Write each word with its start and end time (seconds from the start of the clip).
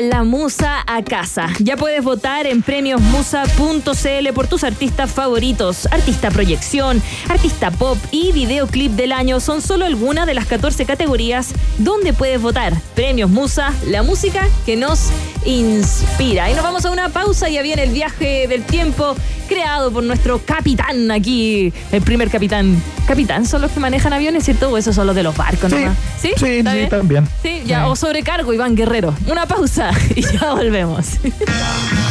la 0.00 0.24
musa 0.24 0.82
a 0.86 1.02
casa. 1.02 1.48
Ya 1.58 1.76
puedes 1.76 2.02
votar 2.02 2.46
en 2.46 2.62
premiosmusa.cl 2.62 4.32
por 4.34 4.46
tus 4.46 4.64
artistas 4.64 5.10
favoritos. 5.10 5.86
Artista 5.90 6.30
proyección, 6.30 7.02
artista 7.28 7.70
pop 7.70 7.98
y 8.10 8.32
videoclip 8.32 8.92
del 8.92 9.12
año 9.12 9.40
son 9.40 9.62
solo 9.62 9.84
algunas 9.84 10.26
de 10.26 10.34
las 10.34 10.46
14 10.46 10.84
categorías 10.86 11.52
donde 11.78 12.12
puedes 12.12 12.40
votar. 12.40 12.74
Premios 12.94 13.30
Musa, 13.30 13.72
la 13.86 14.02
música 14.02 14.46
que 14.64 14.76
nos 14.76 15.10
inspira. 15.44 16.50
Y 16.50 16.54
nos 16.54 16.62
vamos 16.64 16.84
a 16.84 16.90
una 16.90 17.08
pausa, 17.08 17.48
ya 17.48 17.62
viene 17.62 17.82
el 17.84 17.90
viaje 17.90 18.46
del 18.48 18.62
tiempo 18.64 19.14
creado 19.48 19.92
por 19.92 20.02
nuestro 20.04 20.38
capitán 20.44 21.10
aquí, 21.10 21.72
el 21.90 22.02
primer 22.02 22.30
capitán. 22.30 22.82
Capitán 23.06 23.44
son 23.46 23.60
los 23.62 23.70
que 23.72 23.80
manejan 23.80 24.12
aviones, 24.12 24.44
¿cierto? 24.44 24.70
O 24.70 24.78
esos 24.78 24.94
son 24.94 25.06
los 25.06 25.16
de 25.16 25.22
los 25.22 25.36
barcos, 25.36 25.70
Sí, 25.70 25.84
¿no? 25.84 25.94
sí, 26.20 26.32
sí, 26.36 26.62
también. 26.88 27.28
Sí, 27.42 27.62
ya, 27.66 27.88
o 27.88 27.96
sobrecargo, 27.96 28.52
Iván 28.54 28.74
Guerrero. 28.74 29.14
Una 29.26 29.46
pausa 29.46 29.90
y 30.14 30.22
ya 30.22 30.54
volvemos. 30.54 31.06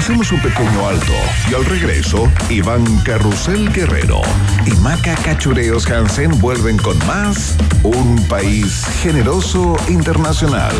Hacemos 0.00 0.32
un 0.32 0.40
pequeño 0.40 0.88
alto 0.88 1.12
y 1.50 1.54
al 1.54 1.62
regreso, 1.66 2.26
Iván 2.48 2.86
Carrusel 3.04 3.70
Guerrero 3.70 4.22
y 4.64 4.70
Maca 4.80 5.14
Cachureos 5.16 5.86
Hansen 5.90 6.40
vuelven 6.40 6.78
con 6.78 6.96
más 7.06 7.54
Un 7.82 8.16
País 8.26 8.82
Generoso 9.02 9.76
Internacional 9.90 10.74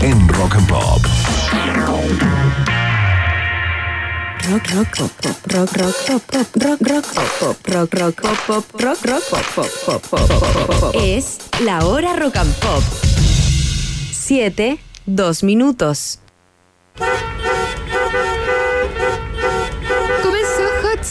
en 0.00 0.26
Rock 0.26 0.54
and 0.54 0.68
Pop. 0.68 1.02
Rock, 4.48 4.66
rock, 4.70 4.96
pop, 4.96 5.10
pop, 5.20 5.52
rock, 5.52 5.72
rock, 5.76 5.94
pop, 6.06 6.22
pop, 6.32 6.46
rock, 6.56 6.80
rock, 6.80 7.04
pop, 7.14 7.28
pop, 7.40 7.68
rock, 7.68 7.94
rock, 7.94 8.22
pop, 8.22 8.38
pop, 8.46 8.80
rock, 8.80 9.04
rock, 9.04 9.22
pop, 9.30 9.44
pop, 9.54 10.02
pop, 10.08 10.28
pop, 10.30 10.80
pop. 10.80 10.94
Es 10.94 11.40
la 11.60 11.84
hora 11.84 12.16
rock 12.16 12.36
and 12.36 12.54
pop. 12.54 12.82
Siete, 14.10 14.78
dos 15.04 15.42
minutos. 15.42 16.20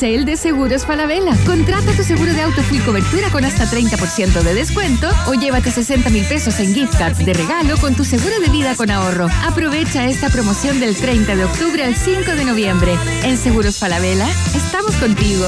Sale 0.01 0.25
de 0.25 0.35
Seguros 0.35 0.83
Falabella. 0.83 1.37
Contrata 1.45 1.91
tu 1.91 2.01
seguro 2.01 2.33
de 2.33 2.41
auto 2.41 2.63
full 2.63 2.79
cobertura 2.79 3.29
con 3.29 3.45
hasta 3.45 3.65
30% 3.65 4.41
de 4.41 4.55
descuento 4.55 5.07
o 5.27 5.35
llévate 5.35 5.69
60 5.69 6.09
mil 6.09 6.25
pesos 6.25 6.59
en 6.59 6.73
gift 6.73 6.97
cards 6.97 7.23
de 7.23 7.31
regalo 7.33 7.77
con 7.77 7.93
tu 7.93 8.03
seguro 8.03 8.39
de 8.39 8.49
vida 8.49 8.75
con 8.75 8.89
ahorro. 8.89 9.27
Aprovecha 9.45 10.07
esta 10.07 10.29
promoción 10.29 10.79
del 10.79 10.95
30 10.95 11.35
de 11.35 11.45
octubre 11.45 11.83
al 11.83 11.93
5 11.93 12.31
de 12.31 12.45
noviembre. 12.45 12.97
En 13.21 13.37
Seguros 13.37 13.77
Falabella, 13.77 14.27
estamos 14.55 14.95
contigo. 14.95 15.45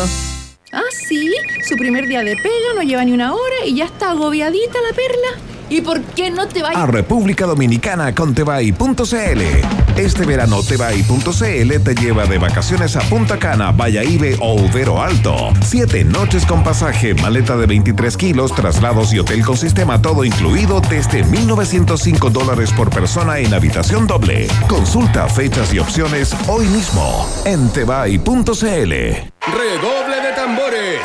Ah, 0.72 0.84
sí, 1.08 1.34
su 1.68 1.76
primer 1.76 2.08
día 2.08 2.22
de 2.22 2.36
pega 2.36 2.76
no 2.76 2.84
lleva 2.84 3.04
ni 3.06 3.14
una 3.14 3.34
hora 3.34 3.66
y 3.66 3.74
ya 3.74 3.86
está 3.86 4.12
agobiadita 4.12 4.78
la 4.88 4.96
perla. 4.96 5.44
¿Y 5.72 5.82
por 5.82 6.00
qué 6.00 6.30
no 6.30 6.48
te 6.48 6.62
vas? 6.62 6.76
A 6.76 6.86
República 6.86 7.48
Dominicana 7.48 8.14
con 8.14 8.36
Tebay.cl. 8.36 9.83
Este 9.98 10.26
verano 10.26 10.64
Tebay.cl 10.64 11.80
te 11.84 11.96
lleva 11.96 12.26
de 12.26 12.40
vacaciones 12.40 12.96
a 12.96 13.02
Punta 13.02 13.38
Cana, 13.38 13.72
Valladolid 13.72 14.38
o 14.40 14.68
Vero 14.74 15.02
Alto. 15.02 15.54
Siete 15.64 16.04
noches 16.04 16.46
con 16.48 16.64
pasaje, 16.64 17.14
maleta 17.14 17.56
de 17.56 17.68
23 17.68 18.18
kilos, 18.18 18.56
traslados 18.56 19.14
y 19.14 19.20
hotel 19.20 19.46
con 19.46 19.56
sistema 19.56 20.02
todo 20.02 20.24
incluido 20.26 20.82
desde 20.82 21.24
1.905 21.24 22.32
dólares 22.32 22.72
por 22.72 22.90
persona 22.90 23.38
en 23.38 23.54
habitación 23.54 24.08
doble. 24.08 24.48
Consulta 24.68 25.28
fechas 25.30 25.72
y 25.74 25.80
opciones 25.80 26.36
hoy 26.48 26.66
mismo 26.68 27.30
en 27.46 27.70
Tebay.cl. 27.70 28.24
Redoble 28.52 30.22
de 30.22 30.34
tambores, 30.36 31.00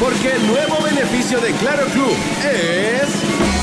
porque 0.00 0.32
el 0.32 0.46
nuevo 0.48 0.82
beneficio 0.82 1.40
de 1.40 1.52
Claro 1.52 1.86
Club 1.86 2.16
es... 2.42 3.53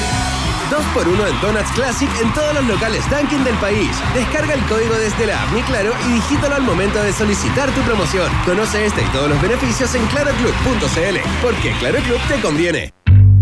2x1 0.81 1.29
en 1.29 1.41
Donuts 1.41 1.71
Classic 1.73 2.09
en 2.21 2.33
todos 2.33 2.53
los 2.55 2.65
locales 2.65 3.03
Dunkin' 3.09 3.43
del 3.43 3.55
país. 3.55 3.89
Descarga 4.13 4.53
el 4.53 4.61
código 4.65 4.95
desde 4.95 5.27
la 5.27 5.43
app 5.43 5.51
Claro 5.67 5.93
y 6.07 6.13
digítalo 6.13 6.55
al 6.55 6.63
momento 6.63 7.01
de 7.03 7.13
solicitar 7.13 7.69
tu 7.71 7.81
promoción. 7.81 8.31
Conoce 8.45 8.85
este 8.85 9.03
y 9.03 9.07
todos 9.07 9.29
los 9.29 9.41
beneficios 9.41 9.93
en 9.95 10.05
claroclub.cl, 10.07 11.17
porque 11.41 11.71
Claro 11.79 11.99
Club 11.99 12.19
te 12.27 12.41
conviene. 12.41 12.93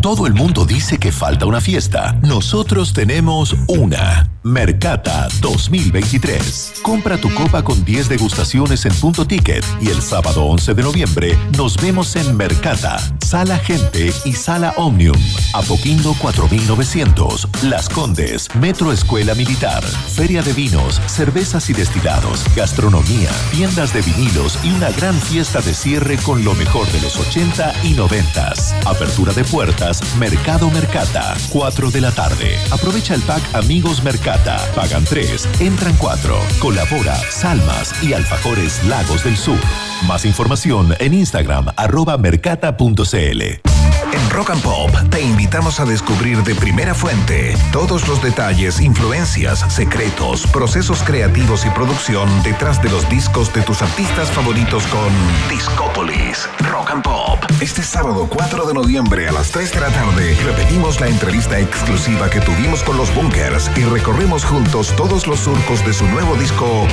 Todo 0.01 0.27
el 0.27 0.33
mundo 0.33 0.65
dice 0.65 0.97
que 0.97 1.11
falta 1.11 1.45
una 1.45 1.59
fiesta. 1.59 2.17
Nosotros 2.21 2.93
tenemos 2.93 3.53
una. 3.67 4.31
Mercata 4.41 5.27
2023. 5.41 6.75
Compra 6.81 7.17
tu 7.17 7.31
copa 7.33 7.61
con 7.61 7.83
10 7.83 8.07
degustaciones 8.07 8.85
en 8.85 8.93
punto 8.95 9.27
ticket 9.27 9.65
y 9.81 9.89
el 9.89 10.01
sábado 10.01 10.45
11 10.45 10.73
de 10.73 10.83
noviembre 10.83 11.37
nos 11.57 11.75
vemos 11.75 12.15
en 12.15 12.37
Mercata, 12.37 12.97
Sala 13.19 13.57
Gente 13.57 14.13
y 14.23 14.31
Sala 14.31 14.73
Omnium. 14.77 15.17
Apoquindo 15.53 16.15
4900, 16.21 17.49
Las 17.63 17.89
Condes, 17.89 18.47
Metro 18.55 18.93
Escuela 18.93 19.35
Militar, 19.35 19.83
Feria 19.83 20.41
de 20.41 20.53
Vinos, 20.53 21.01
Cervezas 21.07 21.69
y 21.69 21.73
Destilados, 21.73 22.45
Gastronomía, 22.55 23.29
tiendas 23.51 23.93
de 23.93 24.01
vinilos 24.01 24.57
y 24.63 24.71
una 24.71 24.89
gran 24.91 25.15
fiesta 25.15 25.59
de 25.59 25.73
cierre 25.73 26.15
con 26.17 26.45
lo 26.45 26.53
mejor 26.55 26.89
de 26.93 27.01
los 27.01 27.17
80 27.17 27.73
y 27.83 27.93
90. 27.93 28.53
Apertura 28.85 29.33
de 29.33 29.43
puertas 29.43 29.88
Mercado 30.19 30.69
Mercata, 30.69 31.35
4 31.49 31.89
de 31.89 32.01
la 32.01 32.11
tarde. 32.11 32.57
Aprovecha 32.71 33.15
el 33.15 33.21
pack 33.21 33.41
Amigos 33.55 34.03
Mercata. 34.03 34.57
Pagan 34.75 35.03
3, 35.03 35.61
entran 35.61 35.95
4. 35.97 36.35
Colabora 36.59 37.15
Salmas 37.31 38.03
y 38.03 38.13
Alfajores 38.13 38.83
Lagos 38.85 39.23
del 39.23 39.35
Sur. 39.35 39.59
Más 40.07 40.25
información 40.25 40.93
en 40.99 41.13
Instagram, 41.15 41.67
arroba 41.75 42.17
mercata.cl. 42.17 43.78
En 44.11 44.29
Rock 44.29 44.51
and 44.51 44.61
Pop 44.61 44.91
te 45.09 45.21
invitamos 45.21 45.79
a 45.79 45.85
descubrir 45.85 46.41
de 46.43 46.55
primera 46.55 46.93
fuente 46.93 47.55
todos 47.71 48.07
los 48.07 48.21
detalles, 48.21 48.79
influencias, 48.79 49.59
secretos, 49.71 50.47
procesos 50.47 51.03
creativos 51.03 51.65
y 51.65 51.69
producción 51.69 52.27
detrás 52.43 52.81
de 52.81 52.89
los 52.89 53.07
discos 53.09 53.53
de 53.53 53.61
tus 53.61 53.81
artistas 53.81 54.29
favoritos 54.31 54.83
con 54.87 55.09
Discópolis 55.49 56.47
Rock 56.71 56.91
and 56.91 57.03
Pop. 57.03 57.39
Este 57.61 57.83
sábado 57.83 58.27
4 58.29 58.65
de 58.65 58.73
noviembre 58.73 59.27
a 59.27 59.31
las 59.31 59.51
3 59.51 59.73
de 59.73 59.79
la 59.81 59.89
tarde 59.89 60.37
repetimos 60.43 60.99
la 60.99 61.07
entrevista 61.07 61.59
exclusiva 61.59 62.29
que 62.29 62.39
tuvimos 62.41 62.83
con 62.83 62.97
los 62.97 63.13
Bunkers 63.13 63.69
y 63.75 63.83
recorremos 63.83 64.43
juntos 64.43 64.93
todos 64.95 65.27
los 65.27 65.39
surcos 65.41 65.85
de 65.85 65.93
su 65.93 66.05
nuevo 66.07 66.35
disco 66.35 66.87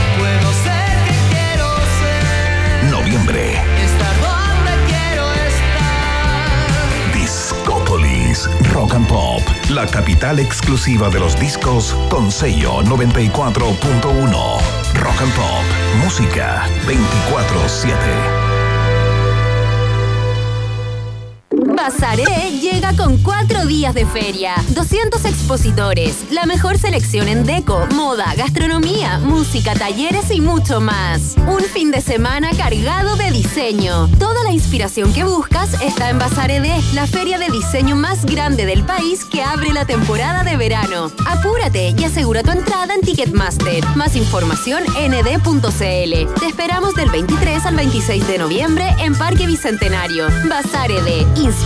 Rock 8.77 8.93
and 8.93 9.09
Pop, 9.09 9.41
la 9.71 9.87
capital 9.87 10.39
exclusiva 10.39 11.09
de 11.09 11.19
los 11.19 11.41
discos 11.41 11.97
con 12.11 12.31
sello 12.31 12.83
94.1. 12.83 14.61
Rock 14.93 15.23
and 15.23 15.33
Pop, 15.35 15.65
música 16.05 16.69
24/7. 16.85 18.46
Bazar 21.77 22.19
E 22.19 22.59
llega 22.59 22.97
con 22.97 23.19
cuatro 23.19 23.67
días 23.67 23.95
de 23.95 24.07
feria, 24.07 24.55
200 24.71 25.23
expositores, 25.27 26.25
la 26.31 26.47
mejor 26.47 26.79
selección 26.79 27.29
en 27.29 27.45
deco, 27.45 27.87
moda, 27.95 28.35
gastronomía, 28.35 29.19
música, 29.19 29.75
talleres 29.75 30.31
y 30.31 30.41
mucho 30.41 30.81
más. 30.81 31.37
Un 31.47 31.61
fin 31.61 31.91
de 31.91 32.01
semana 32.01 32.51
cargado 32.57 33.17
de 33.17 33.31
diseño. 33.31 34.09
Toda 34.19 34.43
la 34.43 34.53
inspiración 34.53 35.13
que 35.13 35.25
buscas 35.25 35.75
está 35.83 36.09
en 36.09 36.19
Bazar 36.19 36.51
ED, 36.51 36.81
la 36.95 37.07
feria 37.07 37.39
de 37.39 37.51
diseño 37.51 37.95
más 37.95 38.25
grande 38.25 38.65
del 38.65 38.83
país 38.83 39.25
que 39.27 39.43
abre 39.43 39.73
la 39.75 39.85
temporada 39.85 40.45
de 40.45 40.57
verano. 40.57 41.13
Apúrate 41.27 41.95
y 41.97 42.05
asegura 42.05 42.43
tu 42.43 42.53
entrada 42.53 42.95
en 42.95 43.03
Ticketmaster. 43.03 43.85
Más 43.97 44.17
información 44.17 44.83
en 44.97 45.13
ed.cl. 45.13 45.61
Te 46.41 46.47
esperamos 46.47 46.95
del 46.95 47.11
23 47.11 47.67
al 47.67 47.77
26 47.77 48.27
de 48.27 48.39
noviembre 48.39 48.97
en 49.01 49.15
Parque 49.15 49.47
Bicentenario. 49.47 50.29
Bazar 50.49 50.91
ED. 50.91 51.27
Inspira 51.37 51.66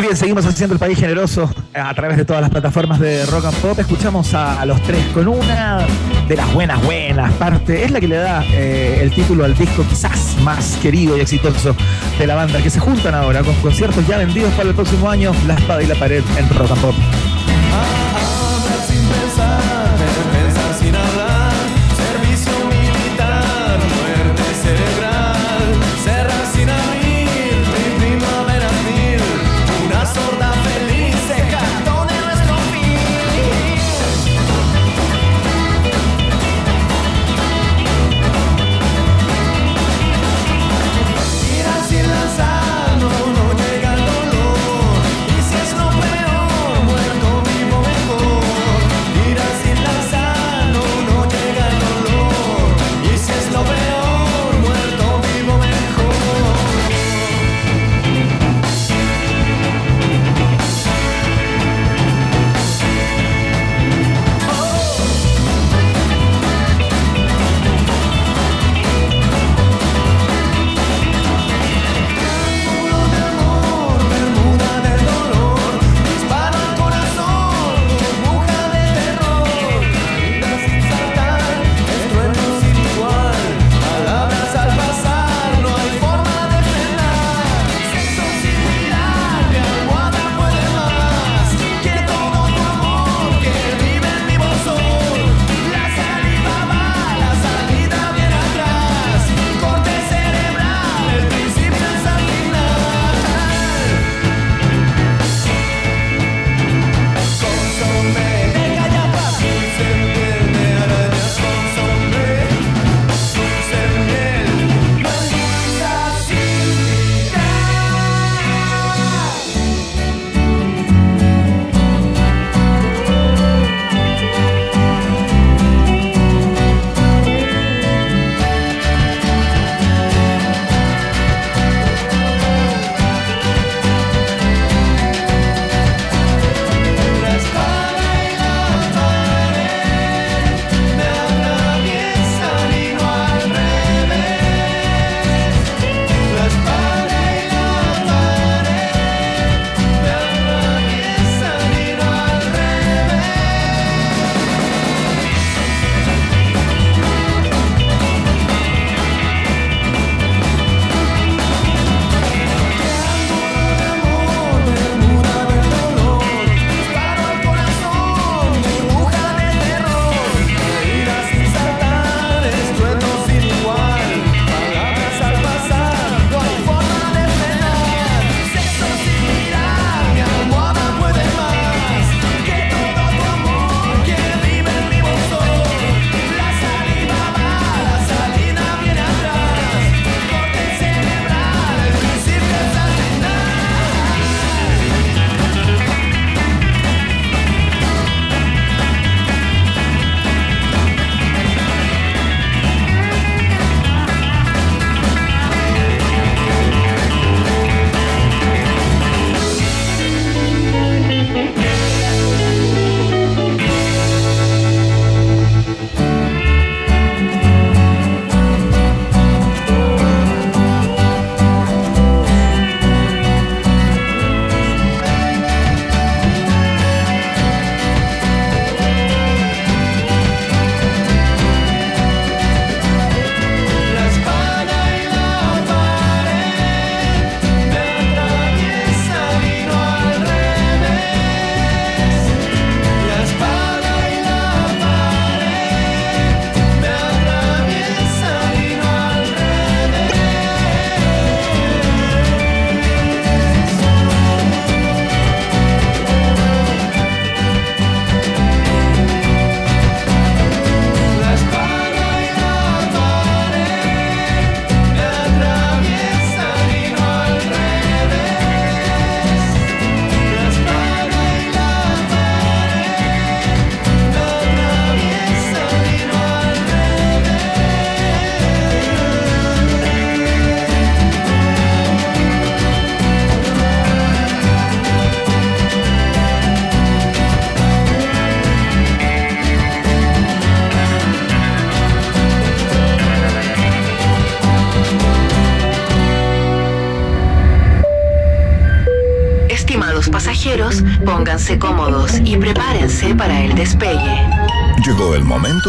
Muy 0.00 0.06
bien, 0.06 0.16
seguimos 0.16 0.46
haciendo 0.46 0.72
el 0.72 0.80
país 0.80 0.98
generoso 0.98 1.50
a 1.74 1.92
través 1.92 2.16
de 2.16 2.24
todas 2.24 2.40
las 2.40 2.50
plataformas 2.50 2.98
de 3.00 3.26
Rock 3.26 3.44
and 3.44 3.56
Pop. 3.56 3.78
Escuchamos 3.78 4.32
a, 4.32 4.58
a 4.58 4.64
los 4.64 4.82
tres 4.82 5.04
con 5.12 5.28
una 5.28 5.86
de 6.26 6.36
las 6.36 6.50
buenas, 6.54 6.82
buenas 6.82 7.30
parte. 7.34 7.84
Es 7.84 7.90
la 7.90 8.00
que 8.00 8.08
le 8.08 8.16
da 8.16 8.42
eh, 8.50 9.00
el 9.02 9.10
título 9.10 9.44
al 9.44 9.54
disco 9.54 9.84
quizás 9.90 10.38
más 10.42 10.78
querido 10.80 11.18
y 11.18 11.20
exitoso 11.20 11.76
de 12.18 12.26
la 12.26 12.34
banda, 12.34 12.62
que 12.62 12.70
se 12.70 12.80
juntan 12.80 13.14
ahora 13.14 13.42
con 13.42 13.54
conciertos 13.56 14.06
ya 14.06 14.16
vendidos 14.16 14.50
para 14.54 14.70
el 14.70 14.74
próximo 14.74 15.10
año, 15.10 15.32
La 15.46 15.52
Espada 15.52 15.82
y 15.82 15.86
la 15.86 15.94
Pared 15.96 16.24
en 16.38 16.48
Rock 16.48 16.70
and 16.70 16.80
Pop. 16.80 16.94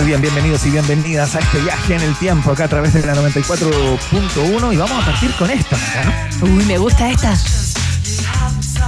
Muy 0.00 0.06
bien, 0.06 0.22
bienvenidos 0.22 0.64
y 0.64 0.70
bienvenidas 0.70 1.36
a 1.36 1.40
este 1.40 1.58
viaje 1.60 1.94
en 1.94 2.00
el 2.00 2.16
tiempo 2.16 2.52
acá 2.52 2.64
a 2.64 2.68
través 2.68 2.94
de 2.94 3.04
la 3.04 3.14
94.1 3.16 4.72
y 4.72 4.76
vamos 4.78 5.02
a 5.02 5.04
partir 5.04 5.30
con 5.32 5.50
esta, 5.50 5.76
¿no? 6.40 6.46
Uy, 6.46 6.64
me 6.64 6.78
gusta 6.78 7.10
esta. 7.10 7.36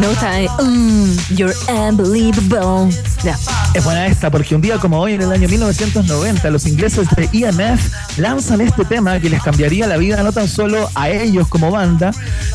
Me 0.00 0.08
gusta. 0.08 0.40
eh, 0.40 0.48
mm, 0.62 1.34
you're 1.34 1.54
unbelievable. 1.68 2.90
Ya. 3.22 3.38
Es 3.74 3.84
buena 3.84 4.06
esta 4.06 4.30
porque 4.30 4.54
un 4.54 4.62
día 4.62 4.78
como 4.78 5.00
hoy, 5.00 5.12
en 5.12 5.20
el 5.20 5.30
año 5.30 5.48
1990, 5.48 6.48
los 6.48 6.66
ingleses 6.66 7.06
de 7.14 7.28
EMF 7.30 8.16
lanzan 8.16 8.62
este 8.62 8.86
tema 8.86 9.20
que 9.20 9.28
les 9.28 9.42
cambiaría 9.42 9.86
la 9.86 9.98
vida 9.98 10.22
no 10.22 10.32
tan 10.32 10.48
solo 10.48 10.88
a 10.94 11.10
ellos 11.10 11.46
como 11.46 11.70
banda, 11.70 12.12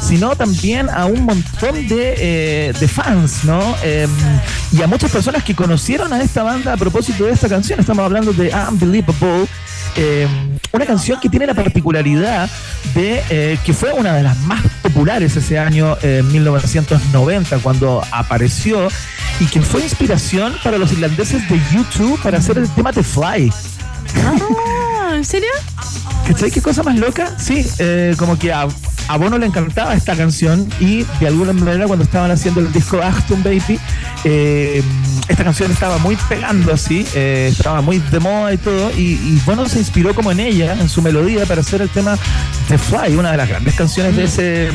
sino 0.07 0.35
también 0.35 0.89
a 0.89 1.05
un 1.05 1.23
montón 1.25 1.87
de, 1.87 2.15
eh, 2.17 2.73
de 2.79 2.87
fans, 2.87 3.43
¿no? 3.43 3.59
Eh, 3.83 4.07
y 4.71 4.81
a 4.81 4.87
muchas 4.87 5.11
personas 5.11 5.43
que 5.43 5.53
conocieron 5.55 6.13
a 6.13 6.21
esta 6.21 6.43
banda 6.43 6.73
a 6.73 6.77
propósito 6.77 7.25
de 7.25 7.31
esta 7.33 7.49
canción. 7.49 7.79
Estamos 7.79 8.05
hablando 8.05 8.31
de 8.33 8.53
Unbelievable. 8.69 9.47
eh, 9.95 10.27
una 10.71 10.85
canción 10.85 11.19
que 11.19 11.27
tiene 11.29 11.45
la 11.47 11.53
particularidad 11.53 12.49
de 12.93 13.21
eh, 13.29 13.57
que 13.65 13.73
fue 13.73 13.91
una 13.93 14.13
de 14.13 14.23
las 14.23 14.37
más 14.41 14.61
populares 14.83 15.35
ese 15.35 15.57
año 15.57 15.97
eh, 16.01 16.21
1990 16.23 17.57
cuando 17.59 18.03
apareció 18.11 18.87
y 19.39 19.45
que 19.45 19.61
fue 19.61 19.81
inspiración 19.81 20.53
para 20.63 20.77
los 20.77 20.91
irlandeses 20.91 21.47
de 21.49 21.59
YouTube 21.73 22.19
para 22.21 22.37
hacer 22.37 22.57
el 22.57 22.69
tema 22.69 22.91
de 22.91 23.03
Fly. 23.03 23.51
Ah, 24.25 25.13
¿En 25.15 25.25
serio? 25.25 25.49
¿Cachai 26.27 26.51
qué 26.51 26.61
cosa 26.61 26.83
más 26.83 26.95
loca? 26.97 27.33
Sí, 27.39 27.65
eh, 27.79 28.13
como 28.17 28.37
que 28.37 28.51
a, 28.51 28.67
a 29.07 29.17
Bono 29.17 29.37
le 29.37 29.45
encantaba 29.45 29.93
esta 29.93 30.15
canción 30.15 30.67
y 30.79 31.03
de 31.19 31.27
alguna 31.27 31.53
manera 31.53 31.87
cuando 31.87 32.03
estaban 32.03 32.31
haciendo 32.31 32.59
el 32.59 32.71
disco 32.71 33.01
Aston 33.01 33.41
Baby, 33.43 33.79
eh, 34.23 34.83
esta 35.27 35.43
canción 35.43 35.71
estaba 35.71 35.97
muy 35.97 36.17
pegando 36.29 36.73
así, 36.73 37.05
eh, 37.13 37.49
estaba 37.51 37.81
muy 37.81 37.99
de 37.99 38.19
moda 38.19 38.53
y 38.53 38.57
todo, 38.57 38.91
y, 38.91 39.13
y 39.13 39.41
Bono 39.45 39.67
se 39.67 39.79
inspiró 39.79 40.13
como 40.13 40.31
en 40.31 40.39
ella, 40.39 40.73
en 40.73 40.89
su 40.89 41.01
melodía, 41.01 41.45
para 41.45 41.61
hacer 41.61 41.81
el 41.81 41.89
tema 41.89 42.17
The 42.67 42.77
Fly, 42.77 43.15
una 43.15 43.31
de 43.31 43.37
las 43.37 43.49
grandes 43.49 43.75
canciones 43.75 44.15
de 44.15 44.23
ese 44.25 44.69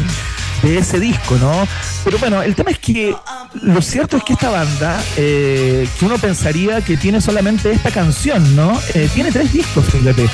de 0.63 0.79
ese 0.79 1.01
disco, 1.01 1.37
¿no? 1.39 1.67
Pero 2.05 2.19
bueno, 2.19 2.43
el 2.43 2.55
tema 2.55 2.71
es 2.71 2.79
que 2.79 3.15
lo 3.63 3.83
cierto 3.83 4.17
es 4.17 4.25
que 4.25 4.33
esta 4.35 4.51
banda, 4.51 5.03
eh, 5.17 5.89
que 5.99 6.05
uno 6.05 6.19
pensaría 6.19 6.81
que 6.81 6.97
tiene 6.97 7.21
solamente 7.21 7.71
esta 7.71 7.91
canción, 7.91 8.57
¿no? 8.57 8.81
Eh, 8.95 9.09
tiene 9.15 9.31
tres 9.31 9.53
discos, 9.53 9.85
fíjate. 9.87 10.29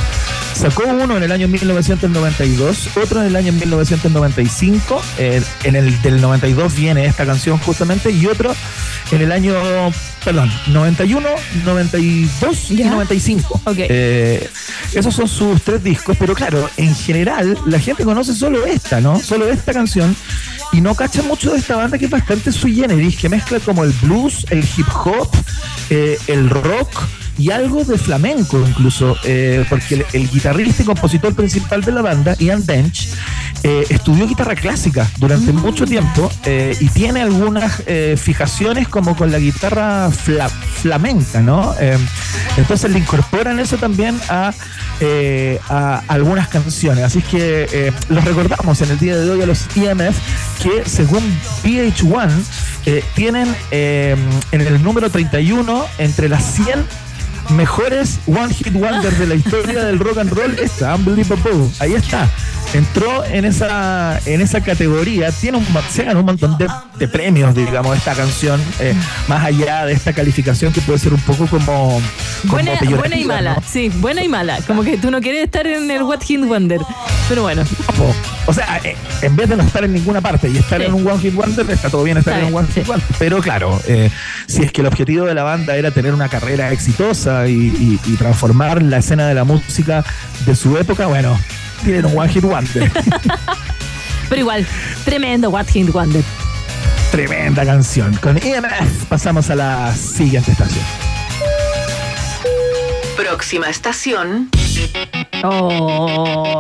Sacó 0.55 0.85
uno 0.85 1.17
en 1.17 1.23
el 1.23 1.31
año 1.31 1.47
1992, 1.47 2.97
otro 2.97 3.21
en 3.21 3.29
el 3.29 3.37
año 3.37 3.53
1995, 3.53 5.01
eh, 5.19 5.43
en 5.63 5.77
el 5.77 6.03
del 6.03 6.21
92 6.21 6.75
viene 6.75 7.07
esta 7.07 7.25
canción 7.25 7.59
justamente, 7.59 8.11
y 8.11 8.27
otro 8.27 8.55
en 9.13 9.23
el 9.23 9.33
año, 9.33 9.55
perdón, 10.25 10.51
91, 10.67 11.29
92 11.65 12.71
y 12.71 12.77
Ya. 12.77 12.91
95. 12.91 13.61
Ok. 13.65 13.77
Eh, 13.79 14.51
esos 14.95 15.15
son 15.15 15.29
sus 15.29 15.63
tres 15.63 15.83
discos, 15.83 16.17
pero 16.19 16.35
claro, 16.35 16.69
en 16.77 16.95
general 16.95 17.57
la 17.67 17.79
gente 17.79 18.05
conoce 18.05 18.35
solo 18.35 18.67
esta, 18.67 19.01
¿no? 19.01 19.19
Solo 19.21 19.49
esta 19.49 19.73
canción 19.73 20.15
y 20.73 20.81
no 20.81 20.95
cacha 20.95 21.23
mucho 21.23 21.53
de 21.53 21.59
esta 21.59 21.77
banda 21.77 21.99
que 21.99 22.07
es 22.07 22.11
bastante 22.11 22.53
sui 22.53 22.75
generis, 22.75 23.17
que 23.17 23.29
mezcla 23.29 23.59
como 23.61 23.85
el 23.85 23.93
blues, 24.03 24.47
el 24.51 24.61
hip 24.61 24.89
hop, 25.05 25.29
eh, 25.91 26.19
el 26.27 26.51
rock 26.51 27.03
y 27.39 27.51
algo 27.51 27.85
de 27.85 27.97
flamenco 27.97 28.59
incluso, 28.67 29.17
eh, 29.25 29.65
porque 29.69 29.95
el, 29.95 30.07
el 30.13 30.29
guitarrista 30.29 30.83
y 30.83 30.87
compositor 30.87 31.35
principal 31.35 31.83
de 31.83 31.93
la 31.93 32.03
banda, 32.03 32.37
Ian 32.39 32.67
Bench, 32.67 33.09
eh, 33.63 33.85
estudió 33.89 34.27
guitarra 34.27 34.55
clásica 34.55 35.09
durante 35.19 35.53
mucho 35.53 35.85
tiempo 35.85 36.31
eh, 36.45 36.77
y 36.81 36.89
tiene 36.89 37.23
algunas 37.23 37.83
eh, 37.87 38.17
fijaciones 38.21 38.89
como 38.89 39.17
con 39.17 39.33
la 39.33 39.39
guitarra 39.39 40.11
fla- 40.11 40.49
flamenca, 40.49 41.41
¿no? 41.41 41.75
Eh, 41.81 41.99
entonces 42.57 42.91
le 42.91 42.99
incorporan 43.01 43.59
eso 43.59 43.77
también 43.77 44.19
a, 44.29 44.53
eh, 45.01 45.59
a 45.69 46.03
algunas 46.09 46.49
canciones. 46.49 47.05
Así 47.05 47.21
que 47.23 47.69
eh, 47.73 47.93
los 48.09 48.25
recordamos 48.25 48.81
en 48.83 48.91
el 48.91 48.99
día 48.99 49.17
de 49.17 49.29
hoy 49.31 49.43
a 49.43 49.47
los 49.47 49.67
EMF 49.77 50.17
que 50.63 50.89
según 50.89 51.23
VH1 51.65 52.31
eh, 52.87 53.05
tienen 53.15 53.55
eh, 53.71 54.17
en 54.53 54.61
el 54.61 54.83
número 54.83 55.11
31 55.11 55.85
entre 55.99 56.29
las 56.29 56.45
100 56.55 56.85
mejores 57.51 58.19
One 58.27 58.53
Hit 58.53 58.75
Wonders 58.75 59.19
de 59.19 59.27
la 59.27 59.35
historia 59.35 59.83
del 59.85 59.99
rock 59.99 60.19
and 60.19 60.31
roll 60.33 60.59
está 60.59 60.95
Unbelievable. 60.97 61.69
Ahí 61.81 61.95
está. 61.95 62.29
Entró 62.75 63.25
en 63.25 63.47
esa 63.47 64.21
en 64.27 64.41
esa 64.43 64.61
categoría. 64.61 65.33
Tiene 65.33 65.57
un, 65.59 65.67
se 65.91 66.05
ganó 66.05 66.21
un 66.21 66.27
montón 66.27 66.59
de, 66.59 66.69
de 66.99 67.09
premios, 67.09 67.55
digamos, 67.55 67.97
esta 67.97 68.15
canción, 68.15 68.61
eh, 68.79 68.95
más 69.27 69.43
allá 69.45 69.87
de 69.87 69.95
esta 69.95 70.13
calificación 70.13 70.73
que 70.73 70.83
puede 70.83 70.99
ser 70.99 71.15
un 71.15 71.21
poco 71.21 71.47
como. 71.47 72.01
como 72.43 72.53
Buena, 72.53 73.17
y 73.17 73.25
mala, 73.25 73.55
¿no? 73.55 73.63
sí, 73.67 73.89
buena 73.89 74.23
y 74.23 74.29
mala. 74.29 74.59
Como 74.67 74.83
que 74.83 74.99
tú 74.99 75.11
no 75.11 75.21
quieres 75.21 75.45
estar 75.45 75.67
en 75.67 75.91
el 75.91 76.03
What 76.03 76.21
Hit 76.23 76.45
Wonder. 76.45 76.81
Pero 77.29 77.43
bueno. 77.43 77.63
O 78.47 78.53
sea, 78.53 78.81
eh, 78.85 78.97
en 79.23 79.35
vez 79.35 79.49
de 79.49 79.57
no 79.57 79.63
estar 79.63 79.83
en 79.85 79.93
ninguna 79.95 80.21
parte 80.21 80.49
y 80.49 80.57
estar 80.59 80.79
Sí. 80.81 80.87
en 80.87 80.95
un 80.95 81.07
One 81.07 81.21
Hit 81.21 81.35
Wonder, 81.35 81.71
está 81.71 81.89
todo 81.91 82.03
bien 82.05 82.19
estar 82.19 82.39
en 82.39 82.47
un 82.47 82.55
One 82.55 82.69
Hit 82.69 82.85
sí. 82.85 82.91
Wonder. 82.91 83.07
Pero 83.19 83.41
claro, 83.41 83.81
eh, 83.87 84.11
si 84.47 84.63
es 84.63 84.73
que 84.73 84.83
el 84.83 84.87
objetivo 84.89 85.25
de 85.25 85.35
la 85.35 85.43
banda 85.43 85.75
era 85.77 85.91
tener 85.91 86.13
una 86.13 86.29
carrera 86.29 86.71
exitosa 86.71 87.49
y, 87.49 87.53
y- 87.53 88.01
y 88.07 88.17
transformar 88.17 88.83
la 88.83 88.99
escena 88.99 89.27
de 89.27 89.35
la 89.35 89.45
música 89.45 90.05
de 90.47 90.55
su 90.55 90.77
época, 90.79 91.07
bueno, 91.07 91.39
tienen 91.85 92.07
un 92.07 92.19
One 92.19 92.33
Hit 92.33 92.45
Wonder. 92.45 92.91
pero 94.29 94.41
igual, 94.41 94.67
tremendo 95.05 95.51
What 95.51 95.67
Hit 95.69 95.91
Wonder. 95.93 96.23
Tremenda 97.11 97.65
canción. 97.65 98.15
Con 98.17 98.37
EMF 98.37 99.05
pasamos 99.09 99.49
a 99.51 99.55
la 99.55 99.95
siguiente 99.95 100.53
estación. 100.53 100.85
Próxima 103.17 103.71
estación. 103.71 104.51
Oh. 105.43 106.59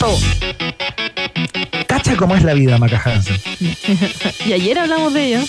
Oh. 0.00 0.18
Cacha 1.86 2.16
cómo 2.16 2.34
es 2.34 2.42
la 2.42 2.54
vida, 2.54 2.78
Maca 2.78 3.00
Hansen. 3.04 3.40
Y 4.46 4.52
ayer 4.52 4.78
hablamos 4.78 5.12
de 5.12 5.24
ello. 5.24 5.40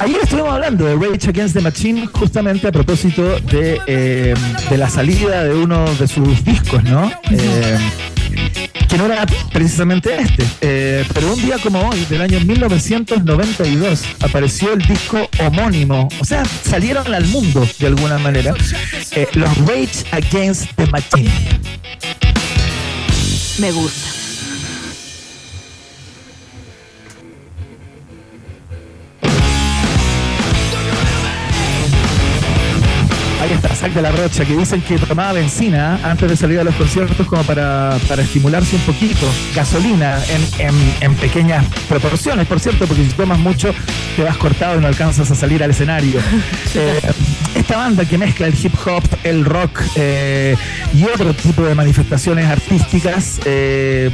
Ayer 0.00 0.18
estuvimos 0.22 0.52
hablando 0.52 0.86
de 0.86 0.94
Rage 0.94 1.28
Against 1.28 1.54
the 1.54 1.60
Machine 1.60 2.06
justamente 2.06 2.68
a 2.68 2.72
propósito 2.72 3.38
de, 3.40 3.80
eh, 3.86 4.34
de 4.70 4.78
la 4.78 4.88
salida 4.88 5.44
de 5.44 5.54
uno 5.54 5.84
de 5.96 6.08
sus 6.08 6.42
discos, 6.42 6.82
¿no? 6.84 7.12
Eh, 7.30 7.78
que 8.88 8.96
no 8.96 9.04
era 9.04 9.26
precisamente 9.52 10.16
este. 10.18 10.46
Eh, 10.62 11.04
pero 11.12 11.34
un 11.34 11.42
día 11.42 11.58
como 11.62 11.80
hoy, 11.88 12.04
del 12.06 12.22
año 12.22 12.40
1992, 12.40 14.04
apareció 14.20 14.72
el 14.72 14.80
disco 14.82 15.28
homónimo. 15.38 16.08
O 16.18 16.24
sea, 16.24 16.44
salieron 16.44 17.12
al 17.12 17.26
mundo 17.26 17.68
de 17.78 17.86
alguna 17.86 18.18
manera. 18.18 18.54
los 19.34 19.56
Rage 19.66 20.04
Against 20.12 20.74
the 20.76 20.86
Machine. 20.86 21.30
Me 23.58 23.70
gusta. 23.70 24.19
Ahí 33.50 33.56
está, 33.56 33.74
Sac 33.74 33.92
de 33.92 34.00
la 34.02 34.12
Rocha, 34.12 34.44
que 34.44 34.56
dicen 34.56 34.80
que 34.80 34.96
tomaba 34.96 35.32
benzina 35.32 35.98
antes 36.04 36.30
de 36.30 36.36
salir 36.36 36.60
a 36.60 36.64
los 36.64 36.72
conciertos 36.76 37.26
como 37.26 37.42
para, 37.42 37.98
para 38.08 38.22
estimularse 38.22 38.76
un 38.76 38.82
poquito. 38.82 39.26
Gasolina 39.56 40.20
en, 40.58 40.68
en- 40.68 40.94
en 41.00 41.14
pequeñas 41.16 41.64
proporciones, 41.88 42.46
por 42.46 42.60
cierto, 42.60 42.86
porque 42.86 43.02
si 43.04 43.10
tomas 43.10 43.40
mucho 43.40 43.74
te 44.14 44.22
vas 44.22 44.36
cortado 44.36 44.78
y 44.78 44.80
no 44.80 44.86
alcanzas 44.86 45.28
a 45.32 45.34
salir 45.34 45.62
al 45.64 45.70
escenario. 45.70 46.20
Eh, 46.72 47.00
esta 47.56 47.78
banda 47.78 48.04
que 48.04 48.16
mezcla 48.16 48.46
el 48.46 48.54
hip 48.54 48.72
hop, 48.86 49.02
el 49.24 49.44
rock 49.44 49.80
eh, 49.96 50.56
y 50.94 51.02
otro 51.02 51.34
tipo 51.34 51.62
de 51.64 51.74
manifestaciones 51.74 52.46
artísticas 52.46 53.40
eh, 53.44 54.08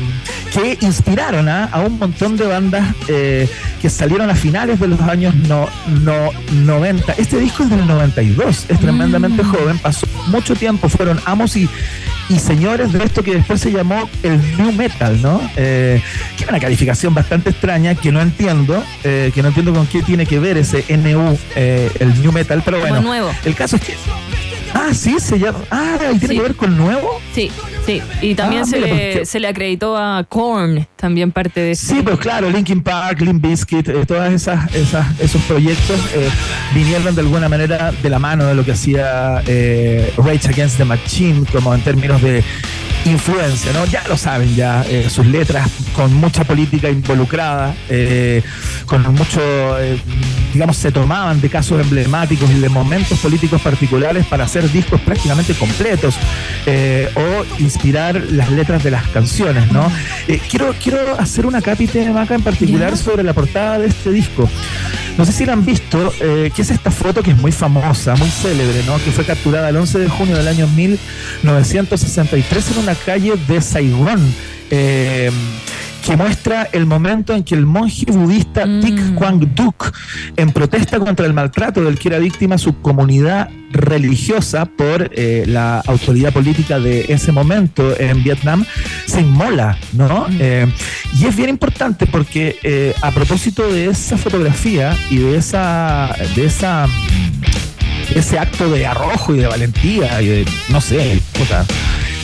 que 0.54 0.78
inspiraron 0.80 1.46
a, 1.50 1.64
a 1.64 1.80
un 1.82 1.98
montón 1.98 2.38
de 2.38 2.46
bandas 2.46 2.94
que 3.06 3.90
salieron 3.90 4.30
a 4.30 4.34
finales 4.34 4.80
de 4.80 4.88
los 4.88 5.00
años 5.02 5.34
no, 5.34 5.68
no, 6.02 6.30
90. 6.64 7.12
Este 7.18 7.38
disco 7.38 7.64
es 7.64 7.70
del 7.70 7.86
92, 7.86 8.66
es 8.70 8.80
tremendamente 8.80 9.25
joven, 9.44 9.78
pasó 9.78 10.06
mucho 10.28 10.54
tiempo, 10.54 10.88
fueron 10.88 11.20
amos 11.24 11.56
y, 11.56 11.68
y 12.28 12.38
señores 12.38 12.92
de 12.92 13.04
esto 13.04 13.22
que 13.22 13.34
después 13.36 13.60
se 13.60 13.72
llamó 13.72 14.08
el 14.22 14.40
New 14.56 14.72
Metal, 14.72 15.20
¿no? 15.20 15.40
Eh, 15.56 16.02
que 16.36 16.44
es 16.44 16.48
una 16.48 16.60
calificación 16.60 17.14
bastante 17.14 17.50
extraña 17.50 17.94
que 17.94 18.12
no 18.12 18.20
entiendo, 18.20 18.82
eh, 19.04 19.30
que 19.34 19.42
no 19.42 19.48
entiendo 19.48 19.72
con 19.72 19.86
qué 19.86 20.02
tiene 20.02 20.26
que 20.26 20.38
ver 20.38 20.56
ese 20.56 20.84
NU, 20.96 21.38
eh, 21.54 21.90
el 22.00 22.20
New 22.20 22.32
Metal, 22.32 22.62
pero 22.64 22.80
bueno, 22.80 23.00
nuevo. 23.00 23.30
el 23.44 23.54
caso 23.54 23.76
es 23.76 23.82
que... 23.82 23.94
Ah, 24.74 24.92
sí, 24.94 25.16
se 25.20 25.38
llama... 25.38 25.58
Ah, 25.70 25.96
¿y 26.14 26.18
tiene 26.18 26.34
Sí. 26.34 26.36
que 26.36 26.42
ver 26.42 26.54
con 26.56 26.76
nuevo? 26.76 27.20
Sí, 27.34 27.50
sí. 27.86 28.00
Y 28.22 28.34
también 28.34 28.62
Ah, 28.62 28.66
se, 28.66 28.76
mira, 28.80 28.94
le, 28.94 29.24
se 29.26 29.40
le 29.40 29.48
acreditó 29.48 29.96
a 29.96 30.24
Korn, 30.28 30.86
también 30.96 31.32
parte 31.32 31.60
de 31.60 31.74
Sí, 31.74 32.00
pues 32.02 32.18
claro, 32.18 32.50
Linkin 32.50 32.82
Park, 32.82 33.20
Limp 33.20 33.44
Bizkit, 33.46 33.88
eh, 33.88 34.04
todas 34.06 34.32
esas, 34.32 34.74
esas, 34.74 35.06
esos 35.20 35.40
proyectos 35.42 35.98
eh, 36.14 36.28
vinieron 36.74 37.14
de 37.14 37.20
alguna 37.20 37.48
manera 37.48 37.92
de 38.02 38.10
la 38.10 38.18
mano 38.18 38.44
de 38.46 38.54
lo 38.54 38.64
que 38.64 38.72
hacía 38.72 39.42
eh, 39.46 40.12
Rage 40.16 40.48
Against 40.48 40.76
the 40.78 40.84
Machine, 40.84 41.44
como 41.52 41.74
en 41.74 41.80
términos 41.82 42.20
de 42.22 42.42
influencia, 43.04 43.72
¿no? 43.72 43.84
Ya 43.86 44.02
lo 44.08 44.16
saben, 44.16 44.54
ya 44.56 44.84
eh, 44.88 45.08
sus 45.08 45.24
letras 45.26 45.70
con 45.94 46.12
mucha 46.14 46.42
política 46.44 46.90
involucrada, 46.90 47.74
eh, 47.88 48.42
con 48.86 49.02
mucho, 49.14 49.40
eh, 49.80 49.96
digamos, 50.56 50.78
se 50.78 50.90
tomaban 50.90 51.38
de 51.42 51.50
casos 51.50 51.78
emblemáticos 51.78 52.50
y 52.50 52.58
de 52.58 52.70
momentos 52.70 53.18
políticos 53.18 53.60
particulares 53.60 54.24
para 54.24 54.44
hacer 54.44 54.72
discos 54.72 54.98
prácticamente 55.02 55.52
completos 55.52 56.16
eh, 56.64 57.10
o 57.14 57.44
inspirar 57.62 58.22
las 58.30 58.50
letras 58.50 58.82
de 58.82 58.90
las 58.90 59.06
canciones, 59.08 59.70
¿no? 59.70 59.92
Eh, 60.26 60.40
quiero, 60.48 60.74
quiero 60.82 61.20
hacer 61.20 61.44
una 61.44 61.60
cápite, 61.60 62.08
Maca, 62.08 62.34
en 62.34 62.40
particular 62.40 62.96
sobre 62.96 63.22
la 63.22 63.34
portada 63.34 63.80
de 63.80 63.88
este 63.88 64.10
disco. 64.10 64.48
No 65.18 65.26
sé 65.26 65.32
si 65.32 65.44
la 65.44 65.52
han 65.52 65.62
visto, 65.62 66.10
eh, 66.22 66.50
que 66.56 66.62
es 66.62 66.70
esta 66.70 66.90
foto 66.90 67.22
que 67.22 67.32
es 67.32 67.36
muy 67.36 67.52
famosa, 67.52 68.16
muy 68.16 68.30
célebre, 68.30 68.82
¿no? 68.86 68.96
Que 68.96 69.10
fue 69.10 69.26
capturada 69.26 69.68
el 69.68 69.76
11 69.76 69.98
de 69.98 70.08
junio 70.08 70.38
del 70.38 70.48
año 70.48 70.66
1963 70.68 72.70
en 72.70 72.78
una 72.78 72.94
calle 72.94 73.34
de 73.46 73.60
Saigón. 73.60 74.34
eh, 74.70 75.30
que 76.06 76.16
muestra 76.16 76.68
el 76.70 76.86
momento 76.86 77.34
en 77.34 77.42
que 77.42 77.56
el 77.56 77.66
monje 77.66 78.06
budista 78.06 78.64
Thich 78.64 79.14
Quang 79.14 79.40
Duc, 79.56 79.92
en 80.36 80.52
protesta 80.52 81.00
contra 81.00 81.26
el 81.26 81.32
maltrato 81.32 81.82
del 81.82 81.98
que 81.98 82.08
era 82.08 82.18
víctima 82.18 82.58
su 82.58 82.80
comunidad 82.80 83.50
religiosa 83.72 84.66
por 84.66 85.10
eh, 85.12 85.42
la 85.48 85.80
autoridad 85.80 86.32
política 86.32 86.78
de 86.78 87.06
ese 87.08 87.32
momento 87.32 87.98
en 87.98 88.22
Vietnam, 88.22 88.64
se 89.06 89.22
inmola, 89.22 89.78
¿no? 89.94 90.28
Eh, 90.38 90.72
y 91.18 91.26
es 91.26 91.34
bien 91.34 91.50
importante 91.50 92.06
porque 92.06 92.56
eh, 92.62 92.94
a 93.02 93.10
propósito 93.10 93.66
de 93.66 93.86
esa 93.86 94.16
fotografía 94.16 94.96
y 95.10 95.16
de 95.16 95.36
esa, 95.36 96.14
de 96.36 96.44
esa 96.44 96.86
ese 98.14 98.38
acto 98.38 98.70
de 98.70 98.86
arrojo 98.86 99.34
y 99.34 99.38
de 99.38 99.48
valentía 99.48 100.22
y 100.22 100.26
de, 100.28 100.46
no 100.68 100.80
sé, 100.80 101.20
puta, 101.32 101.66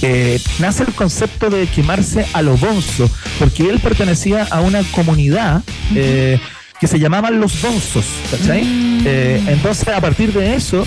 eh, 0.02 0.40
nace 0.58 0.84
el 0.84 0.92
concepto 0.92 1.50
de 1.50 1.66
quemarse 1.66 2.26
a 2.32 2.42
lo 2.42 2.56
bonzo, 2.56 3.08
porque 3.38 3.68
él 3.68 3.80
pertenecía 3.80 4.44
a 4.50 4.60
una 4.60 4.82
comunidad 4.90 5.62
eh, 5.94 6.38
que 6.82 6.88
se 6.88 6.98
llamaban 6.98 7.38
los 7.38 7.62
bonzos, 7.62 8.04
¿cachai? 8.28 8.64
Eh, 9.04 9.40
entonces, 9.46 9.86
a 9.86 10.00
partir 10.00 10.32
de 10.32 10.56
eso, 10.56 10.84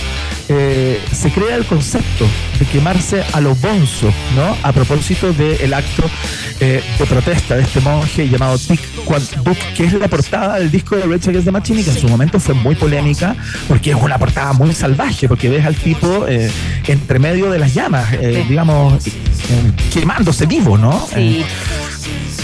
eh, 0.49 0.99
se 1.10 1.31
crea 1.31 1.55
el 1.55 1.63
concepto 1.63 2.27
de 2.60 2.65
quemarse 2.65 3.23
a 3.31 3.39
lo 3.39 3.55
bonzo, 3.55 4.12
¿no? 4.36 4.58
A 4.62 4.73
propósito 4.73 5.31
del 5.31 5.73
acto 5.73 6.03
eh, 6.60 6.84
de 6.99 7.05
protesta 7.05 7.55
de 7.55 7.62
este 7.62 7.79
monje 7.79 8.27
llamado 8.27 8.58
Quang 9.05 9.23
Duc, 9.45 9.58
que 9.73 9.86
es 9.86 9.93
la 9.93 10.10
portada 10.10 10.60
del 10.60 10.69
disco 10.69 10.97
de 10.97 11.03
Rage 11.03 11.29
Against 11.29 11.45
the 11.45 11.51
Machine 11.51 11.81
que 11.81 11.91
en 11.91 11.97
su 11.97 12.10
momento 12.10 12.41
fue 12.41 12.55
muy 12.55 12.75
polémica 12.75 13.34
porque 13.69 13.91
es 13.91 13.95
una 13.95 14.17
portada 14.17 14.51
muy 14.51 14.73
salvaje, 14.73 15.29
porque 15.29 15.47
ves 15.47 15.65
al 15.65 15.75
tipo 15.75 16.27
eh, 16.27 16.51
entre 16.88 17.19
medio 17.19 17.49
de 17.49 17.60
las 17.60 17.73
llamas, 17.73 18.12
eh, 18.12 18.43
digamos, 18.49 19.08
eh, 19.08 19.12
quemándose 19.93 20.45
vivo, 20.45 20.77
¿no? 20.77 21.08
Sí. 21.13 21.45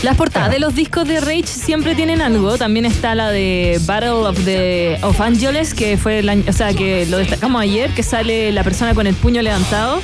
Las 0.04 0.18
portadas 0.18 0.50
de 0.50 0.60
los 0.60 0.74
discos 0.74 1.08
de 1.08 1.22
Rage 1.22 1.46
siempre 1.46 1.94
tienen 1.94 2.22
algo. 2.22 2.58
También 2.58 2.86
está 2.86 3.14
la 3.14 3.30
de 3.32 3.80
Battle 3.86 4.10
of 4.10 4.46
the 4.46 4.98
of 5.04 5.20
Angeles, 5.22 5.74
que 5.74 5.98
fue 5.98 6.20
el 6.20 6.30
año, 6.30 6.44
o 6.48 6.54
sea, 6.54 6.74
que 6.74 7.06
lo 7.06 7.18
destacamos 7.18 7.62
ayer, 7.62 7.92
que 7.92 8.02
sale 8.02 8.52
la 8.52 8.64
persona 8.64 8.96
con 8.96 9.06
el 9.06 9.14
puño 9.14 9.42
levantado, 9.42 10.02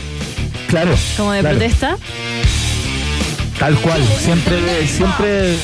claro. 0.67 0.95
como 1.17 1.31
de 1.31 1.39
claro. 1.39 1.57
protesta. 1.57 1.97
Tal 3.57 3.75
cual, 3.77 4.03
siempre, 4.19 4.87
siempre 4.87 5.55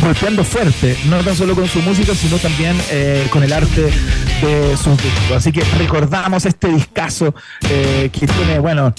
golpeando 0.00 0.44
fuerte, 0.44 0.96
no 1.08 1.18
tan 1.18 1.36
solo 1.36 1.54
con 1.54 1.68
su 1.68 1.80
música, 1.80 2.14
sino 2.14 2.38
también 2.38 2.76
eh, 2.90 3.26
con 3.30 3.42
el 3.42 3.52
arte 3.52 3.82
de 3.82 4.76
sus 4.76 4.96
discos. 4.96 5.36
Así 5.36 5.52
que 5.52 5.62
recordamos 5.78 6.46
este 6.46 6.68
discazo 6.68 7.34
eh, 7.68 8.10
que 8.12 8.26
tiene, 8.26 8.58
bueno, 8.58 8.94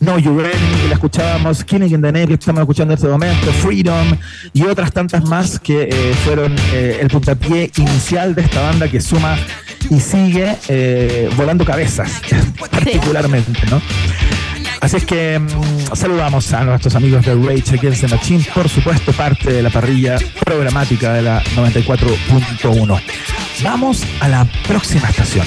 No 0.00 0.18
You 0.18 0.38
Ready, 0.38 0.82
que 0.82 0.88
la 0.88 0.94
escuchábamos, 0.94 1.64
Killing 1.64 1.94
in 1.94 2.02
the 2.02 2.12
Name, 2.12 2.28
que 2.28 2.34
estamos 2.34 2.60
escuchando 2.60 2.92
en 2.92 2.98
este 2.98 3.08
momento, 3.08 3.52
Freedom 3.52 4.16
y 4.52 4.62
otras 4.62 4.92
tantas 4.92 5.24
más 5.24 5.58
que 5.58 5.88
eh, 5.90 6.14
fueron 6.24 6.54
eh, 6.72 6.98
el 7.00 7.08
puntapié 7.08 7.70
inicial 7.76 8.34
de 8.34 8.42
esta 8.42 8.60
banda 8.60 8.88
que 8.88 9.00
suma 9.00 9.36
y 9.90 10.00
sigue 10.00 10.56
eh, 10.68 11.30
volando 11.36 11.64
cabezas, 11.64 12.10
particularmente, 12.70 13.60
¿no? 13.70 13.80
Así 14.82 14.96
es 14.96 15.06
que 15.06 15.38
mm, 15.38 15.94
saludamos 15.94 16.52
a 16.52 16.64
nuestros 16.64 16.96
amigos 16.96 17.24
de 17.24 17.36
Rage 17.36 17.78
Against 17.78 18.00
the 18.00 18.08
Machine, 18.08 18.44
por 18.52 18.68
supuesto, 18.68 19.12
parte 19.12 19.52
de 19.52 19.62
la 19.62 19.70
parrilla 19.70 20.18
programática 20.44 21.12
de 21.12 21.22
la 21.22 21.40
94.1. 21.54 23.00
Vamos 23.62 24.02
a 24.18 24.28
la 24.28 24.44
próxima 24.66 25.08
estación. 25.08 25.46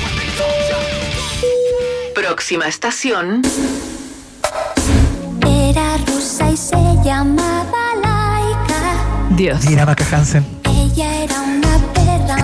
Próxima 2.15 2.69
estación. 2.69 3.41
Era 5.45 5.97
rusa 6.07 6.49
y 6.49 6.55
se 6.55 6.77
llamaba 7.03 7.93
Laika. 8.01 9.27
Dios. 9.31 9.65
Mira, 9.65 9.85
Maca 9.85 10.05
Hansen. 10.15 10.45
Ella 10.63 11.23
era 11.23 11.35
perra. 11.35 11.54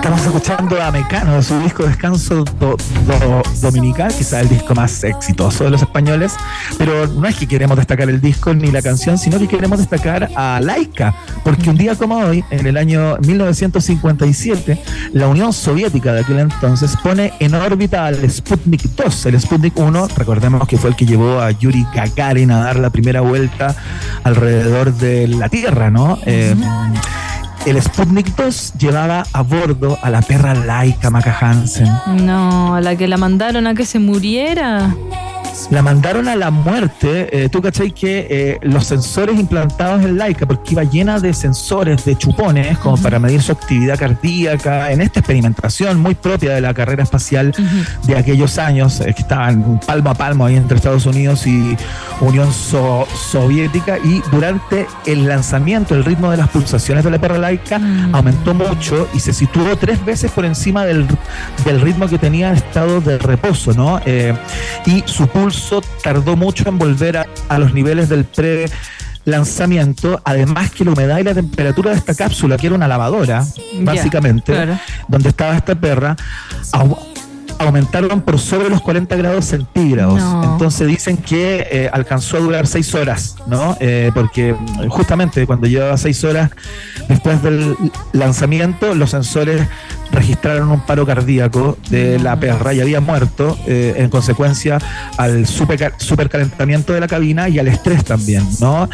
Estamos 0.02 0.26
escuchando 0.26 0.82
a 0.82 0.90
Mecano 0.90 1.36
de 1.36 1.42
su 1.44 1.60
disco 1.60 1.84
Descanso 1.84 2.42
Do- 2.58 2.76
Do- 3.06 3.42
Dominical, 3.60 4.12
quizá 4.12 4.40
el 4.40 4.48
disco 4.48 4.74
más 4.74 5.04
exitoso 5.04 5.62
de 5.62 5.70
los 5.70 5.80
españoles, 5.80 6.34
pero 6.76 7.06
no 7.06 7.28
es 7.28 7.36
que 7.36 7.46
queremos 7.46 7.76
destacar 7.76 8.10
el 8.10 8.20
disco 8.20 8.52
ni 8.52 8.72
la 8.72 8.82
canción, 8.82 9.16
sino 9.16 9.38
que 9.38 9.46
queremos 9.46 9.78
destacar 9.78 10.28
a 10.34 10.58
Laika, 10.60 11.14
porque 11.44 11.70
un 11.70 11.76
día 11.76 11.94
como 11.94 12.16
hoy, 12.18 12.42
en 12.50 12.66
el 12.66 12.76
año 12.78 13.16
1957, 13.24 14.82
la 15.12 15.28
Unión 15.28 15.52
Soviética 15.52 16.12
de 16.12 16.22
aquel 16.22 16.40
entonces 16.40 16.96
pone 17.00 17.32
en 17.38 17.54
órbita 17.54 18.06
al 18.06 18.28
Sputnik 18.28 18.82
2. 18.96 19.26
El 19.26 19.40
Sputnik 19.40 19.78
1, 19.78 20.08
recordemos 20.16 20.66
que 20.66 20.78
fue 20.78 20.90
el 20.90 20.96
que 20.96 21.06
llevó 21.06 21.40
a 21.40 21.52
Yuri 21.52 21.86
Gagarin 21.94 22.50
a 22.50 22.64
dar 22.64 22.76
la 22.76 22.90
primera 22.90 23.20
vuelta 23.20 23.76
alrededor 24.24 24.92
de 24.94 25.28
la 25.28 25.48
Tierra, 25.48 25.90
¿no? 25.90 26.18
Eh, 26.26 26.56
el 27.66 27.80
Sputnik 27.80 28.34
2 28.34 28.74
llevaba 28.78 29.24
a 29.32 29.42
bordo 29.42 29.96
a 30.02 30.10
la 30.10 30.20
perra 30.20 30.54
Laika 30.54 31.10
Maca 31.10 31.36
Hansen. 31.40 31.88
No, 32.24 32.74
a 32.74 32.80
la 32.80 32.96
que 32.96 33.06
la 33.06 33.16
mandaron 33.16 33.66
a 33.66 33.74
que 33.74 33.84
se 33.84 33.98
muriera. 33.98 34.94
La 35.70 35.82
mandaron 35.82 36.28
a 36.28 36.36
la 36.36 36.50
muerte. 36.50 37.28
eh, 37.44 37.48
Tú 37.48 37.62
cachai 37.62 37.92
que 37.92 38.26
eh, 38.30 38.58
los 38.62 38.86
sensores 38.86 39.38
implantados 39.38 40.04
en 40.04 40.18
Laika, 40.18 40.44
porque 40.46 40.72
iba 40.72 40.84
llena 40.84 41.18
de 41.20 41.32
sensores, 41.34 42.04
de 42.04 42.16
chupones, 42.16 42.78
como 42.78 42.96
para 42.96 43.18
medir 43.18 43.40
su 43.42 43.52
actividad 43.52 43.98
cardíaca, 43.98 44.90
en 44.92 45.00
esta 45.00 45.20
experimentación 45.20 46.00
muy 46.00 46.14
propia 46.14 46.54
de 46.54 46.60
la 46.60 46.74
carrera 46.74 47.02
espacial 47.02 47.54
de 48.04 48.16
aquellos 48.16 48.58
años, 48.58 49.00
eh, 49.00 49.12
que 49.14 49.22
estaban 49.22 49.80
palmo 49.86 50.10
a 50.10 50.14
palmo 50.14 50.44
ahí 50.46 50.56
entre 50.56 50.76
Estados 50.76 51.06
Unidos 51.06 51.46
y 51.46 51.76
Unión 52.20 52.52
So- 52.52 53.06
Soviética. 53.30 53.98
Y 53.98 54.22
durante 54.30 54.86
el 55.06 55.26
lanzamiento, 55.26 55.94
el 55.94 56.04
ritmo 56.04 56.30
de 56.30 56.36
las 56.38 56.48
pulsaciones 56.48 57.04
de 57.04 57.10
la 57.10 57.18
perra 57.20 57.38
Laika 57.38 57.80
aumentó 58.12 58.52
mucho 58.54 59.08
y 59.14 59.20
se 59.20 59.32
situó 59.32 59.76
tres 59.76 60.04
veces 60.04 60.30
por 60.32 60.44
encima 60.44 60.84
del, 60.84 61.06
del 61.64 61.80
ritmo 61.80 62.08
que 62.08 62.18
tenía 62.18 62.50
en 62.50 62.56
estado 62.56 63.00
de 63.00 63.18
reposo, 63.18 63.72
¿no? 63.74 64.00
Eh, 64.04 64.34
y 64.86 65.02
su 65.06 65.26
pulso 65.42 65.82
tardó 66.04 66.36
mucho 66.36 66.68
en 66.68 66.78
volver 66.78 67.16
a, 67.16 67.26
a 67.48 67.58
los 67.58 67.74
niveles 67.74 68.08
del 68.08 68.24
pre 68.24 68.66
lanzamiento, 69.24 70.20
además 70.24 70.70
que 70.70 70.84
la 70.84 70.92
humedad 70.92 71.18
y 71.18 71.24
la 71.24 71.34
temperatura 71.34 71.90
de 71.90 71.96
esta 71.96 72.14
cápsula, 72.14 72.56
que 72.56 72.66
era 72.66 72.76
una 72.76 72.88
lavadora, 72.88 73.44
básicamente, 73.80 74.52
claro. 74.52 74.78
donde 75.08 75.28
estaba 75.28 75.56
esta 75.56 75.74
perra, 75.74 76.16
aumentaron 77.62 78.20
por 78.20 78.38
sobre 78.38 78.68
los 78.68 78.80
40 78.80 79.16
grados 79.16 79.46
centígrados. 79.46 80.18
No. 80.18 80.52
Entonces 80.52 80.86
dicen 80.86 81.16
que 81.16 81.66
eh, 81.70 81.90
alcanzó 81.92 82.36
a 82.36 82.40
durar 82.40 82.66
seis 82.66 82.94
horas, 82.94 83.36
¿no? 83.46 83.76
Eh, 83.80 84.10
porque 84.14 84.54
mm, 84.54 84.88
justamente 84.88 85.46
cuando 85.46 85.66
llevaba 85.66 85.96
seis 85.96 86.22
horas 86.24 86.50
después 87.08 87.42
del 87.42 87.76
lanzamiento, 88.12 88.94
los 88.94 89.10
sensores 89.10 89.66
registraron 90.12 90.70
un 90.70 90.80
paro 90.80 91.06
cardíaco 91.06 91.78
de 91.88 92.18
la 92.18 92.38
perra 92.38 92.74
y 92.74 92.80
había 92.80 93.00
muerto 93.00 93.58
eh, 93.66 93.94
en 93.96 94.10
consecuencia 94.10 94.78
al 95.16 95.46
super, 95.46 95.94
supercalentamiento 95.96 96.92
de 96.92 97.00
la 97.00 97.08
cabina 97.08 97.48
y 97.48 97.58
al 97.58 97.68
estrés 97.68 98.04
también, 98.04 98.46
¿no? 98.60 98.88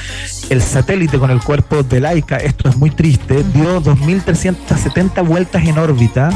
El 0.49 0.63
satélite 0.63 1.19
con 1.19 1.31
el 1.31 1.41
cuerpo 1.41 1.83
de 1.83 2.01
Laika, 2.01 2.37
esto 2.37 2.69
es 2.69 2.77
muy 2.77 2.91
triste, 2.91 3.45
dio 3.53 3.83
2.370 3.83 5.27
vueltas 5.27 5.65
en 5.65 5.79
órbita 5.79 6.31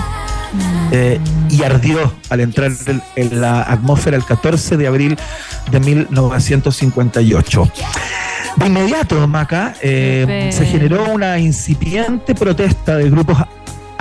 eh, 0.91 1.19
y 1.51 1.63
ardió 1.63 2.13
al 2.29 2.41
entrar 2.41 2.71
en, 3.17 3.41
la 3.41 3.63
atmósfera 3.63 4.17
el 4.17 4.25
14 4.25 4.77
de 4.77 4.87
abril 4.87 5.17
de 5.71 5.81
1958. 5.81 7.73
De 8.57 8.67
inmediato, 8.67 9.27
Maca, 9.27 9.75
eh, 9.81 10.51
se 10.53 10.67
generó 10.67 11.11
una 11.11 11.39
incipiente 11.39 12.35
protesta 12.35 12.97
de 12.97 13.09
grupos 13.09 13.39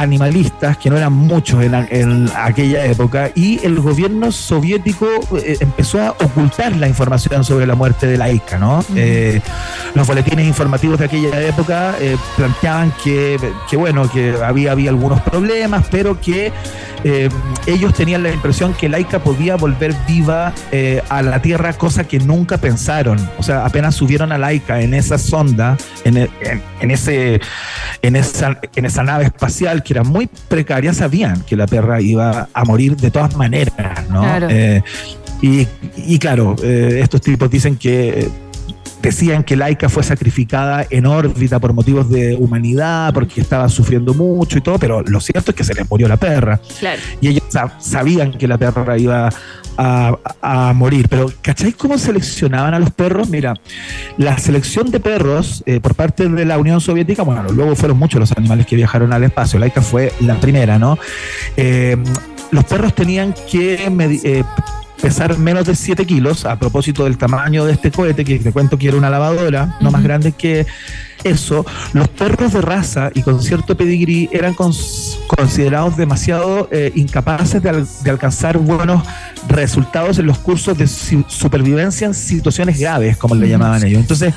animalistas, 0.02 0.78
que 0.78 0.90
no 0.90 0.98
eran 0.98 1.14
muchos 1.14 1.64
en, 1.64 1.74
en 1.90 2.30
aquella 2.36 2.86
época, 2.86 3.32
y 3.36 3.60
el 3.66 3.80
gobierno 3.80 4.32
soviético 4.32 5.08
eh, 5.38 5.58
empezó 5.60 6.02
a 6.02 6.12
ocultar 6.12 6.76
la 6.76 6.88
información 6.88 7.44
sobre 7.44 7.66
la 7.66 7.76
muerte 7.76 8.08
de 8.08 8.18
Laika, 8.18 8.58
¿no? 8.58 8.84
Eh, 8.96 9.42
los 9.94 10.08
boletines 10.08 10.48
informativos 10.48 11.00
de 11.00 11.06
aquella 11.06 11.42
época 11.42 11.96
eh, 12.00 12.18
planteaban 12.36 12.94
que, 13.04 13.38
que, 13.70 13.78
bueno, 13.78 14.10
que 14.10 14.36
había, 14.44 14.72
había 14.72 14.90
algunos 14.90 15.22
problemas, 15.22 15.86
pero 15.90 16.20
que 16.20 16.52
ellos 17.66 17.96
tenían 17.96 18.22
la 18.22 18.32
impresión 18.32 18.76
que 18.76 18.88
Laika 18.88 19.18
podía 19.24 19.56
volver 19.56 19.96
viva 20.08 20.54
a 21.10 21.22
la 21.24 21.42
Tierra, 21.42 21.74
cosa 21.74 22.04
que 22.04 22.20
nunca 22.20 22.60
pensaron. 22.60 23.18
O 23.40 23.44
sea, 23.44 23.66
apenas 23.66 23.96
subieron 23.96 24.32
a 24.32 24.38
Laika 24.38 24.82
en 24.82 24.94
esa 24.94 25.18
sonda, 25.18 25.78
en, 26.04 26.18
en, 26.18 26.30
en 26.80 26.92
ese, 26.92 27.42
en, 28.04 28.16
esa, 28.16 28.60
en 28.76 28.86
esa 28.86 29.02
nave 29.02 29.26
espacial 29.26 29.82
que 29.82 29.90
era 29.93 30.04
muy 30.04 30.30
precaria, 30.47 30.93
sabían 30.93 31.41
que 31.43 31.56
la 31.56 31.67
perra 31.67 32.01
iba 32.01 32.49
a 32.54 32.65
morir 32.65 32.95
de 32.95 33.12
todas 33.12 33.36
maneras, 33.36 34.08
¿no? 34.10 34.21
Claro. 34.21 34.47
Eh, 34.49 34.82
y, 35.41 35.67
y, 35.97 36.19
claro, 36.19 36.56
eh, 36.63 36.99
estos 37.01 37.21
tipos 37.21 37.49
dicen 37.49 37.75
que 37.75 38.27
decían 39.01 39.43
que 39.43 39.56
Laika 39.56 39.89
fue 39.89 40.04
sacrificada 40.04 40.86
en 40.91 41.08
órbita 41.08 41.60
por 41.60 41.73
motivos 41.73 42.08
de 42.12 42.36
humanidad, 42.36 43.12
porque 43.13 43.41
estaba 43.41 43.67
sufriendo 43.67 44.13
mucho 44.13 44.60
y 44.60 44.62
todo, 44.62 44.77
pero 44.77 45.01
lo 45.01 45.19
cierto 45.19 45.49
es 45.49 45.58
que 45.58 45.63
se 45.63 45.73
les 45.73 45.89
murió 45.89 46.08
la 46.08 46.17
perra. 46.17 46.60
Claro. 46.80 47.01
Y 47.19 47.30
ellos 47.30 47.43
sab- 47.51 47.80
sabían 47.80 48.34
que 48.34 48.47
la 48.47 48.60
perra 48.60 48.99
iba 48.99 49.30
a, 49.78 50.18
a 50.42 50.74
morir. 50.74 51.08
Pero, 51.10 51.32
¿cacháis 51.42 51.76
cómo 51.76 51.98
seleccionaban 51.98 52.74
a 52.74 52.80
los 52.80 52.92
perros? 52.92 53.30
Mira, 53.30 53.54
la 54.18 54.38
selección 54.38 54.92
de 54.92 55.00
perros 55.00 55.64
eh, 55.66 55.80
por 55.80 55.96
parte 55.96 56.28
de 56.28 56.46
la 56.46 56.58
Unión 56.58 56.82
Soviética, 56.82 57.24
bueno, 57.24 57.44
luego 57.52 57.76
fueron 57.76 57.98
muchos 57.98 58.20
los 58.20 58.32
animales 58.34 58.66
que 58.66 58.76
viajaron 58.76 59.14
al 59.14 59.24
espacio. 59.24 59.60
Laika 59.60 59.82
fue 59.82 60.12
la 60.22 60.40
primera, 60.40 60.78
¿no? 60.78 60.98
Eh, 61.58 61.98
los 62.52 62.66
perros 62.66 62.94
tenían 62.94 63.34
que 63.50 63.76
eh, 64.24 64.44
pesar 65.02 65.38
menos 65.38 65.66
de 65.66 65.76
7 65.76 66.06
kilos, 66.06 66.46
a 66.46 66.60
propósito 66.60 67.06
del 67.06 67.18
tamaño 67.18 67.66
de 67.66 67.74
este 67.74 67.92
cohete, 67.92 68.24
que 68.24 68.40
te 68.40 68.52
cuento 68.52 68.78
que 68.78 68.90
era 68.90 68.98
una 68.98 69.10
lavadora, 69.10 69.78
no 69.82 69.92
más 69.92 70.04
grande 70.04 70.34
que 70.34 70.66
eso, 71.24 71.66
los 71.94 72.08
perros 72.10 72.54
de 72.54 72.62
raza 72.62 73.12
y 73.14 73.22
con 73.22 73.42
cierto 73.42 73.76
pedigrí 73.78 74.30
eran 74.32 74.56
cons- 74.56 75.18
considerados 75.28 75.98
demasiado 75.98 76.68
eh, 76.72 76.92
incapaces 76.96 77.62
de, 77.62 77.70
al- 77.70 77.88
de 78.04 78.10
alcanzar 78.10 78.58
buenos 78.58 79.04
resultados 79.48 80.20
en 80.20 80.28
los 80.28 80.38
cursos 80.38 80.78
de 80.78 80.88
supervivencia 80.88 82.08
en 82.08 82.14
situaciones 82.14 82.80
graves, 82.80 83.18
como 83.18 83.36
le 83.36 83.48
llamaban 83.50 83.84
ellos. 83.84 84.00
Entonces, 84.02 84.34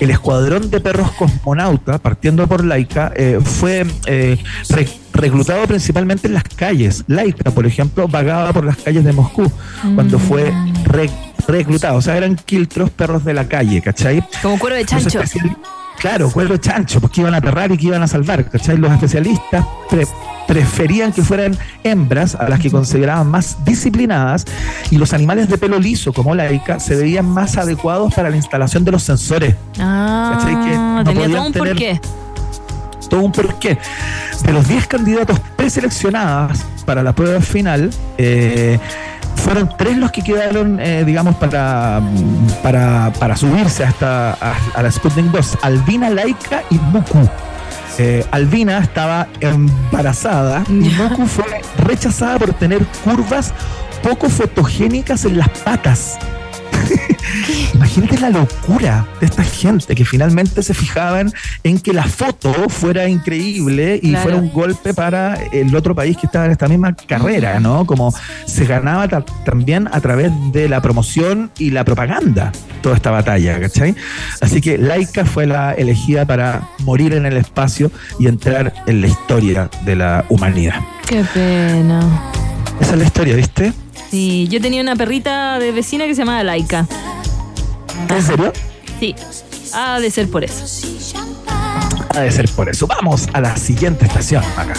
el 0.00 0.10
escuadrón 0.10 0.70
de 0.70 0.80
perros 0.80 1.10
cosmonauta, 1.12 1.98
partiendo 1.98 2.46
por 2.46 2.64
Laika, 2.64 3.12
eh, 3.16 3.40
fue 3.42 3.84
eh, 4.06 4.38
re- 4.68 4.88
reclutado 5.12 5.66
principalmente 5.66 6.28
en 6.28 6.34
las 6.34 6.44
calles. 6.44 7.04
Laika, 7.08 7.50
por 7.50 7.66
ejemplo, 7.66 8.06
vagaba 8.08 8.52
por 8.52 8.64
las 8.64 8.76
calles 8.76 9.04
de 9.04 9.12
Moscú 9.12 9.50
cuando 9.94 10.18
fue 10.18 10.52
re- 10.84 11.10
reclutado. 11.48 11.96
O 11.96 12.02
sea, 12.02 12.16
eran 12.16 12.36
quiltros 12.36 12.90
perros 12.90 13.24
de 13.24 13.34
la 13.34 13.46
calle, 13.48 13.80
¿cachai? 13.82 14.22
Como 14.42 14.58
cuero 14.58 14.76
de 14.76 14.84
chancho. 14.84 15.20
Claro, 15.98 16.30
cuero 16.30 16.52
de 16.52 16.60
chancho, 16.60 17.00
porque 17.00 17.22
iban 17.22 17.32
a 17.34 17.38
aterrar 17.38 17.72
y 17.72 17.78
que 17.78 17.86
iban 17.86 18.02
a 18.02 18.06
salvar, 18.06 18.44
¿cachai? 18.50 18.76
Los 18.76 18.92
especialistas 18.92 19.64
pre- 19.88 20.06
preferían 20.46 21.10
que 21.10 21.22
fueran 21.22 21.56
hembras 21.84 22.34
a 22.34 22.48
las 22.50 22.60
que 22.60 22.70
consideraban 22.70 23.28
más 23.30 23.64
disciplinadas 23.64 24.44
y 24.90 24.98
los 24.98 25.14
animales 25.14 25.48
de 25.48 25.56
pelo 25.56 25.78
liso 25.78 26.12
como 26.12 26.34
laica 26.34 26.78
se 26.80 26.96
veían 26.96 27.24
más 27.26 27.56
adecuados 27.56 28.12
para 28.14 28.28
la 28.28 28.36
instalación 28.36 28.84
de 28.84 28.92
los 28.92 29.02
sensores. 29.04 29.54
¿Cachai? 29.72 30.54
Que 30.68 30.74
Ah, 30.76 31.02
no 31.02 31.04
tenía 31.04 31.28
todo 31.28 31.46
un 31.46 31.52
tener- 31.52 31.68
porqué. 31.70 32.00
Todo 33.08 33.20
un 33.20 33.32
porqué. 33.32 33.78
De 34.44 34.52
los 34.52 34.68
10 34.68 34.86
candidatos 34.88 35.40
preseleccionados 35.56 36.58
para 36.84 37.02
la 37.02 37.14
prueba 37.14 37.40
final, 37.40 37.90
eh, 38.18 38.78
fueron 39.36 39.70
tres 39.76 39.96
los 39.96 40.10
que 40.10 40.22
quedaron, 40.22 40.80
eh, 40.80 41.04
digamos, 41.04 41.36
para, 41.36 42.00
para, 42.62 43.12
para 43.18 43.36
subirse 43.36 43.84
hasta 43.84 44.32
a, 44.32 44.54
a 44.74 44.82
la 44.82 44.90
Sputnik 44.90 45.26
2. 45.26 45.58
Albina, 45.62 46.10
Laika 46.10 46.62
y 46.70 46.74
Muku. 46.76 47.28
Eh, 47.98 48.24
Albina 48.30 48.78
estaba 48.78 49.26
embarazada 49.40 50.64
y 50.68 50.90
Muku 50.90 51.26
fue 51.26 51.44
rechazada 51.78 52.38
por 52.38 52.52
tener 52.52 52.84
curvas 53.04 53.54
poco 54.02 54.28
fotogénicas 54.28 55.24
en 55.24 55.38
las 55.38 55.48
patas. 55.48 56.18
Imagínate 57.74 58.18
la 58.18 58.30
locura 58.30 59.06
de 59.20 59.26
esta 59.26 59.42
gente 59.42 59.94
que 59.94 60.04
finalmente 60.04 60.62
se 60.62 60.74
fijaban 60.74 61.32
en 61.62 61.78
que 61.78 61.92
la 61.92 62.04
foto 62.04 62.52
fuera 62.68 63.08
increíble 63.08 63.98
y 64.02 64.10
Claro. 64.10 64.22
fuera 64.22 64.38
un 64.38 64.52
golpe 64.52 64.94
para 64.94 65.34
el 65.52 65.74
otro 65.74 65.94
país 65.94 66.16
que 66.16 66.26
estaba 66.26 66.46
en 66.46 66.52
esta 66.52 66.68
misma 66.68 66.94
carrera, 66.94 67.60
¿no? 67.60 67.84
Como 67.86 68.14
se 68.46 68.64
ganaba 68.66 69.08
ta- 69.08 69.24
también 69.44 69.88
a 69.92 70.00
través 70.00 70.30
de 70.52 70.68
la 70.68 70.80
promoción 70.80 71.50
y 71.58 71.70
la 71.70 71.84
propaganda 71.84 72.52
toda 72.82 72.96
esta 72.96 73.10
batalla, 73.10 73.60
¿cachai? 73.60 73.94
Así 74.40 74.60
que 74.60 74.78
Laika 74.78 75.24
fue 75.24 75.46
la 75.46 75.72
elegida 75.72 76.24
para 76.24 76.68
morir 76.80 77.12
en 77.14 77.26
el 77.26 77.36
espacio 77.36 77.90
y 78.18 78.28
entrar 78.28 78.72
en 78.86 79.00
la 79.00 79.08
historia 79.08 79.68
de 79.84 79.96
la 79.96 80.24
humanidad. 80.28 80.76
Qué 81.06 81.24
pena. 81.34 82.00
Esa 82.80 82.92
es 82.92 82.98
la 82.98 83.04
historia, 83.04 83.34
¿viste? 83.36 83.72
Sí, 84.10 84.48
yo 84.48 84.60
tenía 84.60 84.80
una 84.82 84.96
perrita 84.96 85.58
de 85.58 85.72
vecina 85.72 86.06
que 86.06 86.14
se 86.14 86.22
llamaba 86.22 86.42
Laika. 86.42 86.86
¿En 88.08 88.22
serio? 88.22 88.52
Sí. 89.00 89.14
Ha 89.72 90.00
de 90.00 90.10
ser 90.10 90.30
por 90.30 90.44
eso. 90.44 90.64
Ha 92.14 92.20
de 92.20 92.30
ser 92.30 92.48
por 92.50 92.68
eso. 92.68 92.86
Vamos 92.86 93.28
a 93.32 93.40
la 93.40 93.56
siguiente 93.56 94.06
estación 94.06 94.42
acá. 94.56 94.74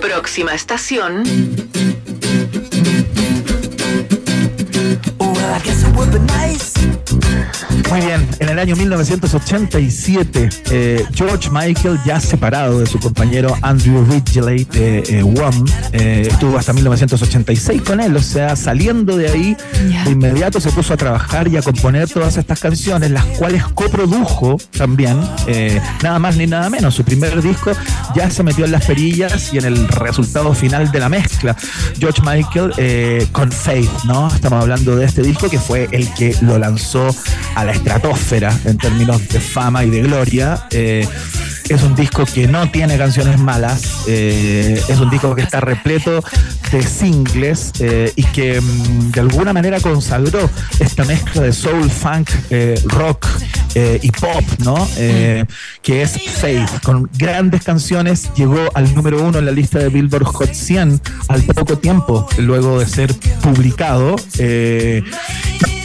Próxima 0.00 0.54
estación. 0.54 1.24
Muy 7.90 8.02
bien, 8.02 8.28
en 8.38 8.48
el 8.50 8.58
año 8.58 8.76
1987, 8.76 10.48
eh, 10.70 11.06
George 11.14 11.48
Michael, 11.50 11.98
ya 12.04 12.20
separado 12.20 12.80
de 12.80 12.86
su 12.86 12.98
compañero 12.98 13.56
Andrew 13.62 14.04
Ridgeley 14.04 14.64
de 14.64 14.98
eh, 15.08 15.22
Wham, 15.22 15.64
eh, 15.92 16.28
estuvo 16.30 16.58
hasta 16.58 16.74
1986 16.74 17.80
con 17.80 18.00
él, 18.00 18.14
o 18.14 18.22
sea, 18.22 18.56
saliendo 18.56 19.16
de 19.16 19.28
ahí, 19.28 19.56
de 20.04 20.10
inmediato 20.10 20.60
se 20.60 20.70
puso 20.70 20.92
a 20.92 20.96
trabajar 20.98 21.48
y 21.48 21.56
a 21.56 21.62
componer 21.62 22.10
todas 22.10 22.36
estas 22.36 22.60
canciones, 22.60 23.10
las 23.10 23.24
cuales 23.24 23.64
coprodujo 23.64 24.58
también, 24.76 25.18
eh, 25.46 25.80
nada 26.02 26.18
más 26.18 26.36
ni 26.36 26.46
nada 26.46 26.68
menos. 26.68 26.94
Su 26.94 27.04
primer 27.04 27.40
disco 27.40 27.72
ya 28.14 28.28
se 28.28 28.42
metió 28.42 28.66
en 28.66 28.72
las 28.72 28.84
perillas 28.84 29.54
y 29.54 29.58
en 29.58 29.64
el 29.64 29.88
resultado 29.88 30.52
final 30.52 30.92
de 30.92 31.00
la 31.00 31.08
mezcla. 31.08 31.56
George 31.98 32.20
Michael 32.22 33.28
con 33.32 33.50
Faith, 33.50 33.90
¿no? 34.04 34.28
Estamos 34.28 34.60
hablando 34.62 34.94
de 34.94 35.06
este 35.06 35.22
disco 35.22 35.48
que 35.48 35.58
fue 35.58 35.88
el 35.92 36.12
que 36.14 36.36
lo 36.42 36.58
lanzó 36.58 37.08
a 37.54 37.64
la 37.64 37.72
estratosfera 37.72 38.56
en 38.64 38.78
términos 38.78 39.28
de 39.28 39.40
fama 39.40 39.84
y 39.84 39.90
de 39.90 40.02
gloria. 40.02 40.66
Eh, 40.70 41.06
es 41.68 41.82
un 41.82 41.94
disco 41.94 42.24
que 42.24 42.46
no 42.46 42.70
tiene 42.70 42.96
canciones 42.96 43.38
malas, 43.38 44.04
eh, 44.06 44.80
es 44.88 45.00
un 45.00 45.10
disco 45.10 45.34
que 45.34 45.42
está 45.42 45.60
repleto 45.60 46.24
de 46.72 46.82
singles 46.82 47.72
eh, 47.80 48.12
y 48.16 48.22
que 48.24 48.60
mm, 48.60 49.10
de 49.10 49.20
alguna 49.20 49.52
manera 49.52 49.80
consagró 49.80 50.48
esta 50.78 51.04
mezcla 51.04 51.42
de 51.42 51.52
soul, 51.52 51.90
funk, 51.90 52.30
rock 52.84 53.26
y 54.02 54.10
pop, 54.10 54.42
¿no? 54.64 54.88
Que 54.96 56.02
es 56.02 56.20
Faith, 56.40 56.82
con 56.82 57.08
grandes 57.16 57.62
canciones, 57.62 58.30
llegó 58.34 58.68
al 58.74 58.92
número 58.94 59.22
uno 59.22 59.38
en 59.38 59.46
la 59.46 59.52
lista 59.52 59.78
de 59.78 59.88
Billboard 59.88 60.24
Hot 60.24 60.52
100 60.52 61.00
al 61.28 61.42
poco 61.42 61.78
tiempo 61.78 62.28
luego 62.38 62.80
de 62.80 62.86
ser 62.86 63.14
publicado. 63.40 64.16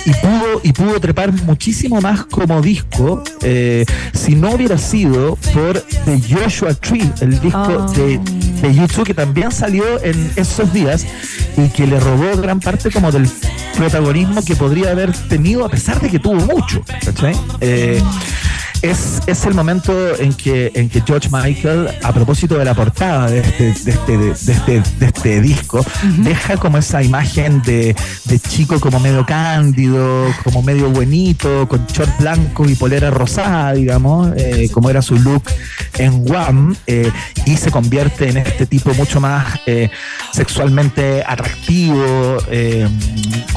Y 0.05 0.11
pudo, 0.13 0.61
y 0.63 0.73
pudo 0.73 0.99
trepar 0.99 1.31
muchísimo 1.43 2.01
más 2.01 2.25
como 2.25 2.61
disco 2.61 3.23
eh, 3.41 3.85
si 4.13 4.35
no 4.35 4.51
hubiera 4.51 4.77
sido 4.77 5.35
por 5.53 5.79
The 6.05 6.19
Joshua 6.29 6.73
Tree, 6.73 7.09
el 7.21 7.39
disco 7.39 7.59
Oh. 7.63 7.91
de, 7.93 8.19
de 8.61 8.73
YouTube 8.75 9.05
que 9.05 9.13
también 9.13 9.51
salió 9.51 9.83
en 10.03 10.31
esos 10.35 10.71
días 10.73 11.05
y 11.57 11.69
que 11.69 11.87
le 11.87 11.99
robó 11.99 12.35
gran 12.41 12.59
parte 12.59 12.91
como 12.91 13.11
del 13.11 13.29
protagonismo 13.77 14.43
que 14.43 14.55
podría 14.55 14.91
haber 14.91 15.11
tenido 15.29 15.65
a 15.65 15.69
pesar 15.69 15.99
de 16.01 16.09
que 16.09 16.19
tuvo 16.19 16.35
mucho. 16.35 16.81
¿cachai? 17.05 17.35
Eh, 17.61 18.01
es, 18.83 19.21
es 19.27 19.45
el 19.45 19.53
momento 19.53 19.93
en 20.19 20.33
que, 20.33 20.71
en 20.75 20.89
que 20.89 21.01
George 21.01 21.29
Michael, 21.31 21.87
a 22.03 22.13
propósito 22.13 22.57
de 22.57 22.65
la 22.65 22.73
portada 22.73 23.31
de 23.31 23.39
este, 23.39 23.63
de 23.63 23.91
este, 23.91 24.17
de 24.17 24.31
este, 24.31 24.83
de 24.99 25.05
este 25.05 25.41
disco, 25.41 25.85
deja 26.19 26.57
como 26.57 26.77
esa 26.77 27.01
imagen 27.01 27.61
de, 27.61 27.95
de 28.25 28.39
chico 28.39 28.79
como 28.81 28.99
medio 28.99 29.25
cándido, 29.25 30.27
como 30.43 30.61
medio 30.61 30.89
buenito, 30.89 31.67
con 31.69 31.87
short 31.87 32.11
blanco 32.19 32.67
y 32.67 32.75
polera 32.75 33.09
rosada, 33.09 33.73
digamos, 33.73 34.33
eh, 34.35 34.69
como 34.73 34.89
era 34.89 35.01
su 35.01 35.17
look 35.17 35.43
en 35.97 36.29
Wham, 36.29 36.75
eh, 36.85 37.09
y 37.45 37.55
se 37.55 37.71
convierte 37.71 38.29
en 38.29 38.37
este 38.37 38.65
tipo 38.65 38.93
mucho 38.95 39.21
más 39.21 39.61
eh, 39.65 39.89
sexualmente 40.33 41.23
atractivo, 41.25 42.37
eh, 42.51 42.87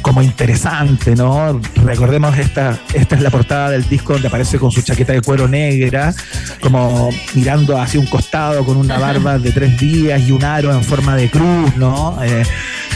como 0.02 0.22
interesante, 0.22 1.16
¿no? 1.16 1.60
Recordemos 1.74 2.38
esta, 2.38 2.78
esta 2.94 3.16
es 3.16 3.22
la 3.22 3.30
portada 3.30 3.70
del 3.70 3.88
disco 3.88 4.12
donde 4.12 4.28
aparece 4.28 4.58
con 4.58 4.70
su 4.70 4.82
chaqueta 4.82 5.15
de 5.16 5.22
cuero 5.22 5.48
negra, 5.48 6.14
como 6.60 7.10
mirando 7.34 7.80
hacia 7.80 7.98
un 8.00 8.06
costado 8.06 8.64
con 8.64 8.76
una 8.76 8.98
barba 8.98 9.38
de 9.38 9.50
tres 9.52 9.78
días 9.78 10.20
y 10.22 10.32
un 10.32 10.44
aro 10.44 10.72
en 10.72 10.82
forma 10.84 11.16
de 11.16 11.30
cruz, 11.30 11.76
¿no? 11.76 12.18
Eh, 12.22 12.42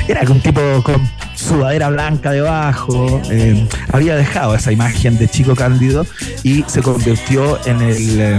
era 0.09 0.23
un 0.31 0.41
tipo 0.41 0.61
con 0.83 1.09
sudadera 1.35 1.89
blanca 1.89 2.33
debajo, 2.33 3.21
eh, 3.31 3.67
había 3.93 4.15
dejado 4.17 4.55
esa 4.55 4.73
imagen 4.73 5.17
de 5.19 5.29
chico 5.29 5.55
cándido 5.55 6.05
y 6.43 6.65
se 6.67 6.83
convirtió 6.83 7.59
en, 7.67 7.81
el, 7.81 8.21
eh, 8.21 8.39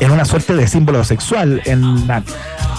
en 0.00 0.10
una 0.10 0.24
suerte 0.24 0.54
de 0.54 0.66
símbolo 0.68 1.02
sexual 1.04 1.60
en 1.64 2.06
la- 2.06 2.22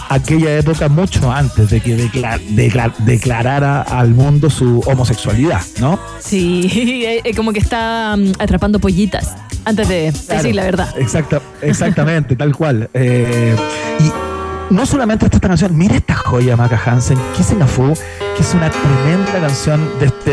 aquella 0.10 0.58
época 0.58 0.88
mucho 0.88 1.30
antes 1.32 1.70
de 1.70 1.82
que 1.82 1.98
decla- 1.98 2.40
decla- 2.52 2.94
declarara 3.00 3.82
al 3.82 4.12
mundo 4.14 4.50
su 4.50 4.80
homosexualidad, 4.86 5.62
¿no? 5.82 6.00
Sí, 6.20 7.20
como 7.36 7.52
que 7.52 7.60
está 7.60 8.16
mm, 8.18 8.34
atrapando 8.40 8.80
pollitas 8.80 9.36
antes 9.68 9.90
de 9.90 10.12
decir 10.12 10.56
la 10.56 10.64
verdad. 10.64 10.90
Exacta, 10.98 11.42
exactamente, 11.62 12.36
tal 12.36 12.56
cual. 12.56 12.90
Eh, 12.94 13.56
y 14.00 14.74
no 14.74 14.86
solamente 14.86 15.26
está 15.26 15.38
esta 15.38 15.48
canción, 15.48 15.78
mira 15.78 15.96
esta 15.96 16.16
joya, 16.16 16.56
Maca 16.56 16.82
Hansen, 16.86 17.18
Kissing 17.36 17.62
a 17.62 17.68
Fool, 17.68 17.94
que 18.36 18.42
es 18.42 18.54
una 18.54 18.70
tremenda 18.70 19.40
canción 19.42 19.90
de 20.00 20.06
este, 20.06 20.32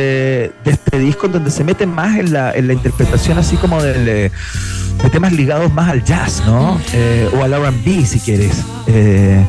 de 0.65 0.71
este 0.71 0.99
disco, 0.99 1.29
donde 1.29 1.51
se 1.51 1.65
mete 1.65 1.87
más 1.87 2.17
en 2.19 2.33
la, 2.33 2.53
en 2.53 2.69
la 2.69 2.75
interpretación 2.75 3.39
así 3.39 3.57
como 3.57 3.83
del, 3.83 4.09
eh, 4.09 4.31
de 5.03 5.11
temas 5.11 5.33
ligados 5.33 5.73
más 5.73 5.91
al 5.91 6.05
jazz, 6.05 6.43
¿no? 6.47 6.81
Eh, 6.93 7.29
o 7.37 7.43
al 7.43 7.53
RB, 7.53 8.07
si 8.07 8.21
quieres. 8.21 8.63
Eh, 8.87 9.45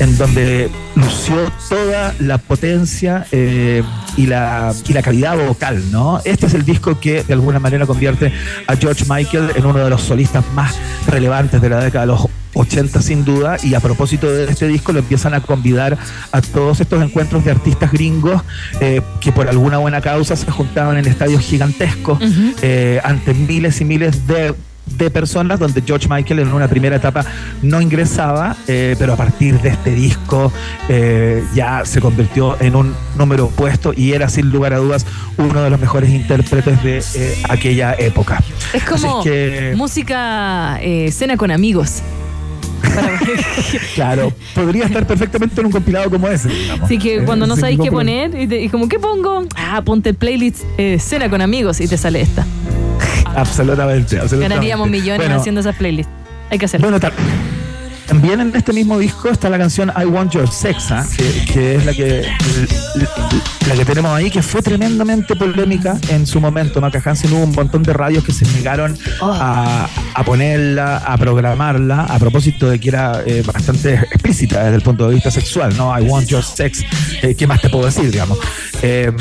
en 0.00 0.16
donde 0.18 0.70
lució 0.94 1.50
toda 1.68 2.14
la 2.18 2.38
potencia 2.38 3.26
eh, 3.32 3.82
y, 4.16 4.26
la, 4.26 4.74
y 4.86 4.92
la 4.92 5.02
calidad 5.02 5.36
vocal, 5.46 5.90
¿no? 5.90 6.20
Este 6.24 6.46
es 6.46 6.54
el 6.54 6.64
disco 6.64 6.98
que 7.00 7.22
de 7.22 7.32
alguna 7.32 7.58
manera 7.58 7.86
convierte 7.86 8.32
a 8.66 8.76
George 8.76 9.04
Michael 9.08 9.52
en 9.56 9.66
uno 9.66 9.78
de 9.78 9.90
los 9.90 10.02
solistas 10.02 10.44
más 10.54 10.76
relevantes 11.06 11.60
de 11.60 11.68
la 11.68 11.82
década 11.82 12.06
de 12.06 12.12
los 12.12 12.28
80 12.56 13.02
sin 13.02 13.24
duda 13.24 13.58
y 13.62 13.74
a 13.74 13.80
propósito 13.80 14.30
de 14.32 14.50
este 14.50 14.66
disco 14.66 14.92
lo 14.92 15.00
empiezan 15.00 15.34
a 15.34 15.40
convidar 15.40 15.98
a 16.32 16.40
todos 16.40 16.80
estos 16.80 17.02
encuentros 17.02 17.44
de 17.44 17.50
artistas 17.50 17.92
gringos 17.92 18.42
eh, 18.80 19.02
que 19.20 19.30
por 19.30 19.48
alguna 19.48 19.78
buena 19.78 20.00
causa 20.00 20.36
se 20.36 20.50
juntaban 20.50 20.96
en 20.96 21.06
estadios 21.06 21.42
gigantescos 21.42 22.18
eh, 22.62 23.00
ante 23.04 23.34
miles 23.34 23.80
y 23.80 23.84
miles 23.84 24.26
de 24.26 24.54
de 24.86 25.10
personas 25.10 25.58
donde 25.58 25.82
George 25.84 26.08
Michael 26.08 26.40
en 26.40 26.52
una 26.52 26.68
primera 26.68 26.96
etapa 26.96 27.24
no 27.62 27.80
ingresaba, 27.82 28.56
eh, 28.66 28.96
pero 28.98 29.12
a 29.12 29.16
partir 29.16 29.60
de 29.60 29.68
este 29.70 29.90
disco 29.94 30.52
eh, 30.88 31.44
ya 31.54 31.84
se 31.84 32.00
convirtió 32.00 32.56
en 32.60 32.76
un 32.76 32.94
número 33.18 33.48
puesto 33.48 33.92
y 33.94 34.12
era 34.12 34.28
sin 34.28 34.50
lugar 34.50 34.72
a 34.72 34.78
dudas 34.78 35.04
uno 35.36 35.60
de 35.62 35.68
los 35.70 35.78
mejores 35.80 36.10
intérpretes 36.10 36.82
de 36.82 36.98
eh, 37.14 37.38
aquella 37.48 37.94
época. 37.98 38.42
Es 38.72 38.84
como 38.84 39.20
Así 39.20 39.28
es 39.28 39.34
que, 39.34 39.74
música 39.76 40.80
cena 41.10 41.36
con 41.36 41.50
amigos. 41.50 42.02
claro, 43.94 44.32
podría 44.54 44.84
estar 44.84 45.06
perfectamente 45.06 45.60
en 45.60 45.66
un 45.66 45.72
compilado 45.72 46.10
como 46.10 46.28
ese. 46.28 46.48
digamos. 46.48 46.84
Así 46.84 46.98
que 46.98 47.16
Eh, 47.16 47.22
cuando 47.24 47.46
no 47.46 47.56
sabéis 47.56 47.80
qué 47.82 47.90
poner, 47.90 48.34
y, 48.40 48.46
te- 48.46 48.62
y 48.62 48.68
como, 48.68 48.88
¿qué 48.88 48.98
pongo? 48.98 49.44
Ah, 49.56 49.82
ponte 49.84 50.10
el 50.10 50.14
playlist 50.14 50.62
eh, 50.78 50.98
cena 51.00 51.28
con 51.28 51.40
amigos 51.40 51.80
y 51.80 51.88
te 51.88 51.96
sale 51.96 52.20
esta. 52.20 52.46
Absolutamente, 53.34 54.16
absolutamente. 54.16 54.54
Ganaríamos 54.54 54.88
millones 54.88 55.18
Bueno, 55.18 55.36
haciendo 55.40 55.60
esas 55.60 55.76
playlists. 55.76 56.12
Hay 56.50 56.58
que 56.58 56.64
hacerlo. 56.66 56.86
Bueno, 56.86 57.00
ta- 57.00 57.12
también 58.06 58.40
en 58.40 58.54
este 58.54 58.72
mismo 58.72 58.98
disco 58.98 59.28
está 59.30 59.48
la 59.50 59.58
canción 59.58 59.92
I 59.96 60.04
Want 60.04 60.32
Your 60.32 60.48
Sex, 60.50 60.90
¿ah? 60.90 61.04
que, 61.16 61.44
que 61.52 61.74
es 61.76 61.84
la 61.84 61.92
que, 61.92 62.22
la 63.66 63.74
que 63.74 63.84
tenemos 63.84 64.12
ahí, 64.12 64.30
que 64.30 64.42
fue 64.42 64.62
tremendamente 64.62 65.34
polémica 65.36 65.98
en 66.08 66.26
su 66.26 66.40
momento. 66.40 66.80
Maca 66.80 67.02
Hansen 67.04 67.32
hubo 67.32 67.42
un 67.44 67.52
montón 67.52 67.82
de 67.82 67.92
radios 67.92 68.24
que 68.24 68.32
se 68.32 68.44
negaron 68.52 68.96
a, 69.20 69.88
a 70.14 70.24
ponerla, 70.24 70.98
a 70.98 71.16
programarla, 71.18 72.04
a 72.04 72.18
propósito 72.18 72.68
de 72.70 72.78
que 72.78 72.88
era 72.88 73.22
eh, 73.26 73.42
bastante 73.44 73.94
explícita 73.94 74.62
desde 74.64 74.76
el 74.76 74.82
punto 74.82 75.08
de 75.08 75.14
vista 75.14 75.30
sexual, 75.30 75.76
¿no? 75.76 75.96
I 75.98 76.02
Want 76.04 76.28
Your 76.28 76.42
Sex, 76.44 76.84
eh, 77.22 77.34
¿qué 77.34 77.46
más 77.46 77.60
te 77.60 77.68
puedo 77.68 77.86
decir, 77.86 78.10
digamos? 78.10 78.38
Eh, 78.82 79.12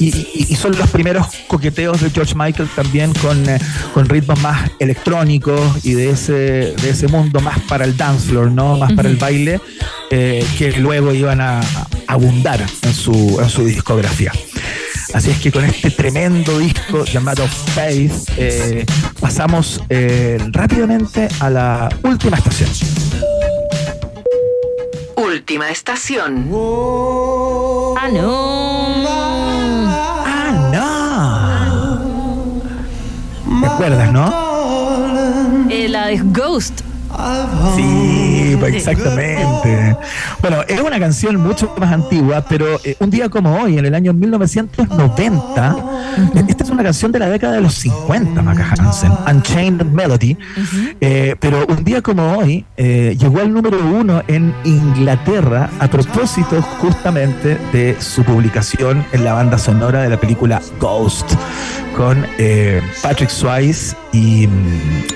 y, 0.00 0.08
y- 0.08 0.46
y 0.50 0.56
son 0.56 0.76
los 0.76 0.90
primeros 0.90 1.28
coqueteos 1.46 2.00
de 2.00 2.10
George 2.10 2.34
Michael 2.34 2.68
también 2.74 3.12
con, 3.14 3.48
eh, 3.48 3.58
con 3.92 4.08
ritmos 4.08 4.40
más 4.40 4.70
electrónicos 4.80 5.60
y 5.84 5.92
de 5.92 6.10
ese, 6.10 6.32
de 6.32 6.90
ese 6.90 7.06
mundo 7.06 7.40
más 7.40 7.60
para 7.60 7.84
el 7.84 7.96
dance 7.96 8.13
floor, 8.18 8.50
¿no? 8.50 8.76
Más 8.76 8.92
para 8.92 9.08
el 9.08 9.16
baile, 9.16 9.60
eh, 10.10 10.44
que 10.58 10.72
luego 10.72 11.12
iban 11.12 11.40
a, 11.40 11.60
a 11.60 11.64
abundar 12.08 12.64
en 12.82 12.94
su, 12.94 13.38
en 13.40 13.48
su 13.48 13.64
discografía. 13.64 14.32
Así 15.12 15.30
es 15.30 15.38
que 15.38 15.52
con 15.52 15.64
este 15.64 15.90
tremendo 15.90 16.58
disco 16.58 17.04
llamado 17.04 17.46
Faith, 17.46 18.12
eh, 18.36 18.84
pasamos 19.20 19.80
eh, 19.88 20.38
rápidamente 20.50 21.28
a 21.38 21.50
la 21.50 21.88
última 22.02 22.36
estación. 22.36 22.68
Última 25.16 25.70
estación. 25.70 26.48
Ah, 27.96 28.08
no. 28.12 29.04
¡Ah, 30.26 30.50
no! 33.46 33.60
¿Te 33.60 33.66
acuerdas, 33.66 34.12
no? 34.12 35.70
Eh, 35.70 35.88
la 35.88 36.06
de 36.08 36.18
Ghost. 36.18 36.80
Sí, 37.76 38.56
pues 38.58 38.74
exactamente. 38.74 39.96
Bueno, 40.40 40.62
es 40.68 40.80
una 40.80 40.98
canción 40.98 41.36
mucho 41.36 41.74
más 41.78 41.92
antigua, 41.92 42.44
pero 42.48 42.80
eh, 42.84 42.96
un 43.00 43.10
día 43.10 43.28
como 43.28 43.56
hoy, 43.56 43.78
en 43.78 43.86
el 43.86 43.94
año 43.94 44.12
1990, 44.12 45.76
eh, 46.34 46.44
esta 46.48 46.64
es 46.64 46.70
una 46.70 46.82
canción 46.82 47.12
de 47.12 47.18
la 47.18 47.28
década 47.28 47.54
de 47.54 47.60
los 47.60 47.74
50, 47.74 48.42
Maca 48.42 48.74
Hansen, 48.78 49.12
Unchained 49.26 49.84
Melody, 49.86 50.36
eh, 51.00 51.36
pero 51.40 51.64
un 51.66 51.84
día 51.84 52.02
como 52.02 52.38
hoy 52.38 52.64
eh, 52.76 53.16
llegó 53.18 53.40
al 53.40 53.52
número 53.52 53.78
uno 53.78 54.22
en 54.28 54.54
Inglaterra 54.64 55.70
a 55.78 55.88
propósito 55.88 56.60
justamente 56.62 57.58
de 57.72 57.96
su 58.00 58.22
publicación 58.24 59.04
en 59.12 59.24
la 59.24 59.32
banda 59.32 59.58
sonora 59.58 60.02
de 60.02 60.10
la 60.10 60.18
película 60.18 60.60
Ghost 60.80 61.32
con 61.96 62.26
Patrick 63.02 63.30
Swayze 63.30 63.96
y, 64.14 64.44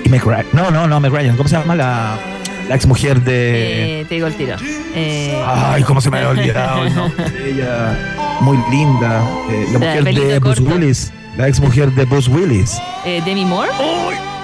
y 0.03 0.09
Meg 0.09 0.23
Ryan. 0.23 0.45
No, 0.53 0.69
no, 0.71 0.87
no, 0.87 0.99
Meg 0.99 1.11
Ryan. 1.11 1.35
¿Cómo 1.37 1.47
se 1.49 1.57
llama 1.57 1.75
la, 1.75 2.17
la 2.67 2.75
ex 2.75 2.85
mujer 2.85 3.21
de. 3.21 4.01
Eh, 4.01 4.05
te 4.05 4.15
digo 4.15 4.27
el 4.27 4.35
tiro. 4.35 4.55
Eh, 4.95 5.41
Ay, 5.47 5.83
cómo 5.83 6.01
se 6.01 6.09
me 6.09 6.17
había 6.17 6.29
olvidado 6.29 6.83
el 6.85 6.95
nombre 6.95 7.29
de 7.31 7.51
ella. 7.51 7.97
Muy 8.41 8.57
linda. 8.71 9.23
eh, 9.49 9.65
la 9.67 9.73
La 9.73 9.79
mujer 9.79 10.03
de 10.13 10.39
Bruce. 10.39 10.61
Willis. 10.61 11.13
La 11.37 11.47
ex 11.47 11.59
mujer 11.59 11.91
de 11.91 12.05
Bruce 12.05 12.29
Willis. 12.29 12.77
eh, 13.05 13.21
Demi 13.25 13.45
Moore. 13.45 13.69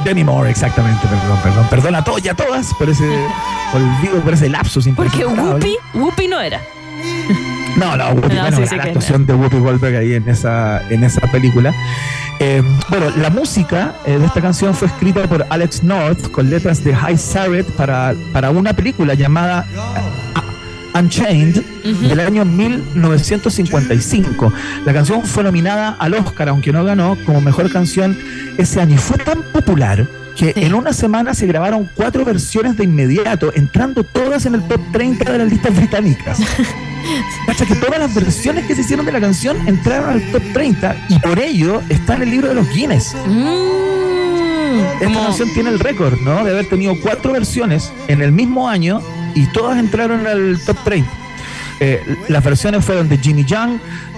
Demi 0.03 0.23
Moore, 0.23 0.49
exactamente, 0.49 1.07
perdón, 1.07 1.39
perdón. 1.41 1.67
Perdón 1.69 1.95
a 1.95 2.03
todos 2.03 2.23
y 2.23 2.27
a 2.29 2.33
todas 2.33 2.73
por 2.75 2.89
ese 2.89 3.03
olvido, 3.73 4.19
por 4.21 4.33
ese 4.33 4.49
lapsus 4.49 4.87
Porque. 4.95 5.25
Whoopi, 5.25 5.75
Whoopi 5.93 6.27
no 6.27 6.39
era. 6.41 6.61
No, 7.75 7.97
no, 7.97 8.09
Whoopi, 8.11 8.35
No, 8.35 8.41
bueno, 8.41 8.57
sí, 8.57 8.63
la 8.63 8.67
sí 8.67 8.75
actuación 8.75 9.25
de 9.25 9.33
Whoopi 9.33 9.57
Goldberg 9.57 9.97
ahí 9.97 10.13
en 10.13 10.29
esa, 10.29 10.87
en 10.89 11.03
esa 11.03 11.21
película. 11.31 11.73
Eh, 12.39 12.61
bueno, 12.89 13.09
la 13.17 13.29
música 13.29 13.93
eh, 14.05 14.17
de 14.17 14.25
esta 14.25 14.41
canción 14.41 14.75
fue 14.75 14.87
escrita 14.87 15.23
por 15.23 15.45
Alex 15.49 15.83
North 15.83 16.31
con 16.31 16.49
letras 16.49 16.83
de 16.83 16.93
High 16.93 17.17
Sarret 17.17 17.65
para, 17.71 18.13
para 18.33 18.49
una 18.49 18.73
película 18.73 19.13
llamada 19.13 19.65
uh, 19.75 20.99
Unchained 20.99 21.63
del 21.83 22.19
año 22.19 22.45
1955. 22.45 24.53
La 24.85 24.93
canción 24.93 25.23
fue 25.23 25.43
nominada 25.43 25.95
al 25.99 26.13
Oscar, 26.13 26.49
aunque 26.49 26.73
no 26.73 26.83
ganó, 26.83 27.17
como 27.25 27.41
mejor 27.41 27.71
canción 27.71 28.17
ese 28.57 28.81
año 28.81 28.95
y 28.95 28.99
fue 28.99 29.17
tan 29.17 29.41
popular 29.53 30.07
que 30.35 30.53
en 30.57 30.73
una 30.73 30.91
semana 30.91 31.33
se 31.33 31.47
grabaron 31.47 31.89
cuatro 31.95 32.25
versiones 32.25 32.75
de 32.75 32.83
inmediato, 32.83 33.53
entrando 33.55 34.03
todas 34.03 34.45
en 34.45 34.55
el 34.55 34.67
top 34.67 34.81
30 34.91 35.31
de 35.31 35.37
las 35.37 35.49
listas 35.49 35.75
británicas. 35.75 36.39
Cacha 37.45 37.65
que 37.65 37.75
todas 37.75 37.99
las 37.99 38.13
versiones 38.13 38.65
que 38.65 38.75
se 38.75 38.81
hicieron 38.81 39.05
de 39.05 39.11
la 39.11 39.19
canción 39.21 39.67
entraron 39.67 40.09
al 40.11 40.31
top 40.31 40.43
30 40.53 40.95
y 41.09 41.19
por 41.19 41.39
ello 41.39 41.81
está 41.89 42.15
en 42.15 42.23
el 42.23 42.31
libro 42.31 42.47
de 42.49 42.55
los 42.55 42.69
Guinness. 42.73 43.15
Esta 44.99 45.13
canción 45.13 45.49
tiene 45.53 45.69
el 45.69 45.79
récord, 45.79 46.19
¿no? 46.21 46.43
De 46.43 46.51
haber 46.51 46.67
tenido 46.67 46.93
cuatro 47.01 47.33
versiones 47.33 47.91
en 48.07 48.21
el 48.21 48.31
mismo 48.31 48.67
año 48.69 49.01
y 49.33 49.45
todas 49.47 49.77
entraron 49.79 50.25
al 50.27 50.59
top 50.65 50.77
30. 50.83 51.09
Eh, 51.81 52.17
las 52.29 52.43
versiones 52.43 52.83
fueron 52.85 53.09
de 53.09 53.17
Jimmy 53.17 53.43
Young, 53.43 53.77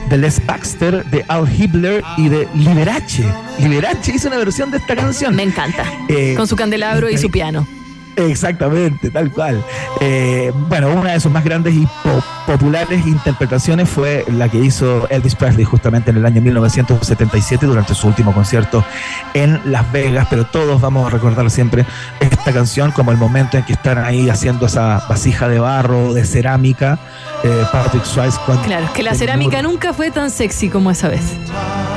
de 0.09 0.17
Les 0.17 0.43
Baxter, 0.45 1.03
de 1.05 1.25
Al 1.27 1.47
Hibbler 1.51 2.03
y 2.17 2.29
de 2.29 2.47
Liberace. 2.53 3.25
Liberace 3.59 4.13
hizo 4.15 4.27
una 4.27 4.37
versión 4.37 4.69
de 4.71 4.77
esta 4.77 4.95
canción. 4.95 5.35
Me 5.35 5.43
encanta. 5.43 5.83
Eh, 6.07 6.35
Con 6.37 6.47
su 6.47 6.55
candelabro 6.55 7.09
y 7.09 7.17
su 7.17 7.29
piano. 7.31 7.67
Exactamente, 8.15 9.09
tal 9.11 9.31
cual. 9.31 9.63
Eh, 10.01 10.51
bueno, 10.69 10.89
una 10.91 11.11
de 11.13 11.19
sus 11.19 11.31
más 11.31 11.43
grandes 11.43 11.73
y 11.75 11.85
po- 12.03 12.23
populares 12.47 13.05
interpretaciones 13.05 13.89
fue 13.89 14.23
la 14.29 14.47
que 14.47 14.57
hizo 14.57 15.07
Elvis 15.09 15.35
Presley 15.35 15.65
justamente 15.65 16.11
en 16.11 16.17
el 16.17 16.25
año 16.25 16.41
1977 16.41 17.65
durante 17.65 17.93
su 17.93 18.07
último 18.07 18.33
concierto 18.33 18.85
en 19.33 19.59
Las 19.65 19.91
Vegas, 19.91 20.27
pero 20.29 20.45
todos 20.45 20.79
vamos 20.79 21.05
a 21.05 21.09
recordar 21.09 21.51
siempre 21.51 21.85
esta 22.21 22.53
canción 22.53 22.91
como 22.91 23.11
el 23.11 23.17
momento 23.17 23.57
en 23.57 23.65
que 23.65 23.73
están 23.73 23.97
ahí 23.97 24.29
haciendo 24.29 24.65
esa 24.65 25.05
vasija 25.09 25.49
de 25.49 25.59
barro, 25.59 26.13
de 26.13 26.25
cerámica, 26.25 26.97
eh, 27.43 27.65
Patrick 27.71 28.05
Swayze 28.05 28.39
cuando... 28.45 28.63
Claro, 28.63 28.87
que 28.93 29.03
la 29.03 29.13
cerámica 29.13 29.61
nunca 29.61 29.91
fue 29.91 30.09
tan 30.09 30.31
sexy 30.31 30.69
como 30.69 30.89
esa 30.89 31.09
vez. 31.09 31.33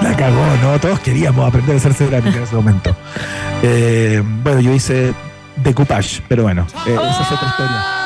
La 0.03 0.17
cagó, 0.17 0.45
¿no? 0.63 0.81
Todos 0.81 0.99
queríamos 0.99 1.47
aprender 1.47 1.77
a 1.77 1.79
hacer 1.79 1.95
cerámica 1.95 2.37
en 2.37 2.43
ese 2.43 2.57
momento. 2.57 2.97
Eh, 3.63 4.21
bueno, 4.43 4.61
yo 4.61 4.73
hice 4.73 5.15
decoupage, 5.63 6.23
pero 6.27 6.43
bueno, 6.43 6.67
eh, 6.87 6.95
esa 6.95 7.23
es 7.23 7.33
otra 7.33 7.49
historia. 7.49 8.00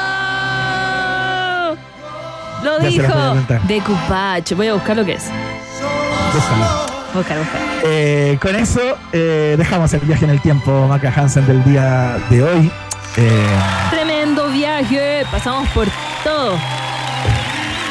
Lo 2.79 2.89
Ya 2.89 2.89
dijo. 2.89 3.13
contar. 3.13 3.63
Decoupage. 3.63 4.55
Voy 4.55 4.69
a 4.69 4.75
buscar 4.75 4.97
lo 4.97 5.05
que 5.05 5.13
es. 5.15 5.25
Búscalo. 6.35 6.65
Buscar, 7.15 7.39
buscar. 7.39 7.61
Eh, 7.85 8.39
con 8.43 8.57
eso 8.57 8.81
eh, 9.13 9.55
dejamos 9.57 9.93
el 9.95 10.01
viaje 10.01 10.25
en 10.25 10.31
el 10.33 10.41
tiempo 10.41 10.87
Maca 10.89 11.13
Hansen 11.15 11.47
del 11.47 11.63
día 11.65 12.17
de 12.31 12.43
hoy. 12.43 12.71
Eh, 13.17 13.47
Tremendo 13.91 14.49
viaje. 14.49 15.25
Pasamos 15.31 15.69
por 15.69 15.87
todo. 16.25 16.59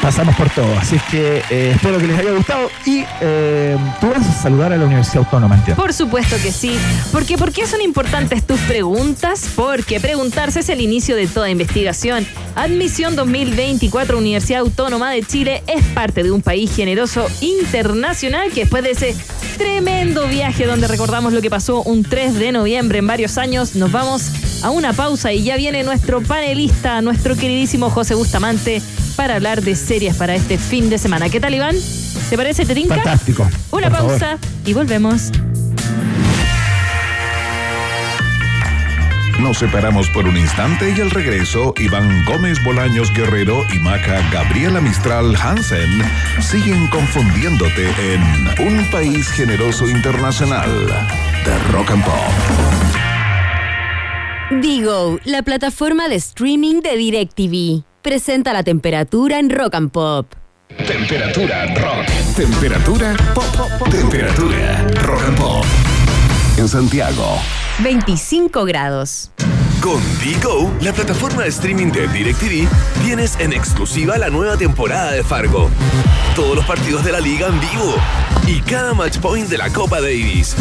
Pasamos 0.04 0.36
por 0.36 0.50
todo, 0.50 0.70
así 0.78 0.96
es 0.96 1.02
que 1.04 1.42
eh, 1.48 1.72
espero 1.74 1.96
que 1.96 2.06
les 2.06 2.18
haya 2.18 2.32
gustado 2.32 2.68
y 2.84 3.04
eh, 3.22 3.74
tú 4.02 4.10
vas 4.10 4.22
saludar 4.42 4.70
a 4.70 4.76
la 4.76 4.84
Universidad 4.84 5.24
Autónoma, 5.24 5.54
entiendo. 5.54 5.80
Por 5.80 5.94
supuesto 5.94 6.36
que 6.42 6.52
sí. 6.52 6.78
Porque 7.10 7.38
¿por 7.38 7.52
qué 7.52 7.66
son 7.66 7.80
importantes 7.80 8.46
tus 8.46 8.60
preguntas? 8.60 9.48
Porque 9.56 10.00
preguntarse 10.00 10.60
es 10.60 10.68
el 10.68 10.82
inicio 10.82 11.16
de 11.16 11.26
toda 11.26 11.48
investigación. 11.48 12.26
Admisión 12.54 13.16
2024 13.16 14.18
Universidad 14.18 14.60
Autónoma 14.60 15.10
de 15.10 15.22
Chile 15.22 15.62
es 15.66 15.82
parte 15.94 16.22
de 16.22 16.30
un 16.30 16.42
país 16.42 16.76
generoso 16.76 17.26
internacional 17.40 18.50
que 18.52 18.60
después 18.60 18.82
de 18.82 18.90
ese 18.90 19.16
tremendo 19.56 20.26
viaje 20.26 20.66
donde 20.66 20.86
recordamos 20.86 21.32
lo 21.32 21.40
que 21.40 21.48
pasó 21.48 21.82
un 21.82 22.02
3 22.02 22.34
de 22.34 22.52
noviembre 22.52 22.98
en 22.98 23.06
varios 23.06 23.38
años, 23.38 23.74
nos 23.74 23.90
vamos 23.90 24.30
a 24.62 24.68
una 24.68 24.92
pausa 24.92 25.32
y 25.32 25.44
ya 25.44 25.56
viene 25.56 25.82
nuestro 25.82 26.20
panelista, 26.20 27.00
nuestro 27.00 27.36
queridísimo 27.36 27.88
José 27.88 28.14
Bustamante, 28.14 28.82
para 29.14 29.36
hablar 29.36 29.62
de 29.62 29.74
series 29.76 30.16
para 30.16 30.34
este 30.34 30.58
fin 30.58 30.90
de 30.90 30.98
semana. 30.98 31.28
¿Qué 31.28 31.40
tal, 31.40 31.54
Iván? 31.54 31.76
¿Te 32.28 32.36
parece, 32.36 32.64
te 32.66 32.74
tinca? 32.74 32.96
Fantástico. 32.96 33.48
Una 33.70 33.88
Por 33.88 33.98
favor. 33.98 34.18
pausa 34.18 34.38
y 34.66 34.72
volvemos. 34.72 35.30
Nos 39.40 39.58
separamos 39.58 40.08
por 40.10 40.26
un 40.26 40.36
instante 40.36 40.94
y 40.96 41.00
al 41.00 41.10
regreso, 41.10 41.74
Iván 41.76 42.24
Gómez 42.24 42.62
Bolaños 42.64 43.12
Guerrero 43.12 43.64
y 43.74 43.78
Maca 43.80 44.22
Gabriela 44.32 44.80
Mistral 44.80 45.34
Hansen 45.36 46.02
siguen 46.40 46.86
confundiéndote 46.88 47.88
en 48.14 48.66
Un 48.66 48.90
País 48.90 49.28
Generoso 49.32 49.88
Internacional 49.88 50.70
de 51.44 51.58
Rock 51.72 51.90
and 51.90 52.04
Pop. 52.04 52.14
Digo, 54.62 55.18
la 55.24 55.42
plataforma 55.42 56.08
de 56.08 56.14
streaming 56.14 56.80
de 56.80 56.96
DirecTV. 56.96 57.93
Presenta 58.04 58.52
la 58.52 58.62
temperatura 58.62 59.38
en 59.38 59.48
Rock 59.48 59.74
and 59.76 59.90
Pop. 59.90 60.26
Temperatura 60.76 61.64
rock. 61.74 62.06
Temperatura 62.36 63.16
pop. 63.34 63.88
Temperatura 63.90 64.86
rock 65.04 65.22
and 65.26 65.38
pop. 65.38 65.64
En 66.58 66.68
Santiago. 66.68 67.38
25 67.78 68.66
grados. 68.66 69.30
Con 69.84 70.00
Digo, 70.18 70.72
la 70.80 70.94
plataforma 70.94 71.42
de 71.42 71.50
streaming 71.50 71.92
de 71.92 72.08
DirecTV, 72.08 72.66
tienes 73.04 73.38
en 73.38 73.52
exclusiva 73.52 74.16
la 74.16 74.30
nueva 74.30 74.56
temporada 74.56 75.10
de 75.12 75.22
Fargo. 75.22 75.68
Todos 76.34 76.56
los 76.56 76.64
partidos 76.64 77.04
de 77.04 77.12
la 77.12 77.20
liga 77.20 77.48
en 77.48 77.60
vivo 77.60 77.94
y 78.46 78.62
cada 78.62 78.94
match 78.94 79.18
point 79.18 79.46
de 79.46 79.58
la 79.58 79.70
Copa 79.70 80.00
Davis. 80.00 80.56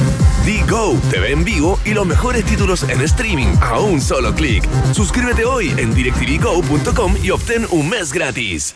Digo, 0.46 1.00
te 1.10 1.22
ve 1.22 1.32
en 1.32 1.46
vivo 1.46 1.80
y 1.86 1.94
los 1.94 2.06
mejores 2.06 2.44
títulos 2.44 2.84
en 2.84 3.00
streaming 3.00 3.56
a 3.62 3.80
un 3.80 4.02
solo 4.02 4.36
clic. 4.36 4.68
Suscríbete 4.92 5.46
hoy 5.46 5.74
en 5.78 5.96
directvgo.com 5.96 7.16
y 7.24 7.30
obtén 7.30 7.66
un 7.72 7.90
mes 7.90 8.12
gratis. 8.12 8.76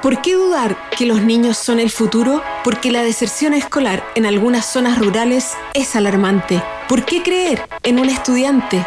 ¿Por 0.00 0.22
qué 0.22 0.32
dudar 0.32 0.78
que 0.96 1.04
los 1.04 1.20
niños 1.20 1.58
son 1.58 1.78
el 1.78 1.90
futuro? 1.90 2.42
Porque 2.64 2.90
la 2.90 3.02
deserción 3.02 3.52
escolar 3.52 4.02
en 4.14 4.24
algunas 4.24 4.64
zonas 4.64 4.98
rurales 4.98 5.52
es 5.74 5.94
alarmante. 5.94 6.62
¿Por 6.88 7.04
qué 7.04 7.22
creer 7.22 7.68
en 7.82 7.98
un 7.98 8.08
estudiante? 8.08 8.86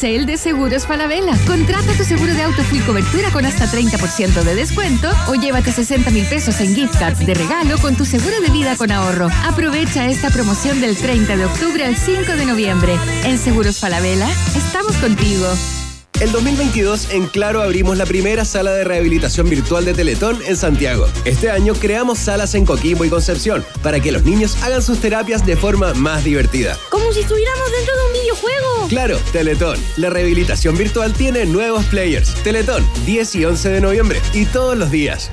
Sale 0.00 0.24
de 0.24 0.38
Seguros 0.38 0.86
Falabella. 0.86 1.36
Contrata 1.46 1.92
tu 1.92 2.04
seguro 2.04 2.32
de 2.32 2.42
auto 2.42 2.62
full 2.64 2.80
cobertura 2.86 3.30
con 3.32 3.44
hasta 3.44 3.66
30% 3.66 4.42
de 4.42 4.54
descuento 4.54 5.10
o 5.28 5.34
llévate 5.34 5.72
60 5.72 6.10
mil 6.10 6.24
pesos 6.24 6.58
en 6.62 6.74
gift 6.74 6.98
cards 6.98 7.26
de 7.26 7.34
regalo 7.34 7.76
con 7.78 7.96
tu 7.96 8.06
seguro 8.06 8.40
de 8.40 8.48
vida 8.48 8.76
con 8.78 8.90
ahorro. 8.90 9.28
Aprovecha 9.44 10.06
esta 10.06 10.30
promoción 10.30 10.80
del 10.80 10.96
30 10.96 11.36
de 11.36 11.44
octubre 11.44 11.84
al 11.84 11.96
5 11.96 12.32
de 12.32 12.46
noviembre. 12.46 12.98
En 13.24 13.36
Seguros 13.36 13.78
Falabella, 13.78 14.30
estamos 14.56 14.96
contigo. 14.96 15.46
El 16.20 16.32
2022 16.32 17.12
en 17.12 17.26
Claro 17.26 17.62
abrimos 17.62 17.96
la 17.96 18.04
primera 18.04 18.44
sala 18.44 18.72
de 18.72 18.84
rehabilitación 18.84 19.48
virtual 19.48 19.84
de 19.84 19.94
Teletón 19.94 20.38
en 20.46 20.56
Santiago. 20.56 21.06
Este 21.24 21.50
año 21.50 21.74
creamos 21.74 22.18
salas 22.18 22.54
en 22.54 22.66
Coquimbo 22.66 23.04
y 23.04 23.08
Concepción 23.08 23.64
para 23.82 24.00
que 24.00 24.12
los 24.12 24.24
niños 24.24 24.56
hagan 24.62 24.82
sus 24.82 25.00
terapias 25.00 25.46
de 25.46 25.56
forma 25.56 25.94
más 25.94 26.24
divertida. 26.24 26.76
Como 26.90 27.10
si 27.12 27.20
estuviéramos 27.20 27.72
dentro 27.72 27.96
de 27.96 28.06
un 28.06 28.12
videojuego. 28.12 28.88
Claro, 28.88 29.18
Teletón. 29.32 29.78
La 29.96 30.10
rehabilitación 30.10 30.76
virtual 30.76 31.12
tiene 31.14 31.46
nuevos 31.46 31.86
players. 31.86 32.34
Teletón, 32.42 32.86
10 33.06 33.34
y 33.36 33.44
11 33.46 33.68
de 33.70 33.80
noviembre 33.80 34.20
y 34.34 34.44
todos 34.44 34.76
los 34.76 34.90
días. 34.90 35.30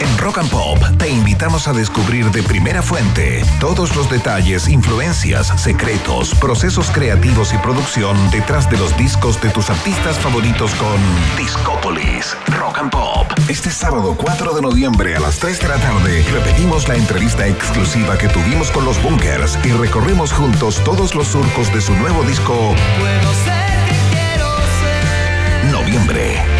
En 0.00 0.18
Rock 0.18 0.38
and 0.38 0.50
Pop 0.50 0.78
te 0.98 1.08
invitamos 1.08 1.68
a 1.68 1.72
descubrir 1.72 2.30
de 2.30 2.42
primera 2.42 2.82
fuente 2.82 3.44
todos 3.60 3.94
los 3.96 4.10
detalles, 4.10 4.68
influencias, 4.68 5.52
secretos, 5.60 6.34
procesos 6.34 6.90
creativos 6.90 7.52
y 7.54 7.58
producción 7.58 8.16
detrás 8.30 8.70
de 8.70 8.78
los 8.78 8.96
discos 8.96 9.40
de 9.40 9.50
tus 9.50 9.70
artistas 9.70 10.18
favoritos 10.18 10.72
con 10.74 10.96
Discópolis 11.36 12.36
Rock 12.58 12.78
and 12.78 12.90
Pop. 12.90 13.26
Este 13.48 13.70
sábado 13.70 14.16
4 14.16 14.54
de 14.54 14.62
noviembre 14.62 15.16
a 15.16 15.20
las 15.20 15.38
3 15.38 15.60
de 15.60 15.68
la 15.68 15.76
tarde 15.76 16.24
repetimos 16.32 16.88
la 16.88 16.96
entrevista 16.96 17.46
exclusiva 17.46 18.18
que 18.18 18.28
tuvimos 18.28 18.70
con 18.70 18.84
los 18.84 19.00
Bunkers 19.02 19.58
y 19.64 19.70
recorremos 19.72 20.32
juntos 20.32 20.82
todos 20.84 21.14
los 21.14 21.28
surcos 21.28 21.72
de 21.72 21.80
su 21.80 21.94
nuevo 21.94 22.22
disco 22.24 22.74
Puedo 22.98 23.34
ser 23.44 23.66
que 23.88 24.16
quiero 24.16 24.56
ser. 24.80 25.72
Noviembre. 25.72 26.55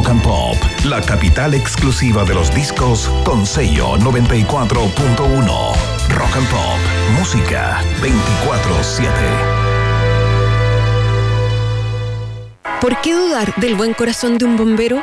Rock 0.00 0.12
and 0.12 0.22
Pop, 0.22 0.56
la 0.86 1.02
capital 1.02 1.52
exclusiva 1.52 2.24
de 2.24 2.32
los 2.32 2.54
discos 2.54 3.10
con 3.22 3.44
sello 3.44 3.98
94.1. 3.98 5.74
Rock 6.08 6.36
and 6.36 6.48
Pop, 6.48 6.78
música 7.18 7.82
24/7. 8.00 9.10
¿Por 12.80 12.98
qué 13.02 13.12
dudar 13.12 13.54
del 13.56 13.74
buen 13.74 13.92
corazón 13.92 14.38
de 14.38 14.46
un 14.46 14.56
bombero? 14.56 15.02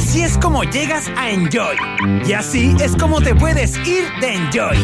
Así 0.00 0.22
es 0.22 0.38
como 0.38 0.64
llegas 0.64 1.10
a 1.14 1.28
Enjoy. 1.28 1.76
Y 2.26 2.32
así 2.32 2.74
es 2.80 2.96
como 2.96 3.20
te 3.20 3.34
puedes 3.34 3.76
ir 3.86 4.04
de 4.22 4.34
Enjoy. 4.34 4.78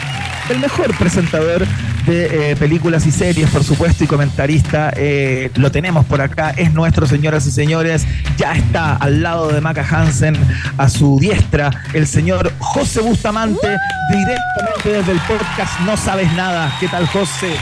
el 0.50 0.58
mejor 0.58 0.94
presentador 0.98 1.66
de 2.06 2.50
eh, 2.52 2.56
películas 2.56 3.06
y 3.06 3.10
series, 3.10 3.48
por 3.50 3.64
supuesto, 3.64 4.04
y 4.04 4.06
comentarista. 4.06 4.92
eh, 4.94 5.50
lo 5.56 5.72
tenemos 5.72 6.04
por 6.04 6.20
acá, 6.20 6.50
es 6.50 6.72
nuestro, 6.74 7.06
señoras 7.06 7.46
y 7.46 7.50
señores. 7.50 8.06
Ya 8.36 8.52
está 8.52 8.94
al 8.96 9.22
lado 9.22 9.48
de 9.48 9.60
Maca 9.60 9.84
Hansen, 9.88 10.36
a 10.76 10.88
su 10.88 11.18
diestra, 11.18 11.70
el 11.94 12.06
señor 12.06 12.52
José 12.58 13.00
Bustamante, 13.00 13.68
directamente 14.10 14.92
desde 14.92 15.12
el 15.12 15.18
podcast 15.20 15.80
No 15.80 15.96
Sabes 15.96 16.30
Nada. 16.34 16.72
¿Qué 16.78 16.88
tal, 16.88 17.06
José? 17.06 17.56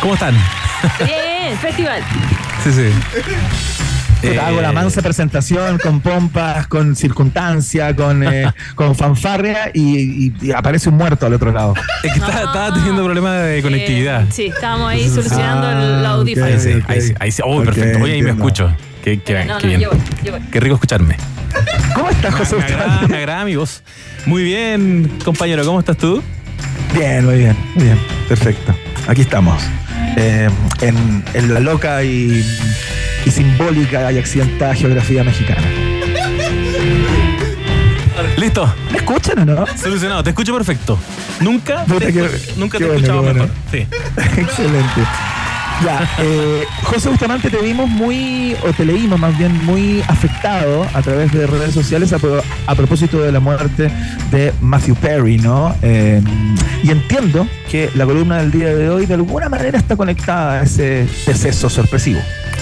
¿Cómo 0.00 0.14
están? 0.14 0.34
Bien, 1.04 1.58
festival. 1.58 2.02
Sí, 2.62 2.72
sí. 2.72 3.79
Te 4.20 4.38
hago 4.38 4.60
la 4.60 4.72
mansa 4.72 5.00
presentación 5.02 5.78
con 5.78 6.00
pompas, 6.00 6.66
con 6.66 6.94
circunstancia, 6.94 7.94
con, 7.96 8.22
eh, 8.22 8.52
con 8.74 8.94
fanfarria 8.94 9.70
y, 9.72 10.26
y- 10.26 10.32
y 10.42 10.52
aparece 10.52 10.88
un 10.90 10.96
muerto 10.96 11.26
al 11.26 11.34
otro 11.34 11.52
lado. 11.52 11.74
Es 12.02 12.12
que 12.12 12.18
estaba, 12.18 12.40
estaba 12.42 12.74
teniendo 12.74 13.02
problemas 13.04 13.42
de 13.44 13.62
conectividad. 13.62 14.22
Eh, 14.22 14.26
sí, 14.30 14.46
estábamos 14.46 14.90
ahí 14.90 15.08
solucionando 15.08 15.66
Ah, 15.66 15.98
el 16.00 16.06
audífono. 16.06 16.46
Ahí 16.46 16.58
sí, 16.60 16.72
ahí 16.86 17.00
sí, 17.00 17.14
ahí 17.18 17.32
sí. 17.32 17.42
Oh, 17.44 17.58
Ok, 17.60 17.64
perfecto. 17.66 18.02
Oye, 18.02 18.12
ahí 18.14 18.22
me 18.22 18.30
escucho. 18.30 18.72
Qué, 19.02 19.20
qué, 19.22 19.44
No, 19.46 19.56
qué 19.58 19.66
no, 19.66 19.68
bien. 19.68 19.80
yo 19.80 19.90
voy, 19.90 19.98
yo 20.24 20.32
voy. 20.32 20.40
Qué 20.52 20.60
rico 20.60 20.74
escucharme. 20.74 21.16
¿Cómo 21.94 22.10
estás, 22.10 22.34
José 22.34 22.56
Me 22.56 22.64
agrada, 22.64 23.08
me 23.08 23.16
agrada 23.16 23.44
mi 23.44 23.56
voz. 23.56 23.82
Muy 24.26 24.42
bien, 24.42 25.10
compañero. 25.24 25.64
¿Cómo 25.64 25.78
estás 25.80 25.96
tú? 25.96 26.22
Bien, 26.94 27.24
muy 27.24 27.38
bien, 27.38 27.56
muy 27.74 27.84
bien, 27.84 27.98
perfecto. 28.28 28.74
Aquí 29.08 29.22
estamos. 29.22 29.62
Eh, 30.16 30.48
en, 30.82 31.24
en 31.34 31.54
la 31.54 31.60
loca 31.60 32.02
y, 32.04 32.44
y 33.24 33.30
simbólica 33.30 34.10
y 34.12 34.18
accidentada 34.18 34.74
geografía 34.74 35.22
mexicana. 35.24 35.66
¿Listo? 38.36 38.72
¿Me 38.90 38.98
escuchan 38.98 39.38
o 39.40 39.44
no? 39.44 39.66
Solucionado. 39.76 40.22
Te 40.22 40.30
escucho 40.30 40.54
perfecto. 40.54 40.98
Nunca 41.40 41.84
te, 41.84 42.12
nunca 42.56 42.78
te 42.78 42.84
he 42.84 42.86
bueno, 42.86 42.94
escuchado 43.00 43.22
bueno. 43.22 43.34
mejor. 43.44 43.50
Sí. 43.70 43.78
Excelente. 44.40 45.00
Ya, 45.84 46.06
eh, 46.18 46.64
José 46.82 47.08
Bustamante 47.08 47.48
te 47.48 47.56
vimos 47.56 47.88
muy, 47.88 48.54
o 48.66 48.70
te 48.74 48.84
leímos 48.84 49.18
más 49.18 49.36
bien 49.38 49.64
muy 49.64 50.02
afectado 50.08 50.86
a 50.92 51.00
través 51.00 51.32
de 51.32 51.46
redes 51.46 51.72
sociales 51.72 52.12
a, 52.12 52.18
pro- 52.18 52.42
a 52.66 52.74
propósito 52.74 53.18
de 53.22 53.32
la 53.32 53.40
muerte 53.40 53.90
de 54.30 54.52
Matthew 54.60 54.94
Perry, 54.96 55.38
¿no? 55.38 55.74
Eh, 55.80 56.20
y 56.82 56.90
entiendo 56.90 57.48
que 57.70 57.88
la 57.94 58.04
columna 58.04 58.36
del 58.38 58.50
día 58.50 58.74
de 58.74 58.90
hoy 58.90 59.06
de 59.06 59.14
alguna 59.14 59.48
manera 59.48 59.78
está 59.78 59.96
conectada 59.96 60.60
a 60.60 60.62
ese 60.64 61.06
deceso 61.26 61.70
sorpresivo. 61.70 62.20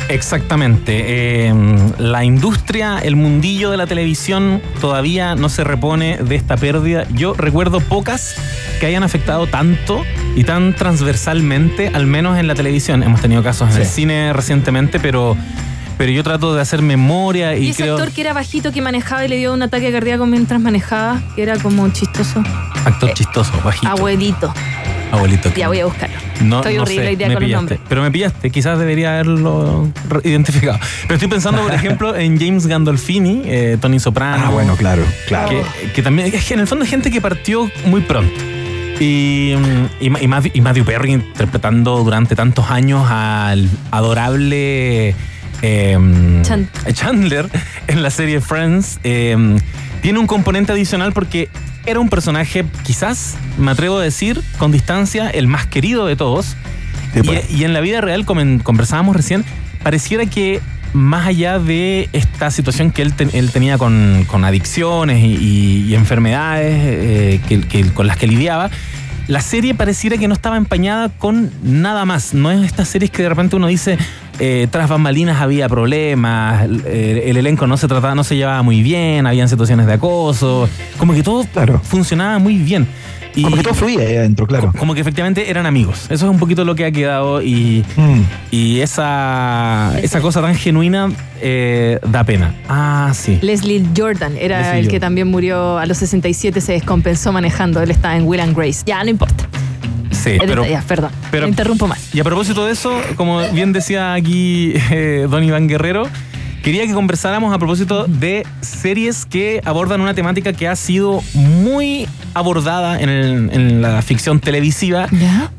Exactamente. 0.09 1.05
Eh, 1.49 1.55
la 1.99 2.25
industria, 2.25 2.99
el 2.99 3.17
mundillo 3.17 3.71
de 3.71 3.77
la 3.77 3.87
televisión 3.87 4.63
todavía 4.81 5.35
no 5.35 5.49
se 5.49 5.65
repone 5.65 6.19
de 6.19 6.35
esta 6.35 6.57
pérdida. 6.57 7.07
Yo 7.13 7.35
recuerdo 7.35 7.81
pocas 7.81 8.37
que 8.81 8.87
hayan 8.87 9.03
afectado 9.03 9.47
tanto 9.47 10.05
y 10.35 10.45
tan 10.45 10.75
transversalmente, 10.75 11.89
al 11.89 12.07
menos 12.07 12.39
en 12.39 12.47
la 12.47 12.55
televisión. 12.55 13.03
Hemos 13.03 13.21
tenido 13.21 13.43
casos 13.43 13.75
en 13.75 13.83
el 13.83 13.87
cine 13.87 14.33
recientemente, 14.33 14.99
pero, 14.99 15.37
pero 15.99 16.11
yo 16.11 16.23
trato 16.23 16.55
de 16.55 16.63
hacer 16.63 16.81
memoria 16.81 17.55
y, 17.57 17.67
Y 17.67 17.71
ese 17.71 17.83
creo... 17.83 17.97
actor 17.97 18.13
que 18.13 18.21
era 18.23 18.33
bajito 18.33 18.73
que 18.73 18.81
manejaba 18.81 19.25
y 19.25 19.29
le 19.29 19.37
dio 19.37 19.53
un 19.53 19.63
ataque 19.63 19.93
cardíaco 19.93 20.27
mientras 20.27 20.61
manejaba, 20.61 21.21
que 21.35 21.43
era 21.43 21.59
como 21.59 21.89
chistoso. 21.91 22.43
Actor 22.85 23.13
chistoso, 23.15 23.53
bajito. 23.65 23.89
Abuelito. 23.89 24.55
Abuelito. 25.11 25.53
Ya 25.57 25.69
voy 25.69 25.81
a 25.81 25.87
buscarlo. 25.87 26.17
No, 26.43 26.59
Estoy 26.59 26.77
no 26.77 26.83
horrible 26.83 27.03
sé, 27.05 27.09
hoy 27.11 27.17
día 27.17 27.29
me 27.29 27.35
con 27.35 27.43
los 27.43 27.49
pillaste. 27.49 27.57
nombres. 27.75 27.81
Pero 27.89 28.03
me 28.03 28.11
pillaste, 28.11 28.51
quizás 28.51 28.79
debería 28.79 29.15
haberlo 29.15 29.89
identificado. 30.25 30.79
Pero 31.03 31.15
estoy 31.15 31.29
pensando, 31.29 31.63
por 31.63 31.73
ejemplo, 31.75 32.15
en 32.17 32.39
James 32.39 32.67
Gandolfini, 32.67 33.43
eh, 33.47 33.79
Tony 33.81 33.99
Soprano. 33.99 34.45
Ah, 34.47 34.51
bueno, 34.51 34.77
claro, 34.77 35.03
claro. 35.27 35.49
Que, 35.49 35.93
que 35.93 36.03
también, 36.03 36.33
es 36.35 36.45
que 36.45 36.55
en 36.55 36.61
el 36.61 36.67
fondo 36.67 36.85
es 36.85 36.91
gente 36.91 37.11
que 37.11 37.21
partió 37.21 37.71
muy 37.87 38.03
pronto. 38.03 38.33
Y, 39.01 39.55
mm, 39.57 39.87
y, 40.05 40.25
y 40.25 40.29
Matthew, 40.29 40.51
y 40.55 40.61
Matthew 40.61 40.85
Perry 40.85 41.13
interpretando 41.13 42.03
durante 42.05 42.35
tantos 42.37 42.71
años 42.71 43.07
al 43.11 43.69
adorable 43.91 45.15
eh, 45.63 45.99
Chan- 46.43 46.69
Chandler 46.93 47.49
en 47.87 48.03
la 48.03 48.11
serie 48.11 48.41
Friends. 48.41 48.99
eh, 49.05 49.37
tiene 50.03 50.19
un 50.21 50.27
componente 50.29 50.71
adicional 50.73 51.13
porque 51.13 51.49
era 51.91 52.01
un 52.01 52.09
personaje, 52.09 52.65
quizás, 52.85 53.37
me 53.59 53.71
atrevo 53.71 53.99
a 53.99 54.03
decir, 54.03 54.43
con 54.59 54.71
distancia, 54.73 55.29
el 55.31 55.47
más 55.47 55.67
querido 55.67 56.07
de 56.07 56.17
todos. 56.17 56.55
Sí, 57.15 57.23
pues. 57.23 57.51
Y, 57.51 57.57
y 57.61 57.65
en 57.65 57.73
la 57.73 57.81
vida 57.81 58.01
real, 58.01 58.25
como 58.25 58.41
en- 58.41 58.59
conversábamos 58.59 59.17
recién, 59.17 59.45
pareciera 59.83 60.27
que 60.27 60.61
más 60.93 61.27
allá 61.27 61.59
de 61.59 62.09
esta 62.13 62.51
situación 62.51 62.91
que 62.93 63.03
él, 63.03 63.13
ten- 63.15 63.31
él 63.33 63.51
tenía 63.51 63.79
con, 63.79 64.25
con 64.27 64.45
adicciones 64.45 65.23
y, 65.25 65.37
y- 65.37 65.85
y 65.89 65.95
enfermedades 65.95 66.75
eh, 66.83 67.41
que- 67.49 67.61
que- 67.61 67.85
con 67.93 68.07
las 68.07 68.17
que 68.17 68.27
lidiaba, 68.27 68.71
la 69.27 69.41
serie 69.43 69.75
pareciera 69.75 70.17
que 70.17 70.27
no 70.29 70.35
estaba 70.35 70.57
empañada 70.57 71.11
con 71.11 71.51
nada 71.63 72.05
más. 72.07 72.33
No 72.35 72.51
es 72.51 72.65
estas 72.65 72.89
series 72.89 73.11
que 73.11 73.23
de 73.23 73.29
repente 73.29 73.57
uno 73.57 73.67
dice, 73.67 73.99
eh, 74.39 74.67
tras 74.71 74.89
bambalinas 74.89 75.41
había 75.41 75.69
problemas, 75.69 76.67
eh, 76.87 77.25
el 77.27 77.37
elenco 77.37 77.67
no 77.67 77.77
se 77.77 77.89
trataba, 77.89 78.15
no 78.15 78.25
se 78.25 78.37
llevaba 78.37 78.63
muy 78.63 78.83
bien, 78.83 79.27
habían 79.27 79.49
situaciones 79.49 79.87
de 79.87 79.95
acoso, 79.95 80.69
como 80.99 81.13
que 81.15 81.23
todo 81.23 81.45
Claro. 81.53 81.81
funcionaba 81.83 82.39
muy 82.39 82.57
bien. 82.57 82.87
Y 83.35 83.43
Como 83.43 83.57
que 83.57 83.63
todo 83.63 83.75
fluía 83.75 84.01
ahí 84.01 84.17
adentro, 84.17 84.47
claro. 84.49 84.73
como 84.77 84.95
que 84.95 85.01
efectivamente 85.01 85.49
eran 85.49 85.65
amigos. 85.67 86.07
Eso 86.09 86.25
es 86.27 86.31
un 86.31 86.39
poquito 86.39 86.65
lo 86.65 86.75
que 86.75 86.85
ha 86.87 86.91
quedado 86.91 87.41
y, 87.41 87.85
Mm. 87.97 88.21
y 88.51 88.81
esa, 88.81 89.93
esa 90.03 90.21
cosa 90.21 90.41
tan 90.43 90.57
genuina 90.57 91.09
eh, 91.41 92.01
da 92.09 92.25
pena. 92.25 92.55
Ah, 92.69 93.13
sí. 93.15 93.39
Leslie 93.43 93.85
Jordan 93.97 94.35
era 94.41 94.59
Leslie 94.61 94.81
el 94.81 94.89
que 94.89 94.99
también 94.99 95.29
murió 95.29 95.79
a 95.79 95.87
los 95.87 95.99
67, 95.99 96.61
se 96.61 96.73
descompensó 96.73 97.31
manejando. 97.31 97.81
Él 97.81 97.93
estaba 97.93 98.17
en 98.17 98.27
Will 98.27 98.41
and 98.41 98.57
Grace. 98.57 98.83
Ya, 98.87 99.05
no 99.05 99.11
importa. 99.11 99.47
Sí, 100.23 100.37
pero, 100.39 100.67
ya, 100.67 100.83
perdón. 100.87 101.11
pero- 101.31 101.45
Me 101.47 101.51
interrumpo 101.51 101.87
más. 101.87 102.15
y 102.15 102.21
a 102.21 102.25
propósito 102.25 102.67
de 102.67 102.73
eso, 102.73 102.93
como 103.17 103.41
bien 103.53 103.73
decía 103.73 104.15
aquí 104.15 104.73
eh, 104.91 105.27
Don 105.31 105.43
Iván 105.45 105.69
Guerrero, 105.69 106.09
quería 106.63 106.87
que 106.87 106.93
conversáramos 106.93 107.55
a 107.55 107.59
propósito 107.59 108.07
de 108.07 108.45
series 108.61 109.25
que 109.27 109.61
abordan 109.65 110.01
una 110.01 110.15
temática 110.15 110.53
que 110.53 110.67
ha 110.69 110.77
sido 110.77 111.23
muy 111.35 112.09
abordada 112.35 113.01
en, 113.01 113.09
el- 113.09 113.51
en 113.53 113.81
la 113.83 114.03
ficción 114.03 114.41
televisiva 114.41 115.07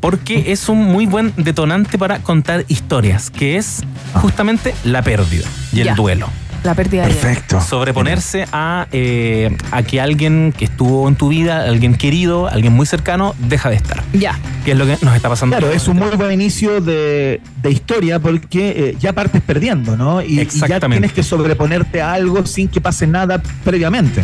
porque 0.01 0.51
es 0.51 0.69
un 0.69 0.83
muy 0.83 1.05
buen 1.05 1.33
detonante 1.37 1.97
para 1.97 2.19
contar 2.19 2.65
historias, 2.67 3.29
que 3.31 3.57
es 3.57 3.81
justamente 4.13 4.75
la 4.83 5.01
pérdida 5.01 5.45
y 5.73 5.79
el 5.81 5.87
Ya. 5.87 5.95
duelo. 5.95 6.29
La 6.63 6.75
pérdida 6.75 7.07
de 7.07 7.13
Perfecto. 7.13 7.61
Sobreponerse 7.61 8.45
a, 8.51 8.87
eh, 8.91 9.55
a 9.71 9.83
que 9.83 10.01
alguien 10.01 10.53
que 10.57 10.65
estuvo 10.65 11.07
en 11.07 11.15
tu 11.15 11.29
vida, 11.29 11.63
alguien 11.63 11.95
querido, 11.95 12.47
alguien 12.47 12.73
muy 12.73 12.85
cercano, 12.85 13.35
deja 13.39 13.69
de 13.69 13.75
estar. 13.77 14.03
Ya. 14.13 14.37
Que 14.65 14.71
es 14.71 14.77
lo 14.77 14.85
que 14.85 14.97
nos 15.01 15.15
está 15.15 15.29
pasando. 15.29 15.57
Claro, 15.57 15.73
es 15.73 15.87
un 15.87 15.97
muy 15.97 16.15
buen 16.15 16.31
inicio 16.31 16.81
de, 16.81 17.41
de 17.61 17.71
historia 17.71 18.19
porque 18.19 18.69
eh, 18.69 18.97
ya 18.99 19.13
partes 19.13 19.41
perdiendo, 19.41 19.95
¿no? 19.95 20.21
Y, 20.21 20.41
y 20.41 20.47
ya 20.67 20.79
tienes 20.79 21.13
que 21.13 21.23
sobreponerte 21.23 22.01
a 22.01 22.13
algo 22.13 22.45
sin 22.45 22.67
que 22.67 22.81
pase 22.81 23.07
nada 23.07 23.41
previamente. 23.63 24.23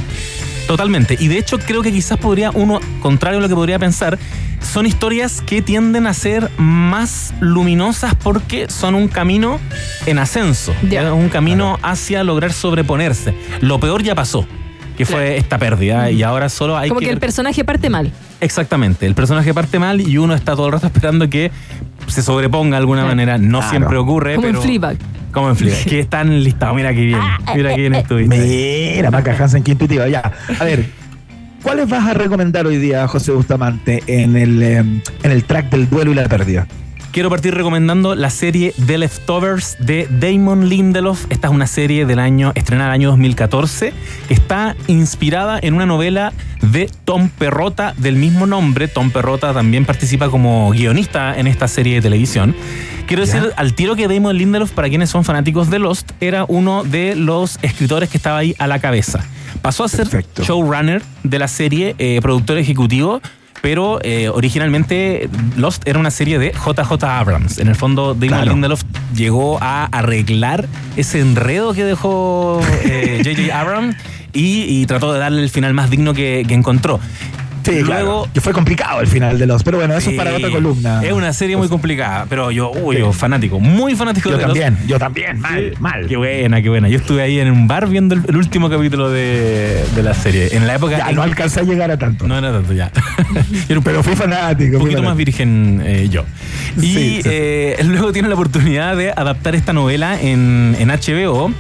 Totalmente. 0.68 1.16
Y 1.20 1.28
de 1.28 1.38
hecho 1.38 1.60
creo 1.60 1.82
que 1.82 1.92
quizás 1.92 2.18
podría 2.18 2.52
uno, 2.52 2.80
contrario 3.02 3.40
a 3.40 3.42
lo 3.42 3.50
que 3.50 3.56
podría 3.56 3.80
pensar, 3.80 4.18
son 4.62 4.86
historias 4.86 5.42
que 5.42 5.62
tienden 5.62 6.08
a 6.08 6.14
ser 6.14 6.50
más 6.58 7.34
luminosas 7.40 8.16
porque 8.16 8.68
son 8.70 8.96
un 8.96 9.08
camino 9.08 9.60
en 10.06 10.18
ascenso, 10.18 10.74
un 11.14 11.30
camino 11.30 11.78
hacia 11.84 12.24
lograr 12.24 12.52
sobreponerse. 12.52 13.36
Lo 13.62 13.80
peor 13.80 14.02
ya 14.02 14.16
pasó, 14.16 14.48
que 14.98 15.06
fue 15.06 15.38
esta 15.38 15.58
pérdida, 15.58 16.10
y 16.12 16.24
ahora 16.24 16.50
solo 16.50 16.78
hay 16.78 16.90
Como 16.90 17.00
que... 17.00 17.08
que 17.08 17.12
el 17.12 17.20
personaje 17.20 17.64
parte 17.64 17.90
mal. 17.90 18.12
Exactamente, 18.42 19.06
el 19.06 19.16
personaje 19.16 19.54
parte 19.54 19.80
mal 19.80 20.02
y 20.02 20.18
uno 20.18 20.34
está 20.36 20.56
todo 20.56 20.68
el 20.68 20.74
rato 20.74 20.88
esperando 20.94 21.30
que 21.30 21.52
se 22.08 22.22
sobreponga 22.22 22.72
de 22.78 22.78
alguna 22.82 23.06
manera. 23.06 23.38
No 23.38 23.60
Claro. 23.60 23.70
siempre 23.70 23.98
ocurre, 23.98 24.36
Como 24.36 24.48
en. 24.48 24.58
Fleabag. 24.62 24.98
Como 25.32 25.50
en 25.50 25.56
Fleabag, 25.56 25.84
que 25.86 26.00
están 26.00 26.44
listados. 26.44 26.76
Mira 26.76 26.94
qué 26.94 27.02
bien, 27.02 27.20
mira 27.56 27.76
qué 27.76 27.82
bien 27.82 27.96
estuviste. 27.96 28.94
Mira, 28.96 29.12
Maca 29.12 29.36
Hansen, 29.38 29.64
qué 29.64 29.72
intuitiva. 29.74 30.08
Ya, 30.08 30.32
a 30.60 30.64
ver, 30.64 30.86
¿cuáles 31.62 31.90
vas 31.90 32.08
a 32.08 32.14
recomendar 32.14 32.66
hoy 32.68 32.78
día, 32.78 33.08
José 33.08 33.32
Bustamante, 33.32 34.02
en 34.08 34.36
el, 34.38 34.62
eh, 34.64 34.78
en 34.78 35.32
el 35.32 35.44
track 35.44 35.70
del 35.72 35.90
duelo 35.90 36.12
y 36.12 36.16
la 36.16 36.28
pérdida? 36.30 36.68
Quiero 37.16 37.30
partir 37.30 37.56
recomendando 37.56 38.14
la 38.14 38.30
serie 38.30 38.74
The 38.88 38.98
Leftovers 38.98 39.78
de 39.80 40.06
Damon 40.20 40.68
Lindelof. 40.68 41.28
Esta 41.30 41.48
es 41.48 41.54
una 41.54 41.66
serie 41.66 42.06
del 42.06 42.20
año, 42.20 42.52
estrenada 42.56 42.90
el 42.90 42.96
año 42.96 43.08
2014, 43.12 43.94
que 44.28 44.34
está 44.34 44.76
inspirada 44.88 45.58
en 45.62 45.76
una 45.76 45.86
novela 45.86 46.34
de 46.62 46.92
Tom 47.06 47.30
Perrota 47.30 47.94
del 47.96 48.18
mismo 48.18 48.48
nombre. 48.48 48.90
Tom 48.90 49.12
Perrota 49.12 49.54
también 49.54 49.86
participa 49.86 50.28
como 50.28 50.72
guionista 50.72 51.40
en 51.40 51.48
esta 51.48 51.70
serie 51.70 51.96
de 51.96 52.02
televisión. 52.02 52.54
Quiero 53.08 53.26
decir 53.26 53.54
al 53.56 53.76
tiro 53.76 53.96
que 53.96 54.10
Damon 54.10 54.38
Lindelof, 54.38 54.72
para 54.72 54.90
quienes 54.90 55.10
son 55.10 55.24
fanáticos 55.24 55.70
de 55.70 55.80
Lost, 55.80 56.12
era 56.20 56.44
uno 56.50 56.84
de 56.84 57.16
los 57.16 57.60
escritores 57.62 58.10
que 58.10 58.18
estaba 58.18 58.40
ahí 58.40 58.56
a 58.60 58.68
la 58.68 58.80
cabeza. 58.80 59.24
Pasó 59.62 59.86
a 59.86 59.88
ser 59.88 60.10
Perfecto. 60.10 60.44
showrunner 60.44 61.02
de 61.24 61.40
la 61.40 61.48
serie, 61.48 61.96
eh, 61.98 62.20
productor 62.22 62.58
ejecutivo, 62.58 63.22
pero 63.62 64.00
eh, 64.04 64.30
originalmente 64.30 65.30
Lost 65.58 65.88
era 65.88 66.00
una 66.00 66.12
serie 66.12 66.40
de 66.40 66.52
JJ 66.52 67.04
Abrams. 67.04 67.58
En 67.58 67.68
el 67.68 67.76
fondo, 67.76 68.14
Damon 68.14 68.28
Claro. 68.28 68.52
Lindelof 68.52 68.82
llegó 69.16 69.58
a 69.62 69.86
arreglar 69.86 70.68
ese 70.96 71.20
enredo 71.20 71.74
que 71.74 71.84
dejó 71.84 72.62
eh, 72.84 73.22
J.J. 73.24 73.60
Abrams 73.60 73.96
y, 74.34 74.64
y 74.64 74.86
trató 74.86 75.14
de 75.14 75.20
darle 75.20 75.42
el 75.42 75.50
final 75.50 75.74
más 75.74 75.90
digno 75.90 76.14
que, 76.14 76.44
que 76.48 76.54
encontró. 76.54 77.00
Sí, 77.66 77.72
Luego- 77.82 77.86
claro, 77.86 78.28
que 78.34 78.42
fue 78.42 78.54
complicado 78.54 79.02
el 79.02 79.08
final 79.08 79.38
de 79.40 79.46
los, 79.48 79.64
pero 79.64 79.78
bueno, 79.78 79.96
eso 79.96 80.10
es 80.12 80.16
para 80.18 80.34
otra 80.36 80.50
columna. 80.52 81.02
Es 81.04 81.12
una 81.14 81.34
serie 81.34 81.58
muy 81.58 81.68
complicada, 81.68 82.26
pero 82.30 82.52
yo, 82.52 82.72
uy, 82.72 82.98
yo 83.00 83.12
fanático, 83.12 83.60
muy 83.60 83.96
fanático 83.96 84.30
Yo 84.30 84.38
de 84.38 84.44
Lost. 84.44 84.60
también, 84.60 84.88
yo 84.88 85.00
también, 85.00 85.40
mal, 85.40 85.74
mal. 85.80 86.08
Qué 86.08 86.16
buena, 86.18 86.62
qué 86.62 86.70
buena. 86.70 86.88
Yo 86.90 86.98
estuve 86.98 87.22
ahí 87.24 87.40
en 87.40 87.52
un 87.52 87.68
bar 87.68 87.88
viendo 87.90 88.14
el, 88.16 88.22
el 88.28 88.36
último 88.38 88.70
capítulo 88.70 89.10
de, 89.10 89.84
de 89.96 90.04
la 90.04 90.14
serie. 90.14 90.56
En 90.56 90.68
la 90.68 90.76
época. 90.76 90.98
Ya, 90.98 91.10
en- 91.10 91.16
no 91.16 91.24
alcancé 91.24 91.62
a 91.62 91.64
llegar 91.64 91.90
a 91.92 91.98
tanto. 91.98 92.28
no 92.28 92.38
era 92.38 92.52
tanto 92.52 92.74
ya. 92.74 92.92
Era 93.68 93.78
un 93.80 93.84
pero 93.84 94.04
fui 94.04 94.16
fanático. 94.16 94.78
un 94.78 94.84
poquito 94.84 95.02
más 95.04 95.16
virgen 95.18 95.82
eh, 95.84 96.08
yo. 96.10 96.24
Y 96.82 97.22
eh, 97.26 97.78
luego 97.84 98.12
tiene 98.12 98.28
la 98.28 98.36
oportunidad 98.36 98.96
de 98.96 99.10
adaptar 99.12 99.56
esta 99.56 99.74
novela 99.74 100.20
en, 100.22 100.76
en 100.80 100.90
HBO, 100.90 101.52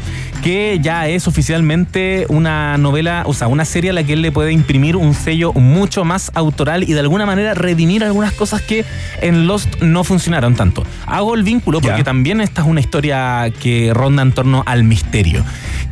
que 0.41 0.79
ya 0.81 1.07
es 1.07 1.27
oficialmente 1.27 2.25
una 2.29 2.77
novela, 2.77 3.23
o 3.25 3.33
sea, 3.33 3.47
una 3.47 3.65
serie 3.65 3.89
a 3.89 3.93
la 3.93 4.03
que 4.03 4.13
él 4.13 4.21
le 4.21 4.31
puede 4.31 4.51
imprimir 4.51 4.95
un 4.95 5.13
sello 5.13 5.53
mucho 5.53 6.05
más 6.05 6.31
autoral 6.35 6.83
y 6.83 6.93
de 6.93 6.99
alguna 6.99 7.25
manera 7.25 7.53
redimir 7.53 8.03
algunas 8.03 8.31
cosas 8.33 8.61
que 8.61 8.85
en 9.21 9.47
Lost 9.47 9.81
no 9.81 10.03
funcionaron 10.03 10.55
tanto. 10.55 10.83
Hago 11.07 11.35
el 11.35 11.43
vínculo 11.43 11.81
porque 11.81 12.03
también 12.03 12.41
esta 12.41 12.61
es 12.61 12.67
una 12.67 12.79
historia 12.79 13.51
que 13.59 13.91
ronda 13.93 14.21
en 14.21 14.31
torno 14.33 14.63
al 14.65 14.83
misterio, 14.83 15.43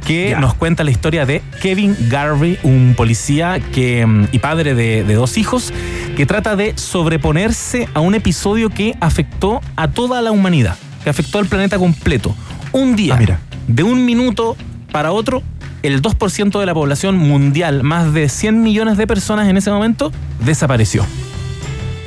que 0.05 0.35
nos 0.39 0.53
cuenta 0.53 0.83
la 0.83 0.91
historia 0.91 1.25
de 1.25 1.41
Kevin 1.61 1.95
Garvey, 2.09 2.57
un 2.63 2.93
policía 2.95 3.59
que, 3.73 4.05
mm, 4.05 4.27
y 4.31 4.39
padre 4.39 4.75
de, 4.75 5.03
de 5.03 5.13
dos 5.15 5.37
hijos, 5.37 5.73
que 6.15 6.25
trata 6.25 6.55
de 6.55 6.73
sobreponerse 6.77 7.87
a 7.93 7.99
un 8.01 8.13
episodio 8.15 8.69
que 8.69 8.95
afectó 8.99 9.61
a 9.75 9.87
toda 9.89 10.21
la 10.21 10.31
humanidad, 10.31 10.77
que 11.03 11.09
afectó 11.09 11.39
al 11.39 11.45
planeta 11.47 11.77
completo. 11.79 12.35
Un 12.71 12.95
día, 12.95 13.15
Ah, 13.15 13.17
mira. 13.19 13.39
De 13.67 13.83
un 13.83 14.05
minuto 14.05 14.55
para 14.91 15.11
otro, 15.11 15.41
el 15.81 16.01
2% 16.01 16.59
de 16.59 16.65
la 16.65 16.73
población 16.73 17.17
mundial, 17.17 17.83
más 17.83 18.13
de 18.13 18.29
100 18.29 18.61
millones 18.61 18.97
de 18.97 19.07
personas 19.07 19.47
en 19.49 19.57
ese 19.57 19.69
momento, 19.71 20.11
desapareció. 20.45 21.05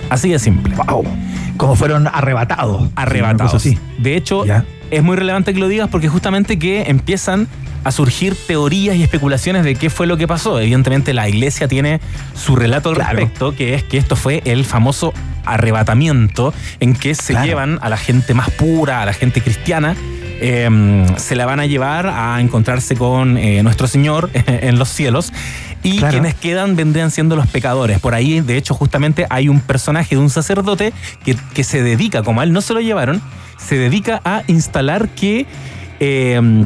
Así 0.08 0.30
de 0.30 0.38
simple. 0.38 0.74
Wow. 0.76 1.04
Como 1.56 1.74
fueron 1.74 2.06
arrebatados. 2.06 2.88
Arrebatados. 2.94 3.54
Así. 3.54 3.78
De 3.98 4.16
hecho, 4.16 4.44
Ya. 4.46 4.64
es 4.90 5.02
muy 5.02 5.16
relevante 5.16 5.52
que 5.52 5.58
lo 5.60 5.68
digas 5.68 5.88
porque 5.90 6.08
justamente 6.08 6.58
que 6.58 6.82
empiezan 6.88 7.48
a 7.82 7.90
surgir 7.92 8.34
teorías 8.46 8.96
y 8.96 9.02
especulaciones 9.02 9.64
de 9.64 9.74
qué 9.76 9.90
fue 9.90 10.06
lo 10.06 10.16
que 10.16 10.26
pasó. 10.26 10.58
Evidentemente 10.60 11.12
la 11.14 11.28
iglesia 11.28 11.68
tiene 11.68 12.00
su 12.34 12.56
relato 12.56 12.88
al 12.90 12.96
Claro. 12.96 13.18
respecto, 13.18 13.54
que 13.54 13.74
es 13.74 13.82
que 13.84 13.96
esto 13.96 14.16
fue 14.16 14.42
el 14.44 14.64
famoso 14.64 15.12
arrebatamiento 15.44 16.52
en 16.80 16.94
que 16.94 17.14
se 17.14 17.32
Claro. 17.32 17.46
llevan 17.46 17.78
a 17.82 17.88
la 17.88 17.96
gente 17.96 18.34
más 18.34 18.50
pura, 18.50 19.02
a 19.02 19.06
la 19.06 19.12
gente 19.12 19.40
cristiana, 19.40 19.94
eh, 20.40 21.06
se 21.16 21.36
la 21.36 21.46
van 21.46 21.60
a 21.60 21.66
llevar 21.66 22.06
a 22.08 22.40
encontrarse 22.40 22.94
con 22.96 23.36
eh, 23.36 23.62
nuestro 23.62 23.86
Señor 23.86 24.30
en 24.46 24.78
los 24.78 24.88
cielos 24.88 25.32
y 25.82 25.98
Claro. 25.98 26.12
quienes 26.14 26.34
quedan 26.34 26.74
vendrían 26.76 27.10
siendo 27.10 27.36
los 27.36 27.46
pecadores. 27.46 28.00
Por 28.00 28.14
ahí, 28.14 28.40
de 28.40 28.56
hecho, 28.56 28.74
justamente 28.74 29.26
hay 29.30 29.48
un 29.48 29.60
personaje 29.60 30.16
de 30.16 30.20
un 30.20 30.30
sacerdote 30.30 30.92
que, 31.24 31.36
que 31.54 31.62
se 31.64 31.82
dedica, 31.82 32.22
como 32.22 32.40
a 32.40 32.44
él 32.44 32.52
no 32.52 32.60
se 32.60 32.74
lo 32.74 32.80
llevaron, 32.80 33.22
se 33.58 33.76
dedica 33.76 34.20
a 34.24 34.42
instalar 34.48 35.08
que... 35.10 35.46
eh, 36.00 36.64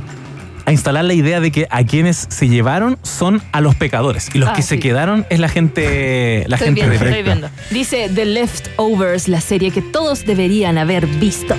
a 0.67 0.73
instalar 0.73 1.05
la 1.05 1.15
idea 1.15 1.41
de 1.41 1.51
que 1.51 1.67
a 1.71 1.83
quienes 1.85 2.27
se 2.31 2.47
llevaron 2.49 2.99
son 3.03 3.43
a 3.51 3.61
los 3.61 3.75
pecadores 3.75 4.29
y 4.35 4.39
los 4.39 4.51
Ah, 4.51 4.53
que 4.53 4.63
se 4.63 4.79
quedaron 4.79 5.27
es 5.31 5.41
la 5.41 5.49
gente 5.49 6.45
la 6.47 6.57
Estoy 6.57 6.67
gente 6.69 6.81
viendo, 6.83 6.99
de 7.05 7.11
estoy 7.11 7.23
viendo. 7.25 7.51
Dice 7.71 8.11
The 8.15 8.25
Leftovers, 8.27 9.27
la 9.27 9.41
serie 9.41 9.71
que 9.73 9.83
todos 9.83 10.25
deberían 10.27 10.79
haber 10.79 11.07
visto. 11.07 11.57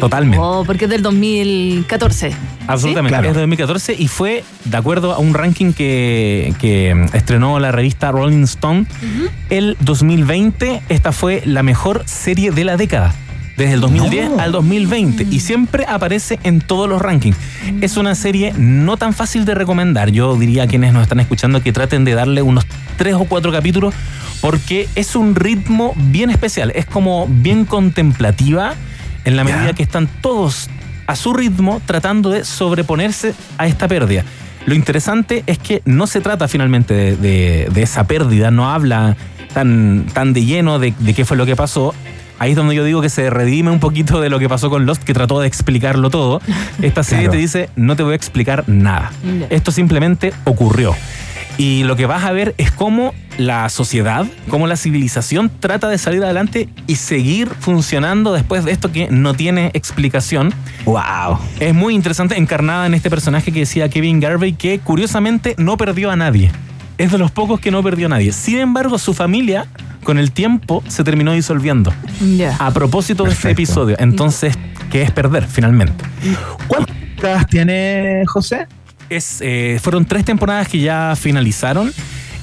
Totalmente 0.00 0.38
Oh, 0.40 0.64
porque 0.66 0.84
es 0.84 0.90
del 0.90 1.02
2014. 1.02 2.32
Absolutamente, 2.66 3.10
Claro. 3.14 3.28
es 3.28 3.34
de 3.34 3.40
2014 3.40 3.94
y 3.98 4.08
fue 4.08 4.44
de 4.64 4.76
acuerdo 4.76 5.12
a 5.12 5.18
un 5.18 5.34
ranking 5.34 5.72
que, 5.72 6.54
que 6.60 7.06
estrenó 7.12 7.58
la 7.60 7.72
revista 7.72 8.10
Rolling 8.10 8.42
Stone 8.44 8.86
el 9.50 9.76
2020. 9.80 10.82
Esta 10.88 11.12
fue 11.12 11.42
la 11.44 11.62
mejor 11.62 12.02
serie 12.06 12.50
de 12.50 12.64
la 12.64 12.76
década. 12.76 13.14
Desde 13.56 13.74
el 13.74 13.80
2010 13.82 14.30
No. 14.30 14.40
al 14.40 14.50
2020 14.50 15.28
y 15.30 15.38
siempre 15.38 15.84
aparece 15.86 16.40
en 16.42 16.60
todos 16.60 16.88
los 16.88 17.00
rankings. 17.00 17.36
Es 17.82 17.96
una 17.96 18.16
serie 18.16 18.52
no 18.56 18.96
tan 18.96 19.12
fácil 19.12 19.44
de 19.44 19.54
recomendar. 19.54 20.10
Yo 20.10 20.34
diría 20.36 20.64
a 20.64 20.66
quienes 20.66 20.92
nos 20.92 21.02
están 21.02 21.20
escuchando 21.20 21.62
que 21.62 21.72
traten 21.72 22.04
de 22.04 22.14
darle 22.14 22.42
unos 22.42 22.66
tres 22.96 23.14
o 23.14 23.24
cuatro 23.26 23.52
capítulos 23.52 23.94
porque 24.40 24.88
es 24.96 25.14
un 25.14 25.36
ritmo 25.36 25.92
bien 25.96 26.30
especial. 26.30 26.72
Es 26.74 26.84
como 26.84 27.28
bien 27.28 27.64
contemplativa 27.64 28.74
en 29.24 29.36
la 29.36 29.44
Ya. 29.44 29.56
medida 29.56 29.72
que 29.72 29.82
están 29.82 30.08
todos 30.20 30.68
a 31.06 31.16
su 31.16 31.34
ritmo 31.34 31.80
tratando 31.86 32.30
de 32.30 32.44
sobreponerse 32.44 33.34
a 33.58 33.66
esta 33.66 33.88
pérdida. 33.88 34.24
Lo 34.66 34.74
interesante 34.74 35.44
es 35.46 35.58
que 35.58 35.82
no 35.84 36.06
se 36.06 36.20
trata 36.22 36.48
finalmente 36.48 36.94
de, 36.94 37.16
de- 37.16 37.68
de 37.72 37.82
esa 37.82 38.04
pérdida, 38.06 38.50
no 38.50 38.70
habla 38.70 39.16
tan, 39.52 40.06
tan 40.14 40.32
de 40.32 40.44
lleno 40.44 40.78
de, 40.78 40.94
de 40.98 41.14
qué 41.14 41.24
fue 41.26 41.36
lo 41.36 41.44
que 41.46 41.54
pasó. 41.56 41.94
Ahí 42.38 42.50
es 42.50 42.56
donde 42.56 42.74
yo 42.74 42.82
digo 42.84 43.00
que 43.00 43.10
se 43.10 43.30
redime 43.30 43.70
un 43.70 43.78
poquito 43.78 44.20
de 44.20 44.28
lo 44.28 44.38
que 44.40 44.48
pasó 44.48 44.68
con 44.70 44.86
Lost, 44.86 45.02
que 45.04 45.12
trató 45.14 45.40
de 45.40 45.46
explicarlo 45.46 46.10
todo. 46.10 46.40
Esta 46.82 47.02
serie 47.04 47.24
Claro. 47.26 47.32
te 47.32 47.38
dice, 47.38 47.68
no 47.76 47.94
te 47.94 48.02
voy 48.02 48.12
a 48.14 48.16
explicar 48.16 48.64
nada. 48.66 49.12
Esto 49.50 49.70
simplemente 49.70 50.32
ocurrió. 50.44 50.96
Y 51.56 51.84
lo 51.84 51.94
que 51.96 52.06
vas 52.06 52.24
a 52.24 52.32
ver 52.32 52.54
es 52.58 52.70
cómo 52.72 53.14
la 53.38 53.68
sociedad, 53.68 54.26
cómo 54.48 54.66
la 54.66 54.76
civilización 54.76 55.50
trata 55.60 55.88
de 55.88 55.98
salir 55.98 56.22
adelante 56.24 56.68
y 56.86 56.96
seguir 56.96 57.48
funcionando 57.48 58.32
después 58.32 58.64
de 58.64 58.72
esto 58.72 58.90
que 58.92 59.08
no 59.10 59.34
tiene 59.34 59.70
explicación. 59.74 60.52
Wow. 60.84 61.38
Es 61.60 61.74
muy 61.74 61.94
interesante 61.94 62.36
encarnada 62.38 62.86
en 62.86 62.94
este 62.94 63.10
personaje 63.10 63.52
que 63.52 63.60
decía 63.60 63.88
Kevin 63.88 64.20
Garvey, 64.20 64.52
que 64.54 64.78
curiosamente 64.80 65.54
no 65.58 65.76
perdió 65.76 66.10
a 66.10 66.16
nadie. 66.16 66.50
Es 66.98 67.10
de 67.12 67.18
los 67.18 67.30
pocos 67.30 67.60
que 67.60 67.70
no 67.70 67.82
perdió 67.82 68.06
a 68.06 68.10
nadie. 68.10 68.32
Sin 68.32 68.58
embargo, 68.58 68.98
su 68.98 69.14
familia, 69.14 69.66
con 70.04 70.18
el 70.18 70.30
tiempo, 70.32 70.82
se 70.88 71.02
terminó 71.02 71.32
disolviendo. 71.32 71.92
Ya. 72.36 72.56
A 72.58 72.70
propósito 72.72 73.24
de 73.24 73.30
este 73.32 73.50
episodio. 73.50 73.96
Entonces, 73.98 74.56
¿qué 74.90 75.02
es 75.02 75.10
perder 75.10 75.46
finalmente? 75.46 76.04
¿Cuán- 76.68 76.86
temporadas 76.86 77.46
tiene 77.46 78.22
José? 78.26 78.66
Es, 79.10 79.38
eh, 79.40 79.78
fueron 79.82 80.04
tres 80.06 80.24
temporadas 80.24 80.68
que 80.68 80.78
ya 80.80 81.14
finalizaron. 81.16 81.92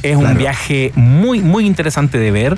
Es 0.03 0.15
un 0.17 0.35
viaje 0.35 0.91
muy, 0.95 1.41
muy 1.41 1.67
interesante 1.67 2.17
de 2.17 2.31
ver. 2.31 2.57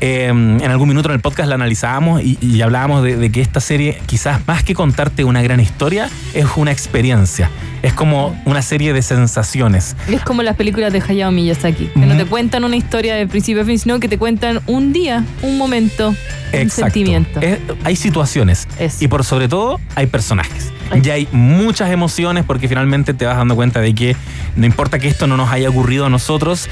Eh, 0.00 0.26
en 0.28 0.62
algún 0.70 0.88
minuto 0.88 1.08
en 1.08 1.16
el 1.16 1.20
podcast 1.20 1.48
la 1.48 1.56
analizábamos 1.56 2.22
y, 2.22 2.38
y 2.40 2.62
hablábamos 2.62 3.02
de, 3.02 3.16
de 3.16 3.32
que 3.32 3.40
esta 3.40 3.58
serie, 3.60 3.98
quizás 4.06 4.46
más 4.46 4.62
que 4.62 4.74
contarte 4.74 5.24
una 5.24 5.42
gran 5.42 5.58
historia, 5.58 6.08
es 6.34 6.46
una 6.54 6.70
experiencia. 6.70 7.50
Es 7.82 7.94
como 7.94 8.40
una 8.44 8.62
serie 8.62 8.92
de 8.92 9.02
sensaciones. 9.02 9.96
Es 10.08 10.20
como 10.22 10.42
las 10.44 10.54
películas 10.54 10.92
de 10.92 11.02
Hayao 11.06 11.32
Miyazaki, 11.32 11.86
que 11.86 11.98
no 12.06 12.16
te 12.16 12.26
cuentan 12.26 12.62
una 12.62 12.76
historia 12.76 13.16
de 13.16 13.26
principio 13.26 13.62
a 13.62 13.64
fin, 13.64 13.78
sino 13.78 13.98
que 13.98 14.06
te 14.08 14.16
cuentan 14.16 14.60
un 14.68 14.92
día, 14.92 15.24
un 15.42 15.58
momento, 15.58 16.10
un 16.10 16.16
Exacto. 16.52 16.82
sentimiento. 16.92 17.40
Es- 17.40 17.58
hay 17.82 17.96
situaciones 17.96 18.68
y 19.00 19.08
por 19.08 19.24
sobre 19.24 19.48
todo 19.48 19.80
hay 19.96 20.06
personajes. 20.06 20.70
Y 21.02 21.10
hay 21.10 21.28
muchas 21.32 21.90
emociones 21.90 22.44
porque 22.44 22.68
finalmente 22.68 23.14
te 23.14 23.26
vas 23.26 23.36
dando 23.36 23.56
cuenta 23.56 23.80
de 23.80 23.94
que 23.94 24.16
no 24.56 24.66
importa 24.66 24.98
que 24.98 25.08
esto 25.08 25.26
no 25.26 25.36
nos 25.36 25.50
haya 25.50 25.68
ocurrido 25.68 26.06
a 26.06 26.10
nosotros, 26.10 26.68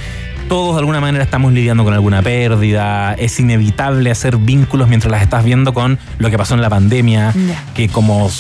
todos 0.48 0.74
de 0.74 0.80
alguna 0.80 1.00
manera 1.00 1.24
estamos 1.24 1.52
lidiando 1.52 1.82
con 1.84 1.94
alguna 1.94 2.22
pérdida, 2.22 3.14
es 3.14 3.38
inevitable 3.40 4.10
hacer 4.10 4.36
vínculos 4.36 4.88
mientras 4.88 5.10
las 5.10 5.22
estás 5.22 5.44
viendo 5.44 5.72
con 5.72 5.98
lo 6.18 6.30
que 6.30 6.36
pasó 6.38 6.54
en 6.54 6.62
la 6.62 6.70
pandemia, 6.70 7.32
Ya. 7.34 7.64
que 7.74 7.88
como 7.88 8.30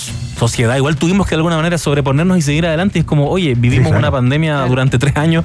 sociedad 0.48 0.76
igual 0.76 0.96
tuvimos 0.96 1.26
que 1.26 1.30
de 1.30 1.36
alguna 1.36 1.56
manera 1.56 1.78
sobreponernos 1.78 2.36
y 2.36 2.42
seguir 2.42 2.66
adelante. 2.66 2.98
Es 2.98 3.04
como, 3.04 3.28
oye, 3.28 3.54
vivimos 3.54 3.88
claro. 3.88 3.98
una 4.00 4.10
pandemia 4.10 4.58
durante 4.66 4.98
tres 4.98 5.16
años, 5.16 5.44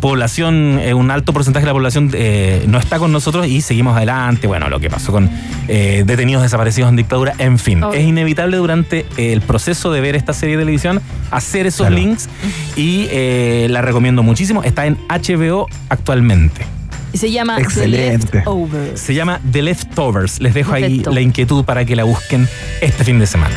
población, 0.00 0.78
eh, 0.82 0.94
un 0.94 1.10
alto 1.10 1.32
porcentaje 1.32 1.64
de 1.64 1.68
la 1.68 1.72
población 1.74 2.10
eh, 2.14 2.64
no 2.66 2.78
está 2.78 2.98
con 2.98 3.12
nosotros 3.12 3.46
y 3.46 3.60
seguimos 3.60 3.94
adelante. 3.96 4.46
Bueno, 4.46 4.68
lo 4.70 4.80
que 4.80 4.88
pasó 4.88 5.12
con 5.12 5.28
eh, 5.68 6.02
detenidos 6.06 6.42
desaparecidos 6.42 6.88
en 6.90 6.96
dictadura, 6.96 7.34
en 7.38 7.58
fin. 7.58 7.82
Es 7.92 8.04
inevitable 8.06 8.56
durante 8.56 9.04
el 9.18 9.40
proceso 9.42 9.92
de 9.92 10.00
ver 10.00 10.16
esta 10.16 10.32
serie 10.32 10.56
de 10.56 10.62
televisión 10.62 11.00
hacer 11.30 11.66
esos 11.66 11.86
Claro. 11.86 11.96
links 12.02 12.28
y 12.76 13.06
eh, 13.10 13.66
la 13.70 13.82
recomiendo 13.82 14.22
muchísimo. 14.22 14.62
Está 14.62 14.86
en 14.86 14.96
HBO 15.08 15.66
actualmente. 15.90 16.64
Y 17.12 17.18
se 17.18 17.30
llama 17.30 17.58
Excelente. 17.58 18.26
The 18.26 18.36
Leftovers. 18.38 19.00
Se 19.00 19.14
llama 19.14 19.40
The 19.50 19.62
Leftovers. 19.62 20.40
Les 20.40 20.54
dejo 20.54 20.72
ahí 20.72 20.82
Leftovers. 20.88 21.14
la 21.14 21.20
inquietud 21.20 21.64
para 21.64 21.84
que 21.84 21.96
la 21.96 22.04
busquen 22.04 22.48
este 22.80 23.04
fin 23.04 23.18
de 23.18 23.26
semana. 23.26 23.54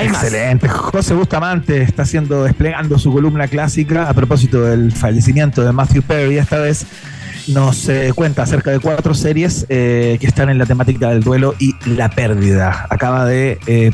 Excelente. 0.00 0.68
José 0.68 1.14
Bustamante 1.14 1.82
está 1.82 2.02
haciendo, 2.02 2.44
desplegando 2.44 2.98
su 2.98 3.12
columna 3.12 3.48
clásica 3.48 4.08
a 4.08 4.14
propósito 4.14 4.62
del 4.62 4.92
fallecimiento 4.92 5.64
de 5.64 5.72
Matthew 5.72 6.02
Perry. 6.02 6.38
Esta 6.38 6.58
vez 6.58 6.86
nos 7.48 7.88
eh, 7.88 8.12
cuenta 8.14 8.42
acerca 8.42 8.70
de 8.70 8.80
cuatro 8.80 9.14
series 9.14 9.66
eh, 9.68 10.18
que 10.20 10.26
están 10.26 10.50
en 10.50 10.58
la 10.58 10.66
temática 10.66 11.08
del 11.10 11.22
duelo 11.22 11.54
y 11.58 11.74
la 11.86 12.10
pérdida. 12.10 12.86
Acaba 12.90 13.24
de 13.24 13.58
eh, 13.66 13.92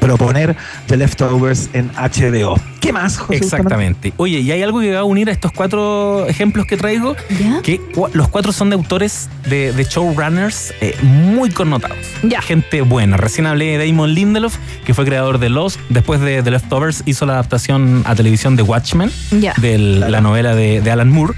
proponer 0.00 0.56
The 0.86 0.96
Leftovers 0.96 1.70
en 1.72 1.90
HBO. 1.94 2.58
¿Qué 2.80 2.92
más, 2.92 3.18
José? 3.18 3.36
Exactamente. 3.36 4.12
Oye, 4.16 4.40
y 4.40 4.50
hay 4.50 4.62
algo 4.62 4.80
que 4.80 4.92
va 4.94 5.00
a 5.00 5.04
unir 5.04 5.28
a 5.28 5.32
estos 5.32 5.52
cuatro 5.52 6.26
ejemplos 6.26 6.66
que 6.66 6.76
traigo, 6.76 7.14
¿Ya? 7.38 7.60
que 7.62 7.80
los 8.14 8.28
cuatro 8.28 8.52
son 8.52 8.70
de 8.70 8.74
autores 8.76 9.28
de, 9.48 9.72
de 9.72 9.84
showrunners 9.84 10.72
eh, 10.80 10.96
muy 11.02 11.50
connotados. 11.50 11.98
Ya. 12.22 12.40
Gente 12.40 12.80
buena. 12.82 13.16
Recién 13.18 13.46
hablé 13.46 13.76
de 13.78 13.86
Damon 13.86 14.14
Lindelof, 14.14 14.56
que 14.86 14.94
fue 14.94 15.04
creador 15.04 15.38
de 15.38 15.50
Lost. 15.50 15.78
Después 15.90 16.20
de 16.20 16.42
The 16.42 16.50
Leftovers 16.50 17.02
hizo 17.06 17.26
la 17.26 17.34
adaptación 17.34 18.02
a 18.06 18.14
televisión 18.14 18.56
de 18.56 18.62
Watchmen, 18.62 19.10
Ya. 19.38 19.52
de 19.58 19.78
la 19.78 20.20
novela 20.22 20.54
de, 20.54 20.80
de 20.80 20.90
Alan 20.90 21.10
Moore. 21.10 21.34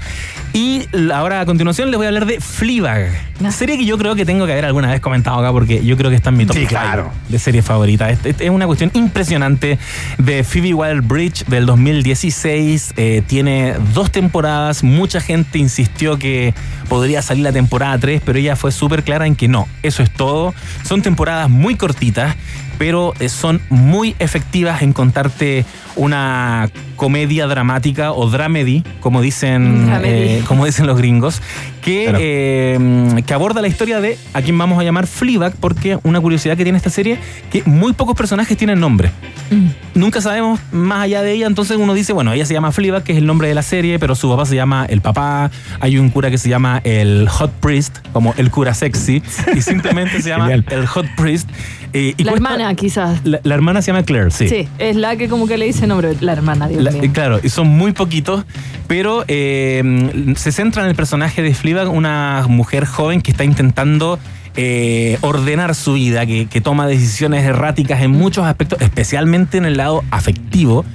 Y 0.53 0.87
ahora 1.11 1.41
a 1.41 1.45
continuación 1.47 1.89
les 1.89 1.97
voy 1.97 2.05
a 2.05 2.09
hablar 2.09 2.27
de 2.27 2.39
Fleabag. 2.39 3.09
Ya. 3.39 3.51
Serie 3.51 3.75
que 3.75 3.85
yo 3.85 3.97
creo 3.97 4.13
que 4.13 4.23
tengo 4.23 4.45
que 4.45 4.51
haber 4.51 4.65
alguna 4.65 4.91
vez 4.91 5.01
comentado 5.01 5.39
acá 5.39 5.51
porque 5.51 5.83
yo 5.83 5.97
creo 5.97 6.11
que 6.11 6.15
está 6.15 6.29
en 6.29 6.37
mi 6.37 6.45
top 6.45 6.55
Sí, 6.55 6.67
claro. 6.67 7.11
de 7.27 7.39
series 7.39 7.65
favoritas. 7.65 8.11
Es, 8.11 8.19
es- 8.35 8.41
es 8.41 8.49
una 8.51 8.67
cuestión 8.67 8.91
impresionante 8.93 9.79
de 10.19 10.43
Phoebe 10.43 10.75
Waller-Bridge 10.75 11.45
del 11.45 11.65
2016. 11.65 12.93
Eh, 12.97 13.23
tiene 13.25 13.73
dos 13.95 14.11
temporadas. 14.11 14.83
Mucha 14.83 15.19
gente 15.21 15.57
insistió 15.57 16.19
que 16.19 16.53
podría 16.87 17.23
salir 17.23 17.43
la 17.43 17.51
temporada 17.51 17.97
3, 17.97 18.21
pero 18.23 18.37
ella 18.37 18.55
fue 18.55 18.71
súper 18.71 19.03
clara 19.03 19.25
en 19.25 19.35
que 19.35 19.47
no. 19.47 19.67
Eso 19.81 20.03
es 20.03 20.11
todo. 20.11 20.53
Son 20.83 21.01
temporadas 21.01 21.49
muy 21.49 21.75
cortitas, 21.75 22.35
pero 22.77 23.13
eh, 23.19 23.27
son 23.29 23.59
muy 23.69 24.15
efectivas 24.19 24.83
en 24.83 24.93
contarte 24.93 25.65
una 25.95 26.69
comedia 26.95 27.47
dramática 27.47 28.11
o 28.13 28.29
dramedy, 28.29 28.83
como 28.99 29.21
dicen, 29.21 29.85
Dramedy. 29.87 30.13
eh, 30.13 30.43
como 30.47 30.65
dicen 30.65 30.87
los 30.87 30.97
gringos, 30.97 31.41
que, 31.81 32.03
Claro. 32.05 32.17
eh, 32.21 33.23
que 33.25 33.33
aborda 33.33 33.61
la 33.61 33.67
historia 33.67 33.99
de 33.99 34.17
a 34.33 34.41
quien 34.41 34.57
vamos 34.57 34.79
a 34.79 34.83
llamar 34.83 35.07
Fleabag, 35.07 35.53
porque 35.59 35.97
una 36.03 36.21
curiosidad 36.21 36.55
que 36.57 36.63
tiene 36.63 36.77
esta 36.77 36.89
serie, 36.89 37.17
que 37.51 37.63
muy 37.65 37.93
pocos 37.93 38.15
personajes 38.15 38.57
tienen 38.57 38.79
nombre. 38.79 39.11
Mm. 39.51 39.67
Nunca 39.99 40.21
sabemos 40.21 40.59
más 40.71 41.01
allá 41.03 41.21
de 41.21 41.33
ella, 41.33 41.45
entonces 41.47 41.77
uno 41.77 41.93
dice, 41.93 42.13
bueno, 42.13 42.31
ella 42.33 42.45
se 42.45 42.53
llama 42.53 42.71
Fleabag, 42.71 43.03
que 43.03 43.11
es 43.11 43.17
el 43.17 43.25
nombre 43.25 43.47
de 43.47 43.53
la 43.55 43.63
serie, 43.63 43.99
pero 43.99 44.15
su 44.15 44.29
papá 44.29 44.45
se 44.45 44.55
llama 44.55 44.85
el 44.89 45.01
papá, 45.01 45.51
hay 45.79 45.97
un 45.97 46.09
cura 46.09 46.31
que 46.31 46.37
se 46.37 46.49
llama 46.49 46.79
el 46.83 47.27
Hot 47.29 47.51
Priest, 47.59 47.97
como 48.13 48.33
el 48.37 48.49
cura 48.49 48.73
sexy, 48.73 49.21
y 49.55 49.61
simplemente 49.61 50.21
se 50.21 50.29
llama 50.29 50.45
Genial. 50.47 50.65
el 50.71 50.85
Hot 50.87 51.05
Priest. 51.17 51.49
eh, 51.95 52.13
y 52.17 52.23
La 52.23 52.31
cuesta- 52.31 52.53
hermana, 52.53 52.73
quizás. 52.75 53.21
La, 53.23 53.39
la 53.43 53.53
hermana 53.55 53.81
se 53.83 53.87
llama 53.91 54.03
Claire, 54.03 54.31
Sí. 54.31 54.67
es 54.79 54.95
la 54.95 55.15
que 55.15 55.27
como 55.29 55.45
que 55.47 55.57
le 55.57 55.65
dice 55.65 55.85
nombre. 55.85 56.15
La 56.21 56.31
hermana, 56.33 56.67
Dios 56.67 56.81
la- 56.83 57.11
claro, 57.11 57.39
y 57.43 57.49
son 57.49 57.67
muy 57.67 57.91
poquitos, 57.93 58.45
pero 58.87 59.23
eh, 59.27 60.33
se 60.35 60.51
centra 60.51 60.83
en 60.83 60.89
el 60.89 60.95
personaje 60.95 61.41
de 61.41 61.53
Fleabag, 61.53 61.89
una 61.91 62.45
mujer 62.47 62.85
joven 62.85 63.21
que 63.21 63.31
está 63.31 63.43
intentando 63.43 64.19
eh, 64.55 65.17
ordenar 65.21 65.73
su 65.73 65.93
vida, 65.93 66.25
que, 66.25 66.45
que 66.47 66.61
toma 66.61 66.85
decisiones 66.85 67.43
erráticas 67.43 68.01
en 68.01 68.11
muchos 68.11 68.45
aspectos, 68.45 68.79
especialmente 68.81 69.57
en 69.57 69.65
el 69.65 69.77
lado 69.77 70.03
afectivo. 70.11 70.85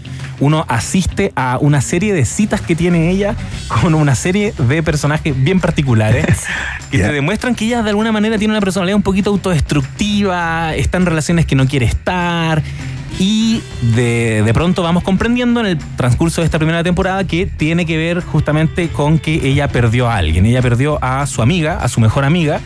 Uno 0.40 0.64
asiste 0.68 1.32
a 1.34 1.58
una 1.60 1.80
serie 1.80 2.14
de 2.14 2.24
citas 2.24 2.60
que 2.60 2.76
tiene 2.76 3.10
ella 3.10 3.34
con 3.82 3.94
una 3.94 4.14
serie 4.14 4.54
de 4.56 4.84
personajes 4.84 5.34
bien 5.42 5.58
particulares 5.58 6.26
que 6.92 6.98
te 6.98 7.12
demuestran 7.12 7.56
que 7.56 7.64
ella 7.64 7.82
de 7.82 7.90
alguna 7.90 8.12
manera 8.12 8.38
tiene 8.38 8.52
una 8.54 8.60
personalidad 8.60 8.94
un 8.94 9.02
poquito 9.02 9.30
autodestructiva, 9.30 10.76
está 10.76 10.98
en 10.98 11.06
relaciones 11.06 11.44
que 11.44 11.56
no 11.56 11.66
quiere 11.66 11.86
estar, 11.86 12.62
y 13.18 13.62
de, 13.94 14.42
de 14.44 14.54
pronto 14.54 14.82
vamos 14.82 15.02
comprendiendo 15.02 15.60
en 15.60 15.66
el 15.66 15.78
transcurso 15.96 16.40
de 16.40 16.44
esta 16.44 16.58
primera 16.58 16.84
temporada 16.84 17.24
que 17.24 17.46
tiene 17.46 17.84
que 17.84 17.96
ver 17.96 18.22
justamente 18.22 18.88
con 18.88 19.18
que 19.18 19.48
ella 19.48 19.68
perdió 19.68 20.08
a 20.08 20.16
alguien. 20.16 20.46
Ella 20.46 20.62
perdió 20.62 21.02
a 21.02 21.26
su 21.26 21.42
amiga, 21.42 21.78
a 21.82 21.88
su 21.88 22.00
mejor 22.00 22.24
amiga. 22.24 22.60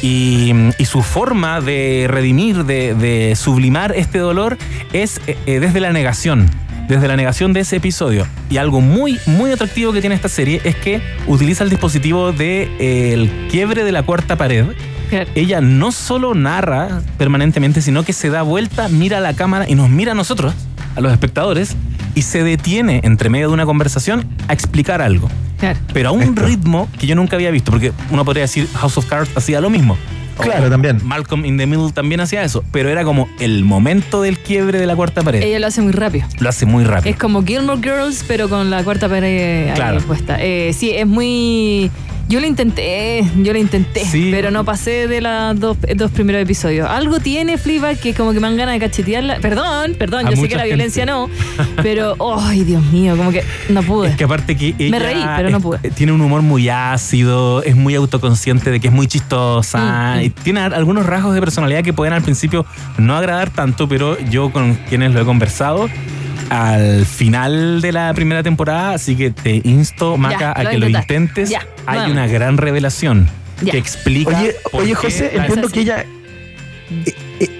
Y, 0.00 0.52
su 0.84 1.02
forma 1.02 1.60
de 1.60 2.06
redimir, 2.08 2.64
de, 2.64 3.34
sublimar 3.36 3.92
este 3.96 4.18
dolor 4.18 4.56
es 4.92 5.20
eh, 5.26 5.36
eh, 5.46 5.60
desde 5.60 5.80
la 5.80 5.92
negación. 5.92 6.48
Desde 6.88 7.08
la 7.08 7.16
negación 7.16 7.52
de 7.52 7.60
ese 7.60 7.76
episodio. 7.76 8.26
Y 8.48 8.56
algo 8.56 8.80
muy, 8.80 9.18
muy 9.26 9.50
atractivo 9.50 9.92
que 9.92 10.00
tiene 10.00 10.14
esta 10.14 10.28
serie 10.28 10.60
es 10.64 10.76
que 10.76 11.02
utiliza 11.26 11.64
el 11.64 11.70
dispositivo 11.70 12.32
del 12.32 12.38
de, 12.38 12.70
eh, 12.78 13.30
quiebre 13.50 13.84
de 13.84 13.92
la 13.92 14.04
cuarta 14.04 14.36
pared 14.36 14.66
Claro. 15.08 15.30
ella 15.34 15.60
no 15.60 15.92
solo 15.92 16.34
narra 16.34 17.02
permanentemente, 17.16 17.80
sino 17.82 18.04
que 18.04 18.12
se 18.12 18.30
da 18.30 18.42
vuelta, 18.42 18.88
mira 18.88 19.18
a 19.18 19.20
la 19.20 19.34
cámara 19.34 19.66
y 19.68 19.74
nos 19.74 19.88
mira 19.90 20.12
a 20.12 20.14
nosotros, 20.14 20.54
a 20.96 21.00
los 21.00 21.12
espectadores, 21.12 21.76
y 22.14 22.22
se 22.22 22.42
detiene 22.42 23.00
entre 23.04 23.30
medio 23.30 23.48
de 23.48 23.54
una 23.54 23.64
conversación 23.66 24.26
a 24.48 24.52
explicar 24.52 25.00
algo. 25.02 25.28
Claro. 25.58 25.78
Pero 25.92 26.10
a 26.10 26.12
un 26.12 26.36
ritmo 26.36 26.88
que 26.98 27.06
yo 27.06 27.14
nunca 27.14 27.36
había 27.36 27.50
visto, 27.50 27.70
porque 27.70 27.92
uno 28.10 28.24
podría 28.24 28.42
decir 28.42 28.68
House 28.74 28.96
of 28.98 29.06
Cards 29.06 29.30
hacía 29.36 29.60
lo 29.60 29.70
mismo. 29.70 29.96
Claro, 30.40 30.66
O 30.66 30.70
también. 30.70 31.00
Malcolm 31.04 31.44
in 31.44 31.56
the 31.58 31.66
Middle 31.66 31.90
también 31.90 32.20
hacía 32.20 32.44
eso, 32.44 32.62
pero 32.70 32.88
era 32.88 33.02
como 33.02 33.28
el 33.40 33.64
momento 33.64 34.22
del 34.22 34.38
quiebre 34.38 34.78
de 34.78 34.86
la 34.86 34.94
cuarta 34.94 35.22
pared. 35.22 35.42
Ella 35.42 35.58
lo 35.58 35.66
hace 35.66 35.80
muy 35.82 35.90
rápido. 35.90 36.26
Lo 36.38 36.48
hace 36.48 36.64
muy 36.64 36.84
rápido. 36.84 37.10
Es 37.10 37.18
como 37.18 37.42
Gilmore 37.44 37.80
Girls, 37.82 38.24
pero 38.28 38.48
con 38.48 38.70
la 38.70 38.84
cuarta 38.84 39.08
pared 39.08 39.70
ahí 39.70 39.74
Claro. 39.74 40.00
puesta. 40.02 40.36
Eh, 40.40 40.72
sí, 40.78 40.92
es 40.92 41.08
muy. 41.08 41.90
Yo 42.28 42.40
lo 42.40 42.46
intenté, 42.46 43.24
yo 43.38 43.54
lo 43.54 43.58
intenté, 43.58 44.04
Sí. 44.04 44.28
pero 44.30 44.50
no 44.50 44.62
pasé 44.62 45.08
de 45.08 45.22
los 45.22 45.58
dos, 45.58 45.78
dos 45.96 46.10
primeros 46.10 46.42
episodios. 46.42 46.86
Algo 46.86 47.20
tiene 47.20 47.56
Fleabag 47.56 47.98
que 47.98 48.12
como 48.12 48.32
que 48.34 48.40
me 48.40 48.48
dan 48.48 48.58
ganas 48.58 48.74
de 48.74 48.80
cachetearla. 48.80 49.38
Perdón, 49.40 49.94
perdón, 49.98 50.26
A 50.26 50.30
yo 50.30 50.36
sé 50.36 50.46
que 50.46 50.54
la 50.54 50.62
gente. 50.64 50.74
violencia 50.74 51.06
no, 51.06 51.30
pero, 51.82 52.16
ay, 52.38 52.64
Dios 52.64 52.82
mío, 52.92 53.16
como 53.16 53.30
que 53.30 53.42
no 53.70 53.82
pude. 53.82 54.10
Es 54.10 54.16
que 54.16 54.24
aparte 54.24 54.58
que 54.58 54.74
ella 54.78 54.90
Me 54.90 54.98
reí, 54.98 55.24
pero 55.38 55.48
no 55.48 55.56
es- 55.56 55.62
pude. 55.62 55.78
tiene 55.92 56.12
un 56.12 56.20
humor 56.20 56.42
muy 56.42 56.68
ácido, 56.68 57.62
es 57.62 57.74
muy 57.76 57.94
autoconsciente 57.94 58.70
de 58.70 58.78
que 58.78 58.88
es 58.88 58.92
muy 58.94 59.06
chistosa, 59.06 59.78
Mm, 60.16 60.18
mm. 60.18 60.22
y 60.24 60.28
tiene 60.30 60.60
algunos 60.60 61.06
rasgos 61.06 61.32
de 61.34 61.40
personalidad 61.40 61.82
que 61.82 61.94
pueden 61.94 62.12
al 62.12 62.20
principio 62.22 62.66
no 62.98 63.16
agradar 63.16 63.48
tanto, 63.48 63.88
pero 63.88 64.18
yo 64.28 64.50
con 64.52 64.74
quienes 64.90 65.14
lo 65.14 65.22
he 65.22 65.24
conversado 65.24 65.88
al 66.50 67.04
final 67.06 67.80
de 67.80 67.92
la 67.92 68.12
primera 68.14 68.42
temporada, 68.42 68.94
así 68.94 69.16
que 69.16 69.30
te 69.30 69.60
insto, 69.64 70.16
Maca, 70.16 70.38
Ya, 70.40 70.52
a 70.52 70.62
lo 70.64 70.70
que 70.70 70.78
lo 70.78 70.88
intentes. 70.88 71.50
Ya, 71.50 71.66
Hay 71.86 72.10
una 72.10 72.26
gran 72.26 72.56
revelación 72.56 73.28
Ya. 73.62 73.72
que 73.72 73.78
explica. 73.78 74.38
Oye, 74.38 74.54
por 74.70 74.80
oye 74.82 74.90
qué 74.90 74.94
José, 74.96 75.30
entiendo 75.34 75.68
que 75.68 75.80
ella. 75.80 76.04
eh, 77.06 77.14
eh, 77.40 77.50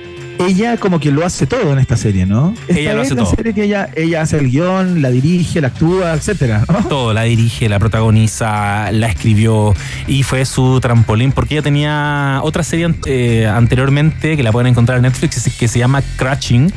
ella 0.46 0.76
como 0.76 1.00
que 1.00 1.10
lo 1.10 1.26
hace 1.26 1.48
todo 1.48 1.72
en 1.72 1.80
esta 1.80 1.96
serie, 1.96 2.24
¿no? 2.24 2.54
Esta 2.68 2.78
Ella 2.80 2.94
lo 2.94 3.02
es 3.02 3.06
hace 3.08 3.14
la 3.16 3.22
todo. 3.24 3.34
serie 3.34 3.52
que 3.54 3.64
ella, 3.64 3.88
ella 3.96 4.22
hace 4.22 4.38
el 4.38 4.48
guion, 4.50 5.02
la 5.02 5.10
dirige, 5.10 5.60
la 5.60 5.66
actúa, 5.68 6.14
etcétera. 6.14 6.64
¿no? 6.68 6.84
Todo, 6.88 7.12
la 7.12 7.22
dirige, 7.24 7.68
la 7.68 7.80
protagoniza, 7.80 8.92
la 8.92 9.08
escribió 9.08 9.74
y 10.06 10.22
fue 10.22 10.44
su 10.44 10.78
trampolín 10.80 11.32
porque 11.32 11.54
ella 11.54 11.62
tenía 11.62 12.38
otra 12.44 12.62
serie 12.62 12.94
eh, 13.06 13.48
anteriormente 13.52 14.36
que 14.36 14.42
la 14.44 14.52
pueden 14.52 14.68
encontrar 14.68 14.98
en 14.98 15.02
Netflix 15.02 15.50
que 15.58 15.66
se 15.66 15.78
llama 15.80 16.02
Crashing 16.16 16.72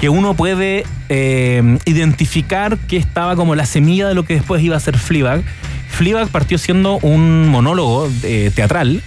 que 0.00 0.08
uno 0.08 0.34
puede 0.34 0.84
eh, 1.08 1.78
identificar 1.84 2.78
que 2.78 2.96
estaba 2.96 3.36
como 3.36 3.54
la 3.54 3.66
semilla 3.66 4.08
de 4.08 4.14
lo 4.14 4.24
que 4.24 4.34
después 4.34 4.62
iba 4.62 4.76
a 4.76 4.80
ser 4.80 4.98
Fleabag. 4.98 5.42
Fleabag 5.88 6.28
partió 6.28 6.58
siendo 6.58 6.98
un 6.98 7.48
monólogo 7.48 8.10
eh, 8.22 8.50
teatral 8.54 9.02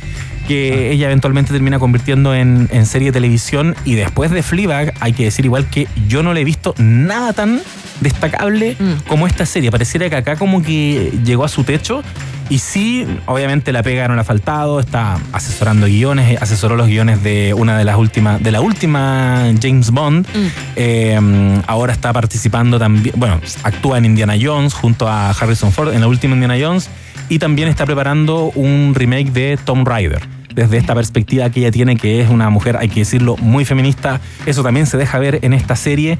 que 0.47 0.91
ella 0.91 1.07
eventualmente 1.07 1.51
termina 1.51 1.77
convirtiendo 1.77 2.33
en, 2.33 2.69
en 2.71 2.85
serie 2.85 3.09
de 3.09 3.11
televisión 3.11 3.75
y 3.83 3.95
después 3.95 4.31
de 4.31 4.41
Fleabag 4.43 4.93
hay 5.01 5.11
que 5.11 5.25
decir 5.25 5.43
igual 5.43 5.69
que 5.69 5.87
yo 6.07 6.23
no 6.23 6.33
le 6.33 6.41
he 6.41 6.45
visto 6.45 6.73
nada 6.77 7.33
tan 7.33 7.61
destacable 7.99 8.77
como 9.07 9.27
esta 9.27 9.45
serie. 9.45 9.71
Pareciera 9.71 10.09
que 10.09 10.15
acá 10.15 10.35
como 10.35 10.61
que 10.61 11.11
llegó 11.25 11.43
a 11.43 11.49
su 11.49 11.63
techo 11.63 12.03
y 12.49 12.59
sí, 12.59 13.05
obviamente 13.25 13.71
la 13.71 13.83
pega 13.83 14.07
no 14.07 14.15
le 14.15 14.21
ha 14.21 14.23
faltado, 14.23 14.79
está 14.79 15.19
asesorando 15.31 15.87
guiones, 15.87 16.41
asesoró 16.41 16.75
los 16.75 16.87
guiones 16.87 17.23
de 17.23 17.53
una 17.53 17.77
de 17.77 17.83
las 17.83 17.97
últimas, 17.97 18.41
de 18.41 18.51
la 18.51 18.61
última 18.61 19.51
James 19.61 19.91
Bond. 19.91 20.27
Eh, 20.75 21.19
ahora 21.67 21.93
está 21.93 22.13
participando 22.13 22.79
también, 22.79 23.15
bueno, 23.17 23.39
actúa 23.63 23.97
en 23.97 24.05
Indiana 24.05 24.35
Jones 24.41 24.73
junto 24.73 25.07
a 25.07 25.31
Harrison 25.31 25.71
Ford 25.71 25.93
en 25.93 26.01
la 26.01 26.07
última 26.07 26.33
Indiana 26.33 26.55
Jones 26.59 26.89
y 27.29 27.39
también 27.39 27.67
está 27.67 27.85
preparando 27.85 28.51
un 28.55 28.93
remake 28.95 29.31
de 29.31 29.57
Tomb 29.63 29.87
Raider. 29.87 30.36
Desde 30.57 30.77
esta 30.77 30.95
perspectiva 30.95 31.51
que 31.51 31.59
ella 31.59 31.69
tiene, 31.69 31.97
que 31.97 32.19
es 32.19 32.31
una 32.31 32.49
mujer, 32.49 32.77
hay 32.77 32.89
que 32.89 33.01
decirlo, 33.01 33.37
muy 33.37 33.63
feminista, 33.63 34.19
eso 34.47 34.63
también 34.63 34.87
se 34.87 34.97
deja 34.97 35.19
ver 35.19 35.37
en 35.43 35.53
esta 35.53 35.75
serie. 35.75 36.17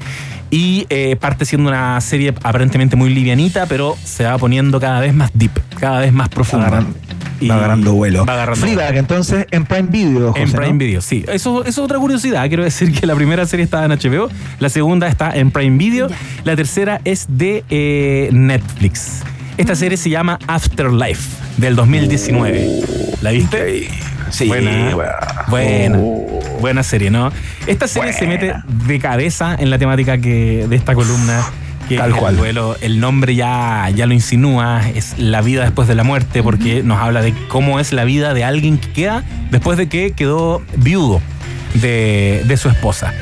Y 0.48 0.86
eh, 0.90 1.16
parte 1.16 1.44
siendo 1.44 1.68
una 1.68 2.00
serie 2.00 2.32
aparentemente 2.44 2.94
muy 2.94 3.12
livianita, 3.12 3.66
pero 3.66 3.96
se 4.04 4.22
va 4.22 4.38
poniendo 4.38 4.78
cada 4.78 5.00
vez 5.00 5.12
más 5.12 5.32
deep, 5.34 5.50
cada 5.80 5.98
vez 5.98 6.12
más 6.12 6.28
profunda. 6.28 6.84
Y 7.40 7.48
Va 7.48 7.56
agarrando 7.56 7.92
vuelo. 7.94 8.24
Va 8.24 8.34
agarrando 8.34 8.64
Fleabag, 8.64 8.96
entonces, 8.96 9.44
en 9.50 9.64
Prime 9.64 9.88
Video, 9.90 10.30
José, 10.30 10.42
en 10.42 10.52
Prime 10.52 10.72
¿no? 10.72 10.78
Video, 10.78 11.00
sí. 11.00 11.24
Eso, 11.26 11.62
eso 11.62 11.68
es 11.68 11.78
otra 11.78 11.98
curiosidad. 11.98 12.46
Quiero 12.46 12.62
decir 12.62 12.92
que 12.92 13.08
la 13.08 13.16
primera 13.16 13.44
serie 13.44 13.64
está 13.64 13.84
en 13.84 13.90
HBO, 13.90 14.28
la 14.60 14.68
segunda 14.68 15.08
está 15.08 15.36
en 15.36 15.50
Prime 15.50 15.76
Video, 15.78 16.06
la 16.44 16.54
tercera 16.54 17.00
es 17.04 17.26
de 17.28 17.64
eh, 17.70 18.28
Netflix. 18.30 19.22
Esta 19.56 19.74
serie 19.74 19.96
se 19.96 20.10
llama 20.10 20.38
Afterlife, 20.46 21.28
del 21.56 21.74
2019. 21.74 22.68
¿La 23.20 23.32
viste? 23.32 23.88
Sí, 24.30 24.48
buena. 24.48 24.96
Buena. 25.48 25.98
Buena 26.60 26.82
serie, 26.82 27.10
¿no? 27.10 27.32
Esta 27.66 27.86
serie 27.86 28.12
se 28.12 28.26
mete 28.26 28.54
de 28.86 28.98
cabeza 28.98 29.56
en 29.58 29.70
la 29.70 29.78
temática 29.78 30.18
que, 30.18 30.66
de 30.68 30.76
esta 30.76 30.94
columna. 30.94 31.44
Que 31.88 31.96
Tal 31.96 32.14
cual. 32.14 32.34
El 32.34 32.40
duelo, 32.40 32.76
el 32.82 33.00
nombre 33.00 33.34
ya, 33.34 33.88
ya 33.94 34.04
lo 34.06 34.12
insinúa, 34.12 34.82
es 34.94 35.18
la 35.18 35.40
vida 35.40 35.62
después 35.62 35.88
de 35.88 35.94
la 35.94 36.04
muerte, 36.04 36.42
porque 36.42 36.82
nos 36.82 37.00
habla 37.00 37.22
de 37.22 37.32
cómo 37.48 37.80
es 37.80 37.92
la 37.92 38.04
vida 38.04 38.34
de 38.34 38.44
alguien 38.44 38.76
que 38.76 38.92
queda 38.92 39.24
después 39.50 39.78
de 39.78 39.88
que 39.88 40.12
quedó 40.12 40.62
viudo 40.76 41.22
de, 41.74 42.42
de 42.44 42.56
su 42.58 42.68
esposa. 42.68 43.14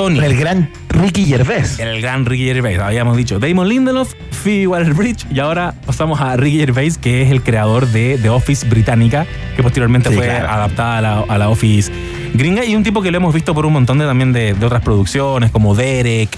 Tony. 0.00 0.18
El 0.18 0.34
gran 0.34 0.70
Ricky 0.88 1.26
Gervais. 1.26 1.78
El 1.78 2.00
gran 2.00 2.24
Ricky 2.24 2.44
Gervais, 2.46 2.78
habíamos 2.78 3.18
dicho. 3.18 3.38
Damon 3.38 3.68
Lindelof, 3.68 4.14
Phoebe 4.30 4.66
Waller-Bridge 4.66 5.26
y 5.30 5.40
ahora 5.40 5.74
pasamos 5.84 6.18
a 6.22 6.38
Ricky 6.38 6.56
Gervais, 6.60 6.96
que 6.96 7.20
es 7.20 7.30
el 7.30 7.42
creador 7.42 7.86
de 7.86 8.16
The 8.16 8.30
Office 8.30 8.66
británica, 8.66 9.26
que 9.56 9.62
posteriormente 9.62 10.08
Sí, 10.08 10.14
fue 10.16 10.24
claro. 10.24 10.48
adaptada 10.48 10.96
a 10.96 11.00
la, 11.02 11.18
a 11.28 11.36
la 11.36 11.50
Office 11.50 11.92
gringa 12.32 12.64
y 12.64 12.76
un 12.76 12.82
tipo 12.82 13.02
que 13.02 13.10
lo 13.10 13.18
hemos 13.18 13.34
visto 13.34 13.52
por 13.52 13.66
un 13.66 13.74
montón 13.74 13.98
de 13.98 14.06
también 14.06 14.32
de, 14.32 14.54
de 14.54 14.64
otras 14.66 14.80
producciones 14.82 15.50
como 15.50 15.74
Derek, 15.74 16.30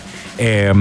eh, 0.45 0.73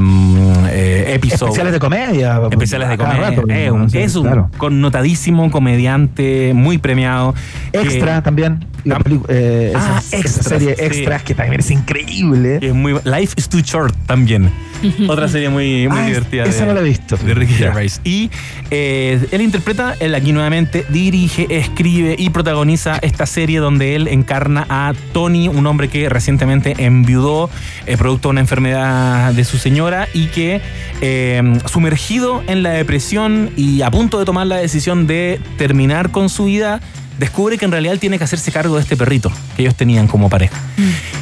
eh, 0.70 1.14
Episode. 1.16 1.50
Especiales 1.50 1.74
de 1.74 1.80
comedia. 1.80 2.42
Especiales 2.50 2.90
de 2.90 2.98
comedia. 2.98 3.22
rato, 3.30 3.44
es 3.48 3.72
un, 3.72 3.90
sí, 3.90 3.98
es 4.00 4.16
un 4.16 4.24
claro. 4.24 4.50
connotadísimo 4.58 5.50
comediante, 5.52 6.54
muy 6.56 6.78
premiado. 6.78 7.34
que- 7.72 7.80
Extra 7.80 8.22
también. 8.24 8.66
La 8.84 9.00
eh, 9.28 9.74
Ah, 9.76 10.02
esa, 10.12 10.42
serie 10.42 10.76
sí. 10.76 10.84
extras 10.84 11.22
que 11.22 11.36
también 11.36 11.60
es 11.60 11.70
increíble. 11.70 12.58
que 12.60 12.70
es 12.70 12.74
muy, 12.74 12.94
Life 13.04 13.36
is 13.38 13.48
Too 13.48 13.60
Short 13.60 13.96
también. 14.08 14.50
Otra 15.08 15.28
serie 15.28 15.50
muy, 15.50 15.88
muy 15.88 16.00
Ah, 16.00 16.06
divertida. 16.08 16.44
esa 16.46 16.62
de- 16.62 16.66
no 16.66 16.74
la 16.74 16.80
he 16.80 16.84
visto. 16.90 17.16
De 17.18 17.36
Ricky. 17.36 17.54
Gervais. 17.54 18.02
Y 18.04 18.32
eh, 18.72 19.24
él 19.32 19.42
interpreta, 19.44 19.96
él 20.00 20.16
aquí 20.16 20.32
nuevamente 20.32 20.84
dirige, 20.90 21.46
escribe 21.56 22.16
y 22.18 22.32
protagoniza 22.32 22.98
esta 23.04 23.28
serie 23.28 23.60
donde 23.60 23.96
él 23.96 24.08
encarna 24.08 24.66
a 24.68 24.94
Tony, 25.14 25.48
un 25.48 25.68
hombre 25.68 25.88
que 25.88 26.10
recientemente 26.10 26.74
enviudó, 26.80 27.52
eh, 27.86 27.98
producto 27.98 28.30
de 28.30 28.32
una 28.32 28.42
enfermedad 28.42 29.32
de 29.34 29.44
su 29.44 29.51
señora 29.58 30.08
y 30.14 30.28
que 30.28 30.62
eh, 31.02 31.42
sumergido 31.66 32.44
en 32.48 32.64
la 32.64 32.72
depresión 32.72 33.50
y 33.58 33.82
a 33.82 33.92
punto 33.92 34.20
de 34.20 34.26
tomar 34.26 34.48
la 34.48 34.58
decisión 34.58 35.08
de 35.08 35.40
terminar 35.58 36.12
con 36.12 36.30
su 36.30 36.46
vida, 36.46 36.80
descubre 37.20 37.58
que 37.58 37.66
en 37.66 37.72
realidad 37.72 37.94
él 37.94 38.00
tiene 38.00 38.18
que 38.18 38.24
hacerse 38.24 38.52
cargo 38.52 38.76
de 38.76 38.82
este 38.82 38.98
perrito 38.98 39.32
que 39.56 39.62
ellos 39.64 39.76
tenían 39.76 40.08
como 40.08 40.30
pareja. 40.30 40.58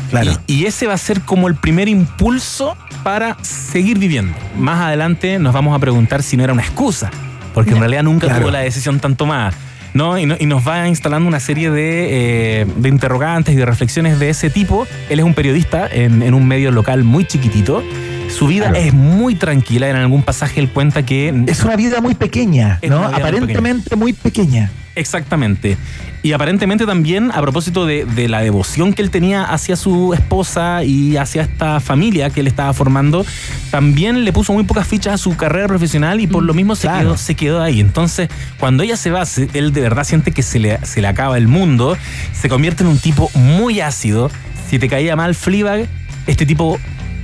Claro. 0.09 0.31
Y, 0.47 0.53
y 0.61 0.65
ese 0.65 0.87
va 0.87 0.93
a 0.93 0.97
ser 0.97 1.21
como 1.21 1.47
el 1.47 1.55
primer 1.55 1.87
impulso 1.87 2.75
para 3.03 3.37
seguir 3.43 3.99
viviendo. 3.99 4.35
Más 4.57 4.79
adelante 4.81 5.39
nos 5.39 5.53
vamos 5.53 5.75
a 5.75 5.79
preguntar 5.79 6.23
si 6.23 6.35
no 6.37 6.43
era 6.43 6.53
una 6.53 6.61
excusa, 6.63 7.11
porque 7.53 7.71
en 7.71 7.79
realidad 7.79 8.03
nunca 8.03 8.27
Claro. 8.27 8.41
tuvo 8.41 8.51
la 8.51 8.59
decisión 8.59 8.99
tan 8.99 9.15
tomada. 9.15 9.53
¿no? 9.91 10.19
Y, 10.19 10.27
no- 10.27 10.35
y 10.39 10.45
nos 10.45 10.67
va 10.67 10.87
instalando 10.87 11.27
una 11.27 11.39
serie 11.39 11.71
de, 11.71 12.61
eh, 12.61 12.65
de 12.77 12.89
interrogantes 12.89 13.55
y 13.55 13.57
de 13.57 13.65
reflexiones 13.65 14.19
de 14.19 14.29
ese 14.29 14.51
tipo. 14.51 14.85
Él 15.09 15.17
es 15.19 15.25
un 15.25 15.33
periodista 15.33 15.87
en, 15.91 16.21
en 16.21 16.35
un 16.35 16.47
medio 16.47 16.71
local 16.71 17.03
muy 17.03 17.25
chiquitito. 17.25 17.83
Su 18.29 18.47
vida 18.47 18.69
Claro. 18.69 18.85
es 18.85 18.93
muy 18.93 19.35
tranquila. 19.35 19.89
En 19.89 19.95
algún 19.95 20.23
pasaje 20.23 20.59
él 20.59 20.69
cuenta 20.69 21.03
que 21.05 21.33
Es 21.47 21.63
una 21.63 21.75
vida 21.75 21.99
muy 22.01 22.15
pequeña, 22.15 22.79
¿no? 22.87 23.03
muy 23.09 23.13
Aparentemente 23.13 23.95
muy 23.95 24.13
pequeña. 24.13 24.71
Exactamente. 24.95 25.77
Y 26.23 26.33
aparentemente 26.33 26.85
también 26.85 27.31
a 27.33 27.41
propósito 27.41 27.85
de, 27.85 28.03
de 28.03 28.27
la 28.27 28.41
devoción 28.41 28.93
que 28.93 29.01
él 29.01 29.09
tenía 29.09 29.45
hacia 29.45 29.77
su 29.77 30.13
esposa 30.13 30.83
y 30.83 31.15
hacia 31.15 31.43
esta 31.43 31.79
familia 31.79 32.29
que 32.29 32.41
él 32.41 32.47
estaba 32.47 32.73
formando, 32.73 33.25
también 33.71 34.25
le 34.25 34.33
puso 34.33 34.51
muy 34.51 34.65
pocas 34.65 34.85
fichas 34.85 35.13
a 35.13 35.17
su 35.17 35.37
carrera 35.37 35.67
profesional 35.67 36.19
y 36.19 36.27
por 36.27 36.43
lo 36.43 36.53
mismo 36.53 36.75
se, 36.75 36.89
quedó, 36.89 37.15
se 37.15 37.35
quedó 37.35 37.61
ahí. 37.61 37.79
Entonces, 37.79 38.27
cuando 38.59 38.83
ella 38.83 38.97
se 38.97 39.11
va, 39.11 39.23
él 39.53 39.71
de 39.71 39.81
verdad 39.81 40.03
siente 40.03 40.31
que 40.33 40.43
se 40.43 40.59
le, 40.59 40.77
se 40.85 41.01
le 41.01 41.07
acaba 41.07 41.37
el 41.37 41.47
mundo, 41.47 41.95
se 42.33 42.49
convierte 42.49 42.83
en 42.83 42.89
un 42.89 42.97
tipo 42.99 43.31
muy 43.35 43.79
ácido. 43.79 44.29
Si 44.69 44.77
te 44.79 44.89
caía 44.89 45.15
mal 45.15 45.33
Fleabag, 45.35 45.87
este 46.27 46.45
tipo 46.45 46.77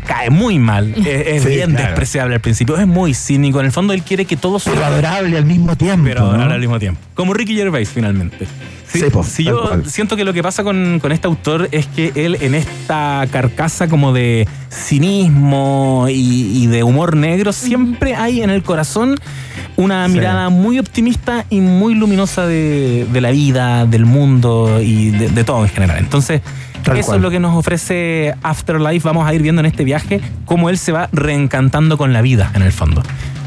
cae 0.06 0.30
muy 0.30 0.60
mal. 0.60 0.94
Es, 1.06 1.08
es 1.28 1.44
Sí, 1.44 1.50
bien 1.50 1.72
claro. 1.72 1.86
despreciable 1.88 2.36
al 2.36 2.42
principio, 2.42 2.78
es 2.78 2.88
muy 2.88 3.14
cínico. 3.14 3.60
En 3.60 3.66
el 3.66 3.72
fondo 3.72 3.94
él 3.94 4.04
quiere 4.04 4.26
que 4.26 4.38
todo 4.38 4.60
Pero 4.64 4.84
adorable 4.86 5.38
al 5.38 5.46
mismo 5.46 5.76
tiempo. 5.76 6.04
pero 6.06 6.22
¿no? 6.32 6.42
ahora 6.42 6.54
al 6.56 6.60
mismo 6.62 6.80
tiempo. 6.80 7.00
Como 7.14 7.34
Ricky 7.34 7.56
Gervais, 7.56 7.90
finalmente. 7.90 8.46
Sí, 8.88 9.00
Sí, 9.00 9.06
tal 9.12 9.44
yo 9.46 9.62
cual. 9.68 9.86
siento 9.90 10.16
que 10.16 10.24
lo 10.24 10.32
que 10.32 10.42
pasa 10.44 10.64
con, 10.64 11.00
con 11.02 11.12
este 11.12 11.28
autor 11.28 11.68
es 11.72 11.86
que 11.88 12.12
él 12.16 12.38
en 12.40 12.56
esta 12.56 13.26
carcasa 13.32 13.88
como 13.90 14.14
de 14.14 14.48
cinismo 14.72 16.06
y, 16.10 16.64
y 16.64 16.68
de 16.68 16.84
humor 16.84 17.16
negro, 17.16 17.52
siempre 17.52 18.16
hay 18.16 18.42
en 18.42 18.50
el 18.50 18.64
corazón 18.64 19.16
una 19.76 20.08
Sí. 20.08 20.14
mirada 20.14 20.50
muy 20.50 20.80
optimista 20.80 21.46
y 21.50 21.60
muy 21.60 21.96
luminosa 21.96 22.46
de, 22.48 23.06
de 23.12 23.22
la 23.22 23.32
vida, 23.32 23.86
del 23.86 24.06
mundo 24.06 24.80
y 24.82 25.10
de, 25.12 25.30
de 25.30 25.44
todo 25.44 25.64
en 25.64 25.70
general. 25.72 25.98
Entonces, 26.00 26.42
Tal 26.86 26.98
eso 26.98 27.08
cual. 27.08 27.18
es 27.18 27.24
lo 27.24 27.32
que 27.32 27.40
nos 27.40 27.56
ofrece 27.56 28.36
Afterlife. 28.44 29.08
Vamos 29.08 29.28
a 29.28 29.34
ir 29.34 29.42
viendo 29.42 29.60
en 29.60 29.66
este 29.66 29.84
viaje 29.84 30.22
cómo 30.46 30.70
él 30.70 30.78
se 30.78 30.92
va 30.92 31.10
reencantando 31.12 31.98
con 31.98 32.14
la 32.14 32.22
vida, 32.22 32.52
en 32.54 32.62
el 32.62 32.72
fondo. 32.72 33.02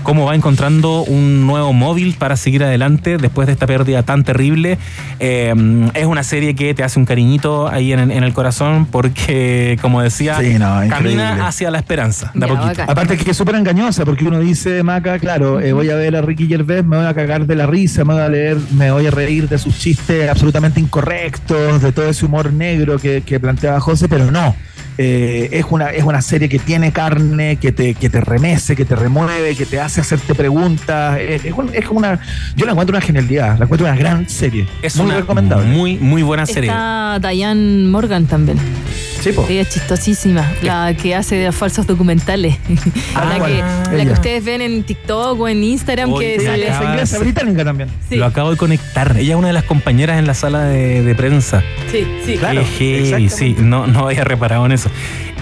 Cómo 0.08 0.24
va 0.24 0.34
encontrando 0.34 1.02
un 1.02 1.46
nuevo 1.46 1.74
móvil 1.74 2.14
para 2.18 2.36
seguir 2.38 2.64
adelante 2.64 3.18
después 3.18 3.46
de 3.46 3.52
esta 3.52 3.66
pérdida 3.66 4.02
tan 4.04 4.24
terrible. 4.24 4.78
Eh, 5.20 5.52
es 5.92 6.06
una 6.06 6.22
serie 6.22 6.54
que 6.54 6.72
te 6.72 6.82
hace 6.82 6.98
un 6.98 7.04
cariñito 7.04 7.68
ahí 7.68 7.92
en, 7.92 8.10
en 8.10 8.24
el 8.24 8.32
corazón 8.32 8.86
porque, 8.86 9.76
como 9.82 10.00
decía, 10.00 10.38
Sí, 10.40 10.58
no, 10.58 10.82
increíble. 10.82 10.88
camina 11.16 11.46
hacia 11.46 11.70
la 11.70 11.76
esperanza. 11.76 12.30
De 12.34 12.46
a 12.46 12.48
Ya, 12.48 12.54
poquito. 12.54 12.68
bacán. 12.68 12.90
Aparte 12.90 13.16
que 13.18 13.30
es 13.32 13.36
súper 13.36 13.56
engañosa, 13.56 14.06
porque 14.06 14.24
uno 14.24 14.40
dice, 14.40 14.82
Maca, 14.82 15.18
claro, 15.18 15.60
eh, 15.60 15.74
voy 15.74 15.90
a 15.90 15.94
ver 15.96 16.16
a 16.16 16.22
Ricky 16.22 16.46
Gervais, 16.46 16.84
me 16.86 16.96
voy 16.96 17.04
a 17.06 17.12
cagar 17.12 17.46
de 17.46 17.54
la 17.54 17.66
risa, 17.66 18.02
me 18.04 18.14
voy 18.14 18.22
a 18.22 18.28
leer, 18.30 18.56
me 18.78 18.90
voy 18.90 19.06
a 19.06 19.10
reír 19.10 19.46
de 19.46 19.58
sus 19.58 19.78
chistes 19.78 20.30
absolutamente 20.30 20.80
incorrectos, 20.80 21.82
de 21.82 21.92
todo 21.92 22.08
ese 22.08 22.24
humor 22.24 22.50
negro 22.50 22.98
que, 22.98 23.20
que 23.26 23.38
planteaba 23.38 23.78
José, 23.80 24.08
pero 24.08 24.30
no. 24.30 24.56
Eh, 25.00 25.48
es, 25.52 25.64
una, 25.70 25.90
es 25.90 26.02
una 26.02 26.20
serie 26.20 26.48
que 26.48 26.58
tiene 26.58 26.90
carne, 26.90 27.56
que 27.56 27.70
te, 27.70 27.94
que 27.94 28.10
te 28.10 28.20
remece, 28.20 28.74
que 28.74 28.84
te 28.84 28.96
remueve, 28.96 29.54
que 29.54 29.64
te 29.64 29.78
hace 29.80 30.00
hacerte 30.00 30.34
preguntas. 30.34 31.18
Es, 31.20 31.44
es 31.44 31.52
un- 31.52 31.70
es 31.72 31.86
como 31.86 31.98
una. 32.00 32.18
Yo 32.56 32.66
la 32.66 32.72
encuentro 32.72 32.96
una 32.96 33.06
genialidad, 33.06 33.56
la 33.58 33.64
encuentro 33.64 33.86
una 33.86 33.96
gran 33.96 34.28
serie. 34.28 34.66
Es 34.82 34.96
muy 34.96 35.06
una 35.06 35.16
recomendable. 35.18 35.66
muy, 35.68 35.96
muy 35.98 36.22
buena 36.22 36.46
serie. 36.46 36.68
Está 36.70 37.20
Diane 37.20 37.86
Morgan 37.86 38.26
también. 38.26 38.58
Sí, 39.28 39.32
po. 39.32 39.46
Ella 39.48 39.62
es 39.62 39.68
chistosísima, 39.70 40.52
la 40.62 40.94
que 40.94 41.14
hace 41.14 41.36
de 41.36 41.52
falsos 41.52 41.86
documentales. 41.86 42.56
Ah, 43.14 43.24
la, 43.24 43.44
que, 43.44 44.04
la 44.04 44.12
ustedes 44.12 44.44
ven 44.44 44.60
en 44.60 44.84
TikTok 44.84 45.40
o 45.40 45.48
en 45.48 45.64
Instagram 45.64 46.16
que 46.18 46.40
sale. 46.40 46.68
Es 46.68 46.80
inglesa, 46.80 47.18
británica 47.18 47.64
también. 47.64 47.88
Sí. 48.08 48.16
Lo 48.16 48.26
acabo 48.26 48.50
de 48.50 48.56
conectar. 48.56 49.16
Ella 49.18 49.32
es 49.32 49.38
una 49.38 49.48
de 49.48 49.52
las 49.52 49.64
compañeras 49.64 50.18
en 50.18 50.26
la 50.26 50.34
sala 50.34 50.64
de, 50.64 51.02
de 51.02 51.14
prensa. 51.14 51.62
Sí, 51.90 52.06
sí. 52.24 52.36
Claro, 52.36 52.62
sí, 52.66 53.56
no, 53.58 53.86
no 53.86 54.06
había 54.06 54.24
reparado 54.24 54.64
en 54.66 54.72
eso. 54.72 54.90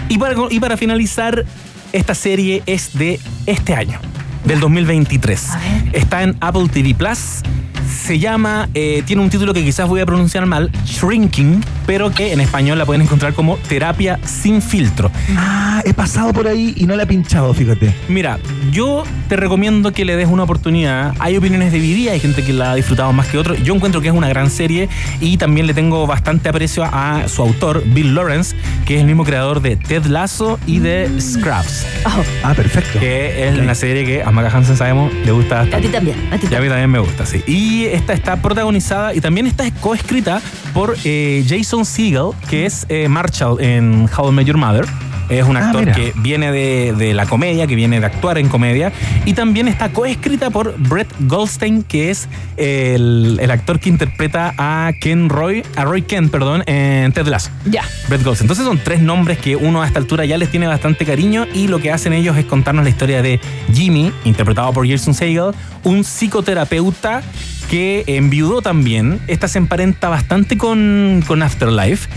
Y 0.08 0.18
para, 0.18 0.34
y 0.50 0.60
para 0.60 0.76
finalizar, 0.76 1.44
esta 1.92 2.14
serie 2.14 2.62
es 2.66 2.96
de 2.96 3.20
este 3.46 3.74
año, 3.74 3.98
del 4.44 4.60
2023. 4.60 5.50
A 5.50 5.58
ver. 5.58 5.66
Está 5.92 6.22
en 6.22 6.36
Apple 6.40 6.68
TV 6.72 6.94
Plus. 6.94 7.42
Se 7.88 8.18
llama, 8.18 8.68
eh, 8.74 9.02
tiene 9.06 9.22
un 9.22 9.30
título 9.30 9.52
que 9.54 9.64
quizás 9.64 9.88
voy 9.88 10.00
a 10.00 10.06
pronunciar 10.06 10.44
mal, 10.46 10.70
Shrinking, 10.84 11.64
pero 11.86 12.10
que 12.12 12.32
en 12.32 12.40
español 12.40 12.78
la 12.78 12.84
pueden 12.86 13.02
encontrar 13.02 13.32
como 13.34 13.56
Terapia 13.68 14.18
sin 14.24 14.60
filtro. 14.62 15.10
Ah, 15.36 15.82
he 15.84 15.92
pasado 15.94 16.32
por 16.32 16.46
ahí 16.48 16.74
y 16.76 16.86
no 16.86 16.96
la 16.96 17.04
he 17.04 17.06
pinchado, 17.06 17.52
fíjate. 17.54 17.94
Mira, 18.08 18.38
yo 18.72 19.04
te 19.28 19.36
recomiendo 19.36 19.92
que 19.92 20.04
le 20.04 20.16
des 20.16 20.28
una 20.28 20.42
oportunidad. 20.44 21.14
Hay 21.18 21.36
opiniones 21.36 21.72
divididas, 21.72 22.14
hay 22.14 22.20
gente 22.20 22.44
que 22.44 22.52
la 22.52 22.72
ha 22.72 22.74
disfrutado 22.74 23.12
más 23.12 23.26
que 23.28 23.38
otros. 23.38 23.62
Yo 23.62 23.74
encuentro 23.74 24.00
que 24.00 24.08
es 24.08 24.14
una 24.14 24.28
gran 24.28 24.50
serie 24.50 24.88
y 25.20 25.36
también 25.36 25.66
le 25.66 25.74
tengo 25.74 26.06
bastante 26.06 26.48
aprecio 26.48 26.84
a 26.84 27.28
su 27.28 27.42
autor, 27.42 27.82
Bill 27.86 28.14
Lawrence, 28.14 28.56
que 28.84 28.94
es 28.96 29.00
el 29.00 29.06
mismo 29.06 29.24
creador 29.24 29.60
de 29.62 29.76
Ted 29.76 30.06
Lasso 30.06 30.58
y 30.66 30.78
de 30.78 31.10
Scraps, 31.20 31.86
Oh, 32.04 32.22
Ah, 32.42 32.54
perfecto. 32.54 32.98
que 33.00 33.48
es 33.48 33.58
una 33.58 33.74
serie 33.74 34.04
que 34.04 34.22
a 34.22 34.30
Maca 34.30 34.56
Hansen 34.56 34.76
sabemos 34.76 35.12
le 35.24 35.32
gusta 35.32 35.62
a 35.62 35.64
ti 35.80 35.88
también, 35.88 36.16
a 36.32 36.38
ti 36.38 36.46
Y 36.50 36.54
a 36.54 36.60
mí 36.60 36.68
también. 36.68 36.70
también 36.70 36.90
me 36.90 36.98
gusta, 37.00 37.26
sí. 37.26 37.42
Y 37.46 37.75
esta 37.84 38.12
está 38.12 38.36
protagonizada 38.36 39.14
y 39.14 39.20
también 39.20 39.46
está 39.46 39.70
coescrita 39.70 40.40
por 40.72 40.96
eh, 41.04 41.44
Jason 41.48 41.84
Segel, 41.84 42.30
que 42.48 42.66
es 42.66 42.86
eh, 42.88 43.08
Marshall 43.08 43.60
en 43.60 44.08
How 44.16 44.30
I 44.30 44.32
Met 44.32 44.46
Your 44.46 44.56
Mother. 44.56 44.86
Es 45.28 45.44
un 45.44 45.56
Ah, 45.56 45.66
actor 45.66 45.92
que 45.92 46.12
viene 46.16 46.52
de, 46.52 46.94
de 46.96 47.14
la 47.14 47.26
comedia, 47.26 47.66
que 47.66 47.74
viene 47.74 47.98
de 48.00 48.06
actuar 48.06 48.38
en 48.38 48.48
comedia. 48.48 48.92
Y 49.24 49.34
también 49.34 49.68
está 49.68 49.88
coescrita 49.90 50.50
por 50.50 50.76
Brett 50.78 51.08
Goldstein, 51.20 51.82
que 51.82 52.10
es 52.10 52.28
el, 52.56 53.38
el 53.40 53.50
actor 53.50 53.80
que 53.80 53.88
interpreta 53.88 54.54
a 54.58 54.92
Ken 55.00 55.28
Roy, 55.28 55.64
a 55.76 55.84
Roy 55.84 56.02
Kent, 56.02 56.30
perdón, 56.30 56.62
en 56.66 57.12
Ted 57.12 57.26
Lasso. 57.26 57.50
Ya. 57.64 57.82
Brett 58.08 58.22
Goldstein. 58.22 58.44
Entonces 58.46 58.64
son 58.66 58.78
tres 58.78 59.00
nombres 59.00 59.38
que 59.38 59.56
uno 59.56 59.82
a 59.82 59.86
esta 59.86 59.98
altura 59.98 60.24
ya 60.24 60.38
les 60.38 60.50
tiene 60.50 60.66
bastante 60.66 61.04
cariño 61.04 61.46
y 61.52 61.68
lo 61.68 61.80
que 61.80 61.90
hacen 61.90 62.12
ellos 62.12 62.36
es 62.36 62.44
contarnos 62.44 62.84
la 62.84 62.90
historia 62.90 63.22
de 63.22 63.40
Jimmy, 63.72 64.12
interpretado 64.24 64.72
por 64.72 64.88
Jason 64.88 65.14
Segel, 65.14 65.52
un 65.82 66.04
psicoterapeuta 66.04 67.22
que 67.70 68.04
enviudó 68.06 68.62
también. 68.62 69.18
Esta 69.26 69.48
se 69.48 69.58
emparenta 69.58 70.08
bastante 70.08 70.56
con, 70.56 71.24
con 71.26 71.42
Afterlife. 71.42 72.08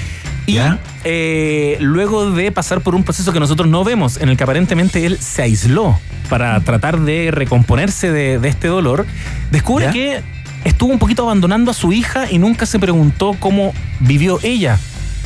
Y 0.50 0.54
¿Ya? 0.54 0.80
eh, 1.04 1.78
luego 1.80 2.32
de 2.32 2.52
pasar 2.52 2.82
por 2.82 2.96
un 2.96 3.04
proceso 3.04 3.32
que 3.34 3.40
nosotros 3.40 3.68
no 3.70 3.84
vemos, 3.84 4.18
en 4.18 4.30
el 4.30 4.38
que 4.38 4.44
aparentemente 4.44 5.06
él 5.06 5.18
se 5.20 5.42
aisló 5.44 6.00
para 6.30 6.60
tratar 6.62 7.00
de 7.00 7.30
recomponerse 7.32 8.12
de, 8.12 8.40
de 8.40 8.50
este 8.50 8.68
dolor, 8.68 9.06
descubre 9.52 9.86
¿Ya? 9.86 9.92
que 9.92 10.22
estuvo 10.66 10.92
un 10.92 11.00
poquito 11.00 11.24
abandonando 11.24 11.72
a 11.72 11.74
su 11.74 11.94
hija 11.94 12.30
y 12.32 12.38
nunca 12.40 12.66
se 12.66 12.80
preguntó 12.80 13.36
cómo 13.40 13.74
vivió 14.00 14.40
ella 14.44 14.78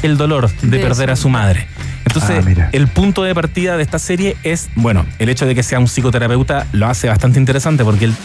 el 0.01 0.17
dolor 0.17 0.49
de, 0.61 0.77
De 0.77 0.79
perder 0.83 1.11
a 1.11 1.15
su 1.15 1.29
madre. 1.29 1.67
Entonces, 2.05 2.45
Ah, 2.59 2.69
el 2.73 2.87
punto 2.89 3.23
de 3.23 3.33
partida 3.33 3.77
de 3.77 3.83
esta 3.83 3.97
serie 3.97 4.35
es, 4.43 4.69
bueno, 4.75 5.05
el 5.19 5.29
hecho 5.29 5.45
de 5.45 5.55
que 5.55 5.63
sea 5.63 5.79
un 5.79 5.87
psicoterapeuta 5.87 6.67
lo 6.73 6.87
hace 6.87 7.07
bastante 7.07 7.39
interesante 7.39 7.83
porque 7.83 8.05
él- 8.05 8.15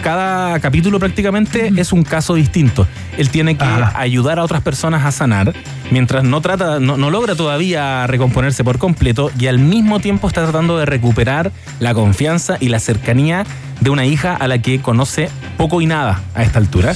cada 0.00 0.58
capítulo 0.60 0.98
prácticamente 0.98 1.72
es 1.76 1.92
un 1.92 2.02
caso 2.02 2.34
distinto. 2.34 2.86
Él 3.18 3.30
tiene 3.30 3.56
que 3.56 3.64
Ajá. 3.64 3.92
ayudar 3.98 4.38
a 4.38 4.44
otras 4.44 4.62
personas 4.62 5.04
a 5.04 5.12
sanar, 5.12 5.52
mientras 5.90 6.24
no 6.24 6.40
trata, 6.40 6.80
no, 6.80 6.96
no 6.96 7.10
logra 7.10 7.34
todavía 7.34 8.06
recomponerse 8.06 8.64
por 8.64 8.78
completo 8.78 9.30
y 9.38 9.46
al 9.46 9.58
mismo 9.58 10.00
tiempo 10.00 10.28
está 10.28 10.42
tratando 10.42 10.78
de 10.78 10.86
recuperar 10.86 11.52
la 11.78 11.94
confianza 11.94 12.56
y 12.60 12.68
la 12.68 12.80
cercanía 12.80 13.44
de 13.80 13.90
una 13.90 14.06
hija 14.06 14.34
a 14.34 14.48
la 14.48 14.58
que 14.58 14.80
conoce 14.80 15.30
poco 15.56 15.80
y 15.80 15.86
nada 15.86 16.20
a 16.34 16.42
esta 16.42 16.58
altura. 16.58 16.94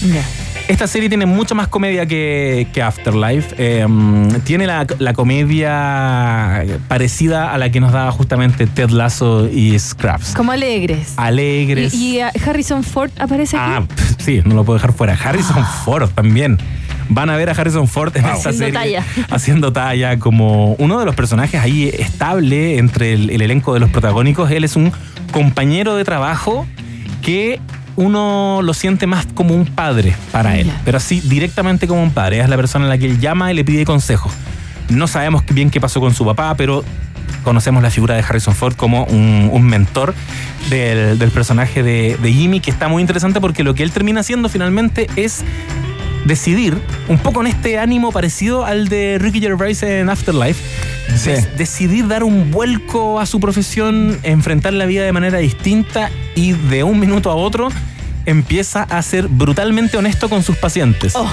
Esta 0.67 0.87
serie 0.87 1.11
tiene 1.11 1.27
mucha 1.27 1.55
más 1.55 1.69
comedia 1.69 2.07
que, 2.07 2.67
que 2.73 2.81
Afterlife. 2.83 3.55
Eh, 3.59 3.87
tiene 4.45 4.67
la, 4.67 4.87
la 4.99 5.13
comedia 5.13 6.65
parecida 6.89 7.53
a 7.53 7.59
la 7.59 7.71
que 7.71 7.81
nos 7.81 7.93
daba 7.93 8.11
justamente 8.13 8.67
Ted 8.67 8.89
Lasso 8.89 9.47
y 9.47 9.79
Scraps. 9.79 10.33
Como 10.35 10.53
alegres. 10.53 11.13
Alegres. 11.19 11.93
Y, 11.93 12.19
y, 12.19 12.23
uh, 12.23 12.29
Harrison 12.49 12.83
Ford 12.83 13.11
aparece 13.19 13.59
aquí. 13.59 13.67
Ah, 13.69 13.83
sí, 14.19 14.41
no 14.45 14.55
lo 14.55 14.65
puedo 14.65 14.79
dejar 14.79 14.95
fuera. 14.95 15.13
Harrison 15.23 15.65
Ford 15.85 16.09
también. 16.15 16.57
Van 17.11 17.29
a 17.29 17.37
ver 17.37 17.51
a 17.51 17.53
Harrison 17.53 17.87
Ford 17.87 18.17
en 18.17 18.25
esta 18.25 18.49
Haciendo 18.49 18.59
serie 18.59 18.73
talla. 18.73 19.05
haciendo 19.31 19.73
talla 19.75 20.19
como 20.19 20.73
uno 20.77 20.99
de 20.99 21.05
los 21.05 21.15
personajes 21.15 21.61
ahí 21.61 21.91
estable 21.99 22.79
entre 22.79 23.13
el, 23.13 23.29
el 23.29 23.43
elenco 23.43 23.75
de 23.75 23.81
los 23.81 23.91
protagónicos. 23.91 24.51
Él 24.51 24.65
es 24.65 24.77
un 24.77 24.91
compañero 25.31 25.95
de 25.97 26.05
trabajo 26.05 26.67
que 27.21 27.61
uno 27.97 28.61
lo 28.63 28.75
siente 28.75 29.07
más 29.07 29.27
como 29.27 29.55
un 29.55 29.67
padre 29.67 30.17
para 30.33 30.59
él, 30.59 30.71
pero 30.85 30.99
así 30.99 31.21
directamente 31.21 31.87
como 31.87 32.03
un 32.03 32.11
padre. 32.11 32.41
Es 32.41 32.49
la 32.49 32.57
persona 32.57 32.87
a 32.87 32.89
la 32.89 32.99
que 32.99 33.07
él 33.07 33.21
llama 33.21 33.53
y 33.53 33.55
le 33.55 33.65
pide 33.65 33.85
consejo. 33.85 34.31
No 34.89 35.07
sabemos 35.07 35.43
bien 35.47 35.71
qué 35.71 35.81
pasó 35.81 36.01
con 36.01 36.15
su 36.15 36.25
papá, 36.25 36.55
pero 36.57 36.85
conocemos 37.43 37.83
la 37.83 37.91
figura 37.91 38.15
de 38.15 38.23
Harrison 38.23 38.55
Ford 38.55 38.75
como 38.75 39.05
un, 39.05 39.51
un 39.53 39.63
mentor 39.63 40.15
del, 40.71 41.19
del 41.19 41.31
personaje 41.31 41.83
de, 41.83 42.17
de 42.21 42.33
Jimmy, 42.33 42.61
que 42.61 42.71
está 42.71 42.89
muy 42.89 43.01
interesante 43.01 43.41
porque 43.41 43.63
lo 43.63 43.75
que 43.75 43.83
él 43.83 43.93
termina 43.93 44.21
haciendo 44.21 44.49
finalmente 44.49 45.09
es 45.17 45.45
decidir, 46.25 46.79
un 47.09 47.19
poco 47.19 47.41
en 47.43 47.49
este 47.49 47.79
ánimo 47.79 48.13
parecido 48.13 48.65
al 48.65 48.89
de 48.89 49.19
Ricky 49.21 49.41
Gervais 49.41 49.83
en 49.83 50.09
Afterlife, 50.09 50.63
Sí. 51.17 51.31
des- 51.31 51.57
decidir 51.59 52.09
dar 52.09 52.25
un 52.25 52.51
vuelco 52.51 53.21
a 53.21 53.27
su 53.27 53.41
profesión, 53.41 54.19
enfrentar 54.23 54.73
la 54.73 54.87
vida 54.87 55.05
de 55.05 55.13
manera 55.13 55.39
distinta 55.39 56.11
y 56.35 56.53
de 56.53 56.83
un 56.83 56.99
minuto 56.99 57.31
a 57.31 57.35
otro 57.35 57.69
empieza 58.27 58.85
a 58.85 59.03
ser 59.03 59.29
brutalmente 59.29 59.99
honesto 59.99 60.31
con 60.31 60.43
sus 60.43 60.57
pacientes. 60.57 61.15
Oh. 61.15 61.31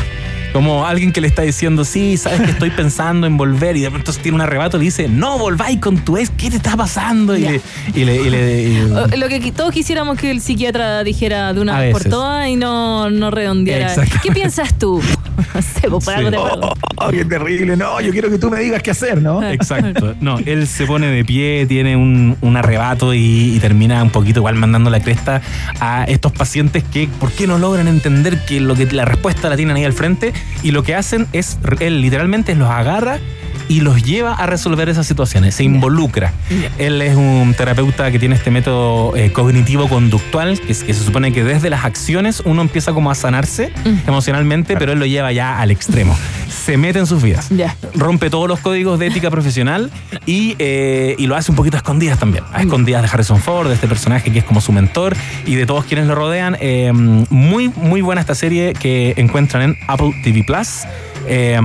Como 0.54 0.86
alguien 0.86 1.12
que 1.12 1.22
le 1.22 1.28
está 1.28 1.44
diciendo, 1.44 1.86
sí, 1.86 2.18
sabes 2.18 2.42
que 2.42 2.52
estoy 2.52 2.70
pensando 2.72 3.26
en 3.28 3.38
volver, 3.38 3.78
y 3.78 3.82
de 3.82 3.90
pronto 3.90 4.12
tiene 4.14 4.36
un 4.36 4.42
arrebato 4.42 4.78
y 4.78 4.80
le 4.82 4.86
dice, 4.86 5.08
no, 5.08 5.38
volváis 5.38 5.80
con 5.80 5.98
tu 6.00 6.18
ex, 6.18 6.30
¿qué 6.32 6.50
te 6.50 6.58
está 6.58 6.76
pasando? 6.76 7.38
Y 7.38 7.42
le, 7.42 7.62
y 7.96 8.04
le- 8.06 8.16
y 8.22 8.30
le- 8.30 8.64
y- 8.64 9.18
Lo 9.18 9.28
que 9.30 9.52
todos 9.52 9.72
quisiéramos 9.72 10.18
que 10.18 10.30
el 10.32 10.42
psiquiatra 10.42 11.04
dijera 11.04 11.54
de 11.54 11.62
una 11.62 11.80
vez 11.80 11.94
por 11.94 12.04
todas 12.06 12.48
y 12.48 12.56
no, 12.56 13.10
no 13.10 13.32
redondeara. 13.32 13.94
¿Qué 14.22 14.32
piensas 14.32 14.78
tú? 14.78 15.02
No 15.56 15.62
sé, 15.62 15.90
por 15.90 16.02
Sí. 16.04 16.10
Oh, 16.38 16.74
oh, 16.98 17.10
qué 17.10 17.26
terrible. 17.26 17.76
No, 17.76 18.00
yo 18.00 18.12
quiero 18.12 18.30
que 18.30 18.38
tú 18.38 18.50
me 18.52 18.60
digas 18.60 18.84
qué 18.84 18.92
hacer, 18.92 19.22
¿no? 19.22 19.42
Exacto. 19.50 20.14
No, 20.22 20.38
él 20.46 20.68
se 20.68 20.86
pone 20.86 21.08
de 21.08 21.26
pie, 21.26 21.66
tiene 21.66 21.96
un, 21.96 22.38
un 22.42 22.58
arrebato 22.58 23.14
y, 23.14 23.56
y 23.56 23.60
termina 23.60 24.04
un 24.04 24.12
poquito 24.12 24.40
igual 24.42 24.56
mandando 24.56 24.90
la 24.90 25.00
cresta 25.00 25.42
a 25.80 26.04
estos 26.04 26.32
pacientes 26.32 26.84
que, 26.84 27.08
¿por 27.20 27.32
qué 27.32 27.48
no 27.48 27.58
logran 27.58 27.88
entender 27.88 28.46
que, 28.46 28.60
lo 28.60 28.76
que 28.76 28.86
la 28.92 29.06
respuesta 29.06 29.50
la 29.50 29.56
tienen 29.58 29.76
ahí 29.78 29.84
al 29.86 29.94
frente? 29.94 30.32
Y 30.64 30.72
lo 30.72 30.84
que 30.84 30.96
hacen 30.96 31.28
es, 31.34 31.58
él 31.80 32.02
literalmente 32.02 32.56
los 32.56 32.70
agarra 32.70 33.20
y 33.68 33.82
los 33.82 34.04
lleva 34.04 34.34
a 34.34 34.46
resolver 34.46 34.90
esas 34.90 35.08
situaciones, 35.08 35.56
se 35.56 35.64
involucra. 35.64 36.34
Él 36.78 37.02
es 37.02 37.16
un 37.16 37.54
terapeuta 37.58 38.12
que 38.12 38.20
tiene 38.20 38.36
este 38.36 38.52
método 38.52 39.16
eh, 39.16 39.32
cognitivo-conductual, 39.32 40.60
que, 40.60 40.74
se 40.74 40.94
supone 40.94 41.32
que 41.32 41.44
desde 41.44 41.70
las 41.70 41.86
acciones 41.86 42.42
uno 42.46 42.62
empieza 42.62 42.94
como 42.94 43.12
a 43.12 43.16
sanarse 43.16 43.72
emocionalmente, 44.08 44.76
pero 44.78 44.92
él 44.92 45.00
lo 45.00 45.06
lleva 45.06 45.32
ya 45.32 45.60
al 45.60 45.72
extremo. 45.72 46.18
Se 46.50 46.78
mete 46.78 47.00
en 47.00 47.08
sus 47.08 47.22
vidas 47.22 47.50
rompe 47.96 48.30
todos 48.30 48.48
los 48.48 48.60
códigos 48.60 49.00
de 49.00 49.08
ética 49.08 49.30
profesional 49.30 49.92
y, 50.26 50.56
eh, 50.60 51.16
y 51.18 51.28
lo 51.28 51.36
hace 51.36 51.52
un 51.52 51.58
poquito 51.58 51.78
a 51.78 51.80
escondidas 51.80 52.20
también. 52.20 52.44
A 52.54 52.62
escondidas 52.62 53.02
de 53.02 53.10
Harrison 53.10 53.40
Ford, 53.40 53.68
de 53.68 53.76
este 53.76 53.88
personaje 53.88 54.32
que 54.32 54.40
es 54.40 54.46
como 54.46 54.62
su 54.62 54.72
mentor 54.72 55.16
y 55.46 55.56
de 55.56 55.66
todos 55.66 55.86
quienes 55.86 56.08
lo 56.08 56.16
rodean. 56.16 56.58
Eh, 56.60 56.92
muy, 56.94 57.70
muy 57.70 58.02
buena 58.02 58.22
esta 58.22 58.36
serie 58.36 58.74
que 58.74 59.14
encuentran 59.18 59.64
en 59.64 59.78
Apple 59.88 60.14
TV 60.24 60.44
Plus. 60.44 60.84
Eh, 61.28 61.60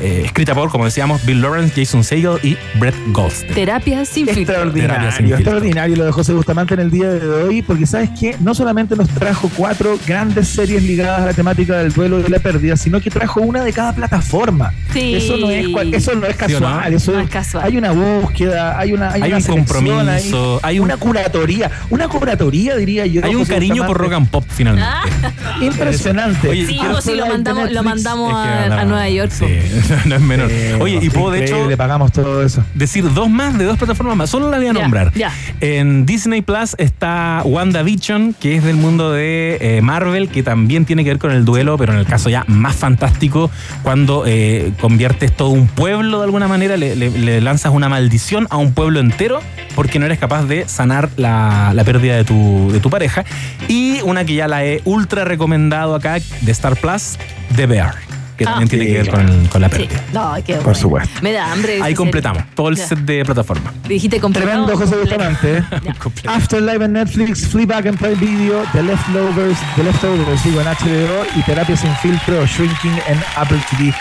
eh, 0.00 0.22
escrita 0.24 0.54
por, 0.54 0.70
como 0.70 0.84
decíamos, 0.84 1.24
Bill 1.24 1.40
Lawrence, 1.42 1.74
Jason 1.84 2.04
Segel 2.04 2.38
y 2.42 2.56
Brett 2.78 2.94
Goldstein. 3.08 3.54
Terapia 3.54 4.04
sin 4.04 4.26
filtro. 4.26 4.54
Terapia 4.54 4.72
sin 4.72 4.80
Extraordinario, 4.80 5.10
filtro. 5.12 5.36
extraordinario 5.36 5.96
lo 5.96 6.04
de 6.04 6.12
José 6.12 6.32
Bustamante 6.32 6.74
en 6.74 6.80
el 6.80 6.90
día 6.90 7.08
de 7.08 7.28
hoy, 7.28 7.62
porque 7.62 7.86
sabes 7.86 8.10
que 8.18 8.36
no 8.40 8.54
solamente 8.54 8.96
nos 8.96 9.08
trajo 9.08 9.50
cuatro 9.56 9.98
grandes 10.06 10.48
series 10.48 10.82
ligadas 10.82 11.20
a 11.22 11.26
la 11.26 11.32
temática 11.34 11.76
del 11.78 11.92
duelo 11.92 12.20
y 12.20 12.22
de 12.22 12.28
la 12.28 12.38
pérdida, 12.38 12.76
sino 12.76 13.00
que 13.00 13.10
trajo 13.10 13.40
una 13.40 13.62
de 13.64 13.72
cada 13.72 13.92
plataforma. 13.94 14.72
Sí. 14.92 15.14
Eso 15.16 15.36
no 15.36 15.50
es 15.50 15.66
eso 15.94 16.14
no 16.14 16.26
es 16.26 16.36
¿Sí 16.36 16.54
o 16.54 16.60
no? 16.60 16.66
casual, 16.66 16.94
eso 16.94 17.12
No 17.12 17.20
es 17.20 17.30
casual. 17.30 17.64
hay 17.64 17.76
una 17.76 17.92
búsqueda, 17.92 18.78
hay 18.78 18.92
una 18.92 19.12
hay, 19.12 19.22
Hay 19.22 19.28
una 19.32 19.38
un 19.38 19.44
compromiso, 19.44 20.60
hay 20.62 20.78
un- 20.78 20.84
una 20.88 20.96
curatoría, 20.96 21.70
una 21.90 22.08
curatoría 22.08 22.76
diría 22.76 23.04
yo. 23.06 23.22
Hay 23.24 23.34
un 23.34 23.40
José 23.42 23.54
cariño 23.54 23.86
por 23.86 23.98
rock 23.98 24.12
and 24.14 24.28
pop 24.28 24.44
finalmente. 24.48 24.88
Impresionante. 25.60 26.48
Oye, 26.48 26.66
Sí, 26.66 26.78
sí, 27.02 27.14
lo 27.14 27.26
mandamos, 27.26 27.70
lo 27.72 27.82
mandamos 27.82 28.46
Es 28.46 28.67
a 28.72 28.80
a 28.82 28.84
Nueva 28.84 29.08
York. 29.08 29.30
Sí, 29.32 29.44
no 30.06 30.14
es 30.16 30.20
menor. 30.20 30.50
Oye, 30.80 30.98
y 31.02 31.10
puedo 31.10 31.30
de 31.30 31.44
hecho 31.44 31.68
Le 31.68 31.76
pagamos 31.76 32.12
todo 32.12 32.42
eso. 32.42 32.64
decir 32.74 33.12
dos 33.12 33.28
más 33.30 33.56
de 33.58 33.64
dos 33.64 33.78
plataformas 33.78 34.16
más. 34.16 34.30
Solo 34.30 34.50
la 34.50 34.58
voy 34.58 34.66
a 34.66 34.72
Ya, 34.72 34.80
nombrar. 34.80 35.12
ya. 35.14 35.32
En 35.60 36.06
Disney 36.06 36.42
Plus 36.42 36.74
está 36.78 37.42
WandaVision, 37.44 38.34
que 38.38 38.56
es 38.56 38.64
del 38.64 38.76
mundo 38.76 39.12
de 39.12 39.58
eh, 39.60 39.80
Marvel, 39.82 40.28
que 40.28 40.42
también 40.42 40.84
tiene 40.84 41.04
que 41.04 41.10
ver 41.10 41.18
con 41.18 41.30
el 41.32 41.44
duelo, 41.44 41.76
pero 41.76 41.92
en 41.92 41.98
el 41.98 42.06
caso 42.06 42.28
ya 42.30 42.44
más 42.46 42.76
fantástico, 42.76 43.50
cuando 43.82 44.24
eh, 44.26 44.72
conviertes 44.80 45.34
todo 45.36 45.50
un 45.50 45.66
pueblo 45.66 46.18
de 46.18 46.24
alguna 46.24 46.48
manera, 46.48 46.76
le, 46.76 46.96
le- 46.96 47.10
le 47.10 47.40
lanzas 47.40 47.72
una 47.72 47.88
maldición 47.88 48.46
a 48.50 48.56
un 48.56 48.72
pueblo 48.72 49.00
entero 49.00 49.40
porque 49.74 49.98
no 49.98 50.06
eres 50.06 50.18
capaz 50.18 50.44
de 50.44 50.66
sanar 50.68 51.08
la, 51.16 51.72
la 51.74 51.84
pérdida 51.84 52.16
de 52.16 52.24
tu, 52.24 52.70
de 52.72 52.80
tu 52.80 52.90
pareja. 52.90 53.24
Y 53.68 54.00
una 54.02 54.24
que 54.24 54.34
ya 54.34 54.48
la 54.48 54.64
he 54.64 54.80
ultra 54.84 55.24
recomendado 55.24 55.94
acá, 55.94 56.18
de 56.40 56.52
Star 56.52 56.76
Plus, 56.76 57.16
The 57.54 57.66
Bear, 57.66 57.94
que 58.38 58.44
Ah. 58.44 58.50
también 58.52 58.68
tiene 58.70 58.84
Sí. 58.86 58.92
que 58.92 58.98
ver 59.02 59.10
con, 59.10 59.46
con 59.48 59.60
la 59.60 59.68
Sí. 59.68 59.76
pérdida. 59.76 60.00
No, 60.14 60.34
qué 60.46 60.54
Por 60.54 60.62
bueno. 60.64 60.78
supuesto. 60.78 61.20
Me 61.22 61.32
da 61.32 61.52
hambre. 61.52 61.80
Ahí 61.82 61.94
completamos 61.94 62.42
todo 62.54 62.68
el 62.70 62.76
Ya. 62.76 62.86
set 62.86 62.98
de 63.00 63.24
plataforma. 63.24 63.72
Dijiste 63.86 64.18
completado. 64.20 64.64
Tremendo 64.66 64.78
José. 64.78 64.96
Bustamante. 65.00 65.64
Afterlife 66.26 66.84
en 66.84 66.92
Netflix, 66.92 67.48
Fleabag 67.48 67.86
en 67.88 67.96
Prime 67.96 68.14
Video, 68.14 68.62
The 68.72 68.82
Leftovers, 68.82 69.58
The 69.76 69.84
Leftovers 69.84 70.44
digo 70.44 70.60
en 70.60 70.66
HBO 70.68 71.26
y 71.36 71.42
Terapia 71.42 71.76
sin 71.76 71.94
filtro 71.96 72.40
o 72.40 72.46
Shrinking 72.46 72.98
en 73.08 73.18
Apple 73.36 73.58
TV 73.70 73.92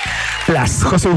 Plus. 0.45 0.83
José 0.83 1.05